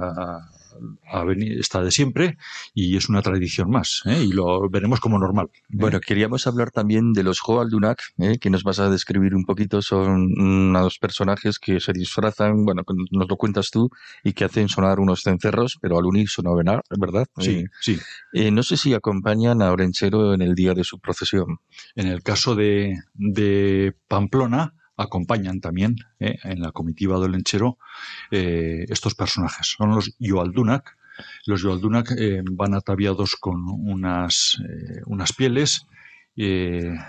está 1.59 1.81
de 1.83 1.91
siempre 1.91 2.37
y 2.73 2.97
es 2.97 3.09
una 3.09 3.21
tradición 3.21 3.69
más 3.69 4.01
¿eh? 4.05 4.23
y 4.23 4.31
lo 4.31 4.69
veremos 4.69 4.99
como 4.99 5.19
normal. 5.19 5.49
¿eh? 5.53 5.59
Bueno, 5.69 5.99
queríamos 5.99 6.47
hablar 6.47 6.71
también 6.71 7.13
de 7.13 7.23
los 7.23 7.39
Joaldunak, 7.39 8.01
¿eh? 8.19 8.37
que 8.39 8.49
nos 8.49 8.63
vas 8.63 8.79
a 8.79 8.89
describir 8.89 9.35
un 9.35 9.45
poquito. 9.45 9.81
Son 9.81 10.31
unos 10.39 10.97
personajes 10.99 11.59
que 11.59 11.79
se 11.79 11.93
disfrazan, 11.93 12.65
bueno, 12.65 12.83
nos 13.11 13.27
lo 13.27 13.37
cuentas 13.37 13.71
tú, 13.71 13.89
y 14.23 14.33
que 14.33 14.45
hacen 14.45 14.69
sonar 14.69 14.99
unos 14.99 15.23
cencerros, 15.23 15.77
pero 15.81 15.97
al 15.97 16.05
unísono, 16.05 16.55
¿verdad? 16.55 16.81
Sí, 17.39 17.65
sí. 17.81 17.99
no 18.51 18.63
sé 18.63 18.77
si 18.77 18.93
acompañan 18.93 19.61
a 19.61 19.71
Orenchero 19.71 20.33
en 20.33 20.41
el 20.41 20.55
día 20.55 20.73
de 20.73 20.83
su 20.83 20.99
procesión. 20.99 21.59
En 21.95 22.07
el 22.07 22.23
caso 22.23 22.55
de, 22.55 22.97
de 23.13 23.93
Pamplona, 24.07 24.73
acompañan 24.97 25.61
también 25.61 25.95
eh, 26.19 26.37
en 26.43 26.61
la 26.61 26.71
comitiva 26.71 27.19
del 27.19 27.31
lenchero 27.31 27.77
eh, 28.31 28.85
estos 28.89 29.15
personajes. 29.15 29.75
Son 29.77 29.91
los 29.91 30.15
Yoaldunak. 30.19 30.97
Los 31.45 31.61
Yoaldunak 31.61 32.11
eh, 32.17 32.41
van 32.51 32.73
ataviados 32.73 33.35
con 33.35 33.63
unas, 33.67 34.57
unas 35.05 35.33
pieles. 35.33 35.85
¿De, 36.35 36.99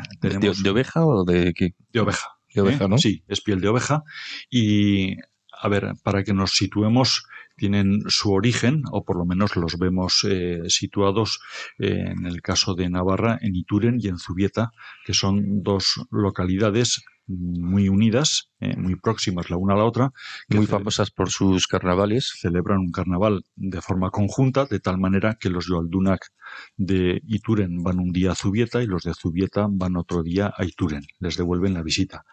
oveja 0.70 1.04
o 1.04 1.24
de 1.24 1.52
qué? 1.52 1.74
De 1.92 2.00
oveja. 2.00 2.28
De 2.54 2.62
oveja, 2.62 2.88
¿no? 2.88 2.96
Sí, 2.96 3.24
es 3.28 3.42
piel 3.42 3.60
de 3.60 3.68
oveja. 3.68 4.02
Y, 4.50 5.16
a 5.52 5.68
ver, 5.68 5.92
para 6.02 6.24
que 6.24 6.32
nos 6.32 6.52
situemos, 6.52 7.24
tienen 7.56 8.04
su 8.06 8.32
origen, 8.32 8.84
o 8.90 9.04
por 9.04 9.18
lo 9.18 9.26
menos 9.26 9.56
los 9.56 9.78
vemos 9.78 10.26
situados 10.68 11.40
en 11.78 12.24
el 12.24 12.40
caso 12.40 12.74
de 12.74 12.88
Navarra, 12.88 13.36
en 13.42 13.54
Ituren 13.54 13.98
y 14.00 14.08
en 14.08 14.18
Zubieta, 14.18 14.70
que 15.04 15.12
son 15.12 15.62
dos 15.62 16.06
localidades 16.10 17.04
muy 17.28 17.88
unidas, 17.88 18.50
eh, 18.60 18.76
muy 18.76 18.96
próximas 18.96 19.50
la 19.50 19.56
una 19.56 19.74
a 19.74 19.76
la 19.76 19.84
otra. 19.84 20.12
Muy 20.48 20.66
famosas 20.66 21.10
por 21.10 21.30
sus 21.30 21.66
carnavales. 21.66 22.32
Celebran 22.40 22.78
un 22.78 22.90
carnaval 22.90 23.44
de 23.54 23.80
forma 23.82 24.10
conjunta, 24.10 24.64
de 24.64 24.80
tal 24.80 24.98
manera 24.98 25.36
que 25.38 25.50
los 25.50 25.66
Yoaldunak 25.66 26.32
de 26.76 27.20
Ituren 27.26 27.82
van 27.82 28.00
un 28.00 28.12
día 28.12 28.32
a 28.32 28.34
Zubieta 28.34 28.82
y 28.82 28.86
los 28.86 29.02
de 29.02 29.14
Zubieta 29.14 29.66
van 29.70 29.96
otro 29.96 30.22
día 30.22 30.52
a 30.56 30.64
Ituren. 30.64 31.06
Les 31.20 31.36
devuelven 31.36 31.74
la 31.74 31.82
visita. 31.82 32.24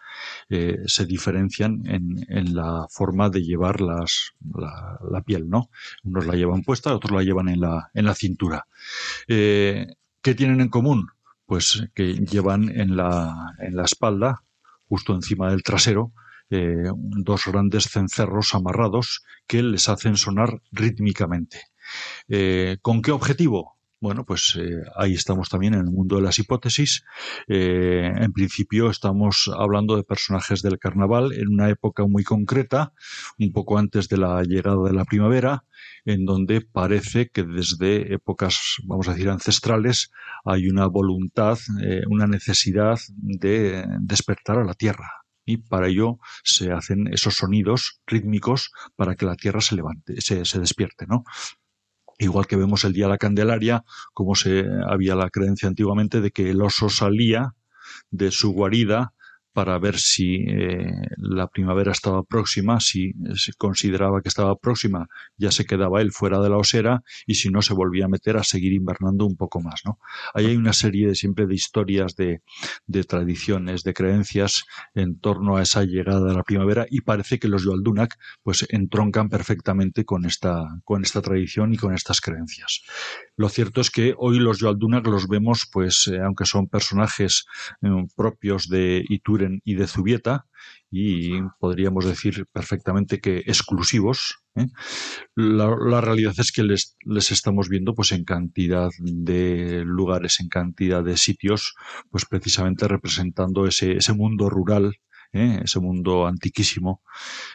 Eh, 0.48 0.78
se 0.86 1.04
diferencian 1.04 1.82
en, 1.86 2.24
en, 2.28 2.54
la 2.54 2.86
forma 2.90 3.28
de 3.28 3.42
llevar 3.42 3.80
las, 3.82 4.32
la, 4.54 5.20
piel, 5.22 5.48
¿no? 5.48 5.68
Unos 6.04 6.26
la 6.26 6.34
llevan 6.34 6.62
puesta, 6.62 6.94
otros 6.94 7.12
la 7.12 7.22
llevan 7.22 7.48
en 7.48 7.60
la, 7.60 7.90
en 7.92 8.06
la 8.06 8.14
cintura. 8.14 8.66
Eh, 9.28 9.86
¿Qué 10.22 10.34
tienen 10.34 10.60
en 10.60 10.68
común? 10.68 11.08
Pues 11.44 11.86
que 11.94 12.14
llevan 12.14 12.70
en 12.70 12.96
la, 12.96 13.54
en 13.60 13.76
la 13.76 13.84
espalda 13.84 14.42
justo 14.88 15.14
encima 15.14 15.50
del 15.50 15.62
trasero, 15.62 16.12
eh, 16.48 16.84
dos 16.94 17.42
grandes 17.46 17.90
cencerros 17.90 18.54
amarrados 18.54 19.24
que 19.48 19.62
les 19.62 19.88
hacen 19.88 20.16
sonar 20.16 20.60
rítmicamente. 20.70 21.62
Eh, 22.28 22.78
¿Con 22.82 23.02
qué 23.02 23.10
objetivo? 23.10 23.76
Bueno, 23.98 24.24
pues 24.24 24.56
eh, 24.60 24.82
ahí 24.94 25.14
estamos 25.14 25.48
también 25.48 25.74
en 25.74 25.80
el 25.80 25.90
mundo 25.90 26.16
de 26.16 26.22
las 26.22 26.38
hipótesis. 26.38 27.02
en 27.48 28.32
principio 28.32 28.90
estamos 28.90 29.50
hablando 29.58 29.96
de 29.96 30.04
personajes 30.04 30.62
del 30.62 30.78
carnaval 30.78 31.32
en 31.32 31.48
una 31.48 31.68
época 31.70 32.06
muy 32.06 32.22
concreta, 32.22 32.92
un 33.38 33.52
poco 33.52 33.78
antes 33.78 34.08
de 34.08 34.18
la 34.18 34.42
llegada 34.42 34.82
de 34.84 34.92
la 34.92 35.04
primavera, 35.04 35.64
en 36.06 36.24
donde 36.24 36.60
parece 36.60 37.28
que 37.28 37.42
desde 37.42 38.14
épocas, 38.14 38.76
vamos 38.84 39.08
a 39.08 39.12
decir, 39.12 39.28
ancestrales, 39.28 40.10
hay 40.44 40.68
una 40.68 40.86
voluntad, 40.86 41.58
una 42.08 42.26
necesidad 42.26 42.98
de 43.16 43.84
despertar 44.00 44.58
a 44.58 44.64
la 44.64 44.74
tierra, 44.74 45.10
y 45.44 45.58
para 45.58 45.88
ello 45.88 46.18
se 46.44 46.72
hacen 46.72 47.08
esos 47.12 47.34
sonidos 47.34 48.00
rítmicos 48.06 48.70
para 48.94 49.16
que 49.16 49.26
la 49.26 49.34
tierra 49.34 49.60
se 49.60 49.74
levante, 49.74 50.20
se, 50.20 50.44
se 50.44 50.60
despierte, 50.60 51.06
¿no? 51.06 51.24
Igual 52.18 52.46
que 52.46 52.56
vemos 52.56 52.84
el 52.84 52.92
día 52.92 53.06
de 53.06 53.10
la 53.10 53.18
Candelaria, 53.18 53.84
como 54.14 54.34
se 54.34 54.64
había 54.88 55.16
la 55.16 55.28
creencia 55.28 55.68
antiguamente 55.68 56.20
de 56.20 56.30
que 56.30 56.50
el 56.50 56.62
oso 56.62 56.88
salía 56.88 57.54
de 58.10 58.30
su 58.30 58.52
guarida 58.52 59.12
para 59.56 59.78
ver 59.78 59.98
si 59.98 60.44
eh, 60.46 60.92
la 61.16 61.46
primavera 61.46 61.90
estaba 61.90 62.22
próxima, 62.24 62.78
si 62.78 63.14
se 63.36 63.54
consideraba 63.54 64.20
que 64.20 64.28
estaba 64.28 64.54
próxima, 64.56 65.08
ya 65.38 65.50
se 65.50 65.64
quedaba 65.64 66.02
él 66.02 66.12
fuera 66.12 66.40
de 66.40 66.50
la 66.50 66.58
osera 66.58 67.02
y 67.26 67.36
si 67.36 67.48
no 67.48 67.62
se 67.62 67.72
volvía 67.72 68.04
a 68.04 68.08
meter 68.08 68.36
a 68.36 68.44
seguir 68.44 68.74
invernando 68.74 69.24
un 69.24 69.34
poco 69.34 69.62
más. 69.62 69.80
¿no? 69.86 69.98
Ahí 70.34 70.44
hay 70.44 70.56
una 70.56 70.74
serie 70.74 71.08
de, 71.08 71.14
siempre 71.14 71.46
de 71.46 71.54
historias, 71.54 72.16
de, 72.16 72.42
tradiciones, 73.08 73.82
de 73.82 73.94
creencias 73.94 74.64
en 74.94 75.18
torno 75.18 75.56
a 75.56 75.62
esa 75.62 75.84
llegada 75.84 76.28
de 76.28 76.34
la 76.34 76.42
primavera 76.42 76.86
y 76.90 77.00
parece 77.00 77.38
que 77.38 77.48
los 77.48 77.64
Yualdunak 77.64 78.18
pues 78.42 78.66
entroncan 78.68 79.30
perfectamente 79.30 80.04
con 80.04 80.26
esta, 80.26 80.66
con 80.84 81.02
esta 81.02 81.22
tradición 81.22 81.72
y 81.72 81.78
con 81.78 81.94
estas 81.94 82.20
creencias. 82.20 82.82
Lo 83.36 83.50
cierto 83.50 83.82
es 83.82 83.90
que 83.90 84.14
hoy 84.16 84.38
los 84.38 84.58
Yualdunak 84.58 85.06
los 85.06 85.28
vemos, 85.28 85.68
pues, 85.70 86.06
eh, 86.06 86.20
aunque 86.20 86.46
son 86.46 86.68
personajes 86.68 87.44
eh, 87.82 87.88
propios 88.16 88.68
de 88.68 89.04
Iture 89.08 89.60
y 89.62 89.74
de 89.74 89.86
Zubieta, 89.86 90.46
y 90.90 91.42
podríamos 91.58 92.06
decir 92.06 92.46
perfectamente 92.50 93.20
que 93.20 93.38
exclusivos. 93.38 94.38
¿eh? 94.54 94.66
La, 95.34 96.00
realidad 96.00 96.34
es 96.38 96.50
que 96.50 96.62
les, 96.62 96.96
les, 97.04 97.30
estamos 97.30 97.68
viendo 97.68 97.94
pues 97.94 98.12
en 98.12 98.24
cantidad 98.24 98.90
de 98.98 99.82
lugares, 99.84 100.40
en 100.40 100.48
cantidad 100.48 101.04
de 101.04 101.18
sitios, 101.18 101.74
pues 102.10 102.24
precisamente 102.24 102.88
representando 102.88 103.66
ese, 103.66 103.98
ese 103.98 104.14
mundo 104.14 104.48
rural 104.48 104.96
¿eh? 105.32 105.60
ese 105.64 105.80
mundo 105.80 106.26
antiquísimo, 106.26 107.02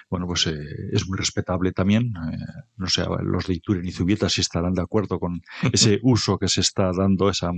bueno, 0.10 0.28
pues 0.28 0.48
eh, 0.48 0.58
es 0.92 1.08
muy 1.08 1.18
respetable 1.18 1.72
también. 1.72 2.14
Eh, 2.32 2.38
no 2.78 2.88
sé, 2.88 3.04
los 3.24 3.48
de 3.48 3.56
Ituren 3.56 3.86
y 3.86 3.92
Zubieta 3.92 4.30
si 4.30 4.42
estarán 4.42 4.74
de 4.74 4.82
acuerdo 4.82 5.20
con 5.20 5.42
ese 5.74 6.00
uso 6.04 6.38
que 6.38 6.48
se 6.48 6.62
está 6.62 6.92
dando, 6.92 7.30
esa, 7.30 7.52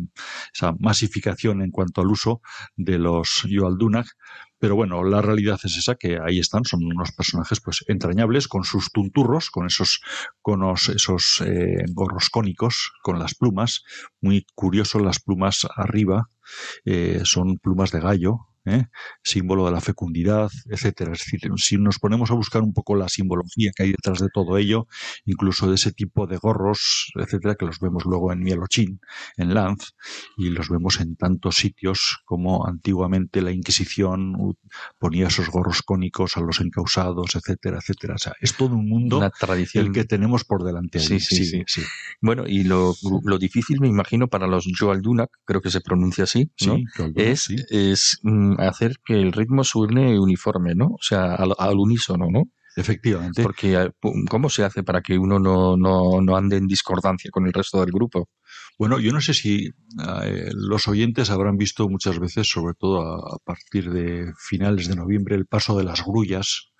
esa 0.53 0.73
masificación 0.79 1.61
en 1.61 1.71
cuanto 1.71 2.01
al 2.01 2.07
uso 2.07 2.41
de 2.75 2.97
los 2.97 3.45
Yoaldunak, 3.47 4.07
pero 4.59 4.75
bueno, 4.75 5.03
la 5.03 5.21
realidad 5.21 5.59
es 5.63 5.77
esa, 5.77 5.95
que 5.95 6.19
ahí 6.25 6.39
están, 6.39 6.63
son 6.63 6.85
unos 6.85 7.11
personajes 7.11 7.59
pues 7.59 7.83
entrañables, 7.87 8.47
con 8.47 8.63
sus 8.63 8.91
tunturros, 8.91 9.49
con 9.49 9.65
esos 9.65 10.01
conos, 10.41 10.87
esos 10.87 11.43
gorros 11.91 12.29
cónicos, 12.29 12.93
con 13.01 13.19
las 13.19 13.35
plumas, 13.35 13.83
muy 14.21 14.45
curioso 14.55 14.99
las 14.99 15.19
plumas 15.19 15.67
arriba, 15.75 16.29
son 17.25 17.57
plumas 17.57 17.91
de 17.91 17.99
gallo, 17.99 18.52
¿eh? 18.65 18.85
símbolo 19.23 19.65
de 19.65 19.71
la 19.71 19.81
fecundidad, 19.81 20.49
etcétera. 20.69 21.13
Es 21.13 21.19
decir, 21.19 21.41
si 21.57 21.77
nos 21.77 21.99
ponemos 21.99 22.31
a 22.31 22.35
buscar 22.35 22.61
un 22.61 22.73
poco 22.73 22.95
la 22.95 23.09
simbología 23.09 23.71
que 23.75 23.83
hay 23.83 23.91
detrás 23.91 24.19
de 24.19 24.29
todo 24.33 24.57
ello, 24.57 24.87
incluso 25.25 25.67
de 25.67 25.75
ese 25.75 25.91
tipo 25.91 26.27
de 26.27 26.37
gorros, 26.37 27.11
etcétera, 27.15 27.55
que 27.55 27.65
los 27.65 27.79
vemos 27.79 28.05
luego 28.05 28.31
en 28.31 28.39
Mielochín, 28.39 28.99
en 29.37 29.53
Lanz, 29.53 29.93
y 30.37 30.49
los 30.49 30.69
vemos 30.69 30.99
en 30.99 31.15
tantos 31.15 31.55
sitios 31.55 32.19
como 32.25 32.65
antiguamente 32.67 33.41
la 33.41 33.51
Inquisición 33.51 34.35
ponía 34.99 35.27
esos 35.27 35.49
gorros 35.49 35.81
cónicos 35.81 36.37
a 36.37 36.41
los 36.41 36.59
encausados, 36.59 37.35
etcétera, 37.35 37.79
etcétera. 37.79 38.15
O 38.15 38.17
sea, 38.17 38.33
es 38.39 38.55
todo 38.55 38.75
un 38.75 38.87
mundo 38.87 39.17
Una 39.17 39.29
tradición. 39.29 39.87
el 39.87 39.91
que 39.91 40.05
tenemos 40.05 40.43
por 40.43 40.63
delante. 40.63 40.99
Sí, 40.99 41.19
sí, 41.19 41.63
sí, 41.65 41.81
Bueno, 42.21 42.45
y 42.47 42.63
lo, 42.63 42.93
lo, 43.23 43.37
difícil, 43.37 43.79
me 43.79 43.87
imagino, 43.87 44.27
para 44.27 44.47
los 44.47 44.67
Joaldunak, 44.77 45.29
creo 45.45 45.61
que 45.61 45.71
se 45.71 45.81
pronuncia 45.81 46.23
así, 46.23 46.51
¿no? 46.65 46.77
es, 47.15 47.49
es 47.69 48.19
mm, 48.23 48.52
hacer 48.59 48.95
que 49.05 49.15
el 49.15 49.31
ritmo 49.31 49.63
suene 49.63 50.19
uniforme, 50.19 50.75
¿no? 50.75 50.87
O 50.87 51.01
sea, 51.01 51.35
al, 51.35 51.77
unísono, 51.77 52.27
¿no? 52.31 52.43
Efectivamente. 52.75 53.43
Porque, 53.43 53.75
eh, 53.75 53.91
¿cómo 54.29 54.49
se 54.49 54.63
hace 54.63 54.83
para 54.83 55.01
que 55.01 55.17
uno 55.17 55.39
no, 55.39 55.77
no, 55.77 56.21
no 56.21 56.35
ande 56.35 56.57
en 56.57 56.67
discordancia 56.67 57.29
con 57.31 57.45
el 57.45 57.53
resto 57.53 57.79
del 57.81 57.91
grupo? 57.91 58.29
Bueno, 58.79 58.99
yo 58.99 59.13
no 59.13 59.21
sé 59.21 59.33
si 59.33 59.67
eh, 60.23 60.49
los 60.53 60.87
oyentes 60.87 61.29
habrán 61.29 61.57
visto 61.57 61.87
muchas 61.87 62.19
veces, 62.19 62.49
sobre 62.49 62.73
todo 62.73 63.01
a, 63.01 63.37
partir 63.43 63.91
de 63.91 64.33
finales 64.37 64.87
de 64.87 64.95
noviembre, 64.95 65.35
el 65.35 65.45
paso 65.45 65.77
de 65.77 65.83
las 65.83 66.03
grullas, 66.03 66.71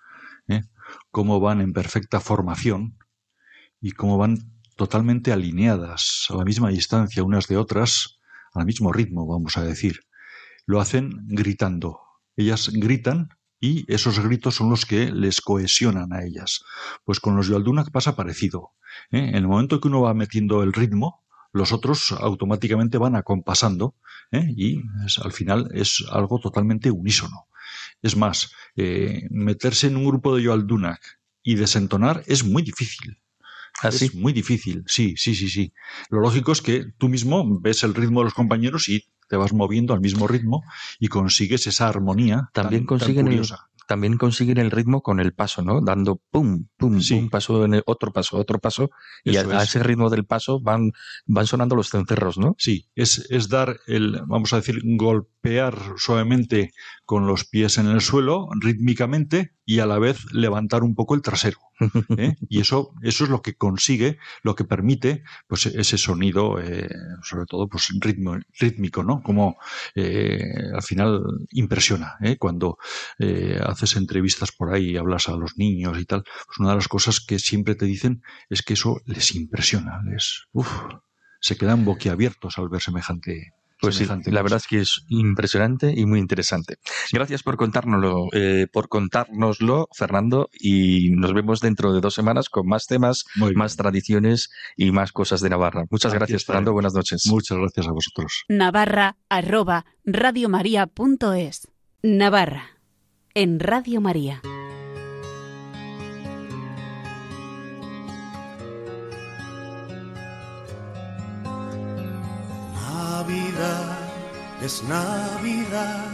¿eh? 0.48 0.62
cómo 1.10 1.38
van 1.38 1.60
en 1.60 1.72
perfecta 1.72 2.18
formación 2.18 2.98
y 3.80 3.92
cómo 3.92 4.18
van 4.18 4.38
totalmente 4.76 5.32
alineadas 5.32 6.26
a 6.30 6.36
la 6.36 6.44
misma 6.44 6.70
distancia 6.70 7.22
unas 7.22 7.46
de 7.46 7.56
otras, 7.56 8.18
al 8.52 8.66
mismo 8.66 8.92
ritmo, 8.92 9.26
vamos 9.26 9.56
a 9.56 9.62
decir. 9.62 10.00
Lo 10.66 10.80
hacen 10.80 11.26
gritando. 11.26 12.00
Ellas 12.36 12.70
gritan 12.72 13.28
y 13.60 13.90
esos 13.92 14.18
gritos 14.20 14.56
son 14.56 14.70
los 14.70 14.86
que 14.86 15.10
les 15.10 15.40
cohesionan 15.40 16.12
a 16.12 16.24
ellas. 16.24 16.64
Pues 17.04 17.20
con 17.20 17.36
los 17.36 17.48
Yaldunak 17.48 17.90
pasa 17.90 18.16
parecido. 18.16 18.72
¿eh? 19.10 19.28
En 19.28 19.36
el 19.36 19.48
momento 19.48 19.80
que 19.80 19.88
uno 19.88 20.02
va 20.02 20.14
metiendo 20.14 20.62
el 20.62 20.72
ritmo, 20.72 21.24
los 21.52 21.72
otros 21.72 22.12
automáticamente 22.12 22.98
van 22.98 23.16
acompasando 23.16 23.94
¿eh? 24.32 24.46
y 24.56 24.82
al 25.22 25.32
final 25.32 25.70
es 25.72 26.04
algo 26.10 26.40
totalmente 26.40 26.90
unísono. 26.90 27.46
Es 28.02 28.16
más, 28.16 28.52
eh, 28.76 29.26
meterse 29.30 29.86
en 29.86 29.96
un 29.96 30.04
grupo 30.04 30.36
de 30.36 30.42
Yoaldunak 30.42 31.00
y 31.42 31.54
desentonar 31.54 32.22
es 32.26 32.44
muy 32.44 32.62
difícil. 32.62 33.18
¿Ah, 33.82 33.88
es 33.88 34.14
muy 34.14 34.32
difícil, 34.32 34.84
sí, 34.86 35.14
sí, 35.16 35.34
sí, 35.34 35.48
sí. 35.48 35.72
Lo 36.08 36.20
lógico 36.20 36.52
es 36.52 36.62
que 36.62 36.84
tú 36.96 37.08
mismo 37.08 37.60
ves 37.60 37.82
el 37.82 37.94
ritmo 37.94 38.20
de 38.20 38.24
los 38.24 38.34
compañeros 38.34 38.88
y 38.88 39.04
te 39.28 39.36
vas 39.36 39.52
moviendo 39.52 39.94
al 39.94 40.00
mismo 40.00 40.26
ritmo 40.26 40.62
y 40.98 41.08
consigues 41.08 41.66
esa 41.66 41.88
armonía. 41.88 42.50
También 42.52 42.86
consiguen 42.86 43.28
también 43.86 44.16
consiguen 44.16 44.58
el 44.58 44.70
ritmo 44.70 45.02
con 45.02 45.20
el 45.20 45.34
paso, 45.34 45.62
¿no? 45.62 45.80
Dando 45.80 46.20
pum, 46.30 46.66
pum, 46.76 47.00
un 47.12 47.30
paso 47.30 47.64
en 47.64 47.74
el 47.74 47.82
otro 47.86 48.12
paso, 48.12 48.36
otro 48.36 48.58
paso, 48.58 48.90
y 49.22 49.36
a, 49.36 49.62
ese 49.62 49.82
ritmo 49.82 50.10
del 50.10 50.24
paso 50.24 50.60
van, 50.60 50.92
van 51.26 51.46
sonando 51.46 51.76
los 51.76 51.90
cencerros, 51.90 52.38
¿no? 52.38 52.54
Sí, 52.58 52.88
es, 52.94 53.26
es 53.30 53.48
dar 53.48 53.80
el, 53.86 54.22
vamos 54.26 54.52
a 54.52 54.56
decir, 54.56 54.80
golpear 54.82 55.76
suavemente 55.96 56.72
con 57.04 57.26
los 57.26 57.44
pies 57.44 57.78
en 57.78 57.86
el 57.86 58.00
suelo, 58.00 58.48
rítmicamente, 58.58 59.52
y 59.66 59.80
a 59.80 59.86
la 59.86 59.98
vez 59.98 60.32
levantar 60.32 60.82
un 60.82 60.94
poco 60.94 61.14
el 61.14 61.22
trasero. 61.22 61.58
¿eh? 62.16 62.34
Y 62.48 62.60
eso, 62.60 62.94
eso 63.02 63.24
es 63.24 63.30
lo 63.30 63.42
que 63.42 63.54
consigue, 63.56 64.18
lo 64.42 64.54
que 64.54 64.64
permite, 64.64 65.24
pues 65.46 65.66
ese 65.66 65.98
sonido, 65.98 66.60
eh, 66.60 66.88
sobre 67.22 67.46
todo, 67.46 67.68
pues 67.68 67.88
ritmo, 68.00 68.36
rítmico, 68.58 69.02
¿no? 69.02 69.22
Como 69.22 69.56
eh, 69.94 70.40
al 70.72 70.82
final 70.82 71.22
impresiona, 71.50 72.18
cuando 72.38 72.78
haces 73.66 73.96
entrevistas 73.96 74.52
por 74.52 74.72
ahí 74.72 74.90
y 74.90 74.96
hablas 74.96 75.28
a 75.28 75.36
los 75.36 75.56
niños 75.56 75.98
y 75.98 76.04
tal, 76.04 76.22
pues 76.22 76.58
una 76.58 76.70
de 76.70 76.76
las 76.76 76.88
cosas 76.88 77.20
que 77.20 77.38
siempre 77.38 77.74
te 77.74 77.86
dicen 77.86 78.22
es 78.50 78.62
que 78.62 78.74
eso 78.74 79.00
les 79.06 79.34
impresiona, 79.34 80.02
les, 80.04 80.46
uf, 80.52 80.68
se 81.40 81.56
quedan 81.56 81.84
boquiabiertos 81.84 82.58
al 82.58 82.68
ver 82.68 82.80
semejante 82.80 83.52
pues 83.84 83.96
sí, 83.96 84.06
la 84.30 84.42
verdad 84.42 84.56
es 84.58 84.66
que 84.66 84.80
es 84.80 85.04
impresionante 85.08 85.92
y 85.96 86.06
muy 86.06 86.18
interesante. 86.18 86.76
Gracias 87.12 87.42
por 87.42 87.56
contárnoslo, 87.56 88.28
eh, 88.32 88.66
por 88.72 88.88
contárnoslo, 88.88 89.88
Fernando, 89.92 90.48
y 90.58 91.10
nos 91.10 91.32
vemos 91.32 91.60
dentro 91.60 91.92
de 91.92 92.00
dos 92.00 92.14
semanas 92.14 92.48
con 92.48 92.66
más 92.66 92.86
temas, 92.86 93.24
más 93.54 93.76
tradiciones 93.76 94.50
y 94.76 94.90
más 94.90 95.12
cosas 95.12 95.40
de 95.40 95.50
Navarra. 95.50 95.84
Muchas 95.90 96.14
gracias, 96.14 96.44
Fernando. 96.44 96.72
Buenas 96.72 96.94
noches. 96.94 97.26
Muchas 97.26 97.58
gracias 97.58 97.86
a 97.86 97.92
vosotros. 97.92 98.44
Navarra 98.48 99.16
arroba 99.28 99.84
radiomaria.es 100.04 101.68
Navarra 102.02 102.70
en 103.34 103.60
Radio 103.60 104.00
María. 104.00 104.40
Es 114.64 114.82
Navidad, 114.84 116.06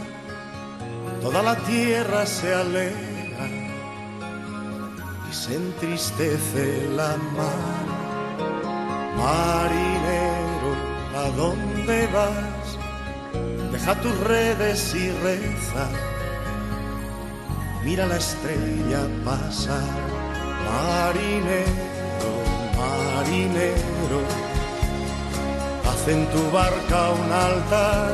toda 1.21 1.41
la 1.41 1.55
tierra 1.55 2.25
se 2.25 2.53
alegra 2.53 3.47
y 5.29 5.33
se 5.33 5.55
entristece 5.55 6.89
la 6.93 7.15
mar. 7.37 7.85
Marinero, 9.15 10.71
¿a 11.15 11.29
dónde 11.37 12.07
vas? 12.07 13.71
Deja 13.71 13.95
tus 14.01 14.19
redes 14.19 14.95
y 14.95 15.09
reza. 15.23 15.87
Mira 17.85 18.05
la 18.05 18.17
estrella 18.17 19.07
pasar. 19.23 19.81
Marinero, 20.65 22.31
marinero 22.77 24.51
haz 25.91 26.07
en 26.07 26.25
tu 26.27 26.51
barca 26.51 27.11
un 27.11 27.31
altar, 27.31 28.13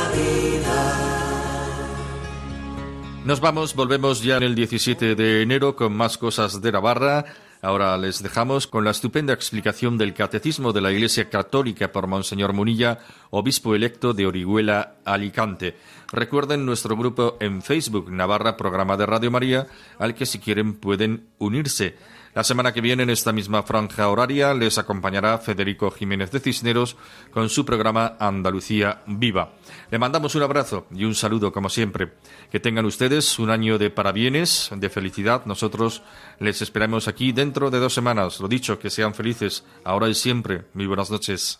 Nos 3.31 3.39
vamos, 3.39 3.75
volvemos 3.75 4.21
ya 4.21 4.35
en 4.35 4.43
el 4.43 4.55
17 4.55 5.15
de 5.15 5.41
enero 5.41 5.77
con 5.77 5.95
más 5.95 6.17
cosas 6.17 6.61
de 6.61 6.69
Navarra. 6.69 7.23
Ahora 7.61 7.97
les 7.97 8.21
dejamos 8.21 8.67
con 8.67 8.83
la 8.83 8.91
estupenda 8.91 9.31
explicación 9.31 9.97
del 9.97 10.13
Catecismo 10.13 10.73
de 10.73 10.81
la 10.81 10.91
Iglesia 10.91 11.29
Católica 11.29 11.93
por 11.93 12.07
Monseñor 12.07 12.51
Munilla, 12.51 12.99
obispo 13.29 13.73
electo 13.73 14.13
de 14.13 14.27
Orihuela, 14.27 14.95
Alicante. 15.05 15.77
Recuerden 16.11 16.65
nuestro 16.65 16.97
grupo 16.97 17.37
en 17.39 17.61
Facebook, 17.61 18.11
Navarra 18.11 18.57
Programa 18.57 18.97
de 18.97 19.05
Radio 19.05 19.31
María, 19.31 19.65
al 19.97 20.13
que 20.13 20.25
si 20.25 20.39
quieren 20.39 20.73
pueden 20.73 21.29
unirse. 21.37 21.95
La 22.33 22.45
semana 22.45 22.71
que 22.71 22.79
viene, 22.79 23.03
en 23.03 23.09
esta 23.09 23.33
misma 23.33 23.61
franja 23.63 24.07
horaria, 24.07 24.53
les 24.53 24.77
acompañará 24.77 25.37
Federico 25.37 25.91
Jiménez 25.91 26.31
de 26.31 26.39
Cisneros 26.39 26.95
con 27.29 27.49
su 27.49 27.65
programa 27.65 28.15
Andalucía 28.19 29.01
Viva. 29.05 29.53
Le 29.89 29.99
mandamos 29.99 30.35
un 30.35 30.43
abrazo 30.43 30.87
y 30.95 31.03
un 31.03 31.13
saludo, 31.13 31.51
como 31.51 31.69
siempre. 31.69 32.13
Que 32.49 32.61
tengan 32.61 32.85
ustedes 32.85 33.37
un 33.37 33.49
año 33.49 33.77
de 33.77 33.89
parabienes, 33.89 34.69
de 34.73 34.89
felicidad. 34.89 35.45
Nosotros 35.45 36.03
les 36.39 36.61
esperamos 36.61 37.09
aquí 37.09 37.33
dentro 37.33 37.69
de 37.69 37.79
dos 37.79 37.93
semanas. 37.93 38.39
Lo 38.39 38.47
dicho, 38.47 38.79
que 38.79 38.89
sean 38.89 39.13
felices, 39.13 39.65
ahora 39.83 40.07
y 40.07 40.15
siempre. 40.15 40.63
Muy 40.73 40.87
buenas 40.87 41.11
noches. 41.11 41.59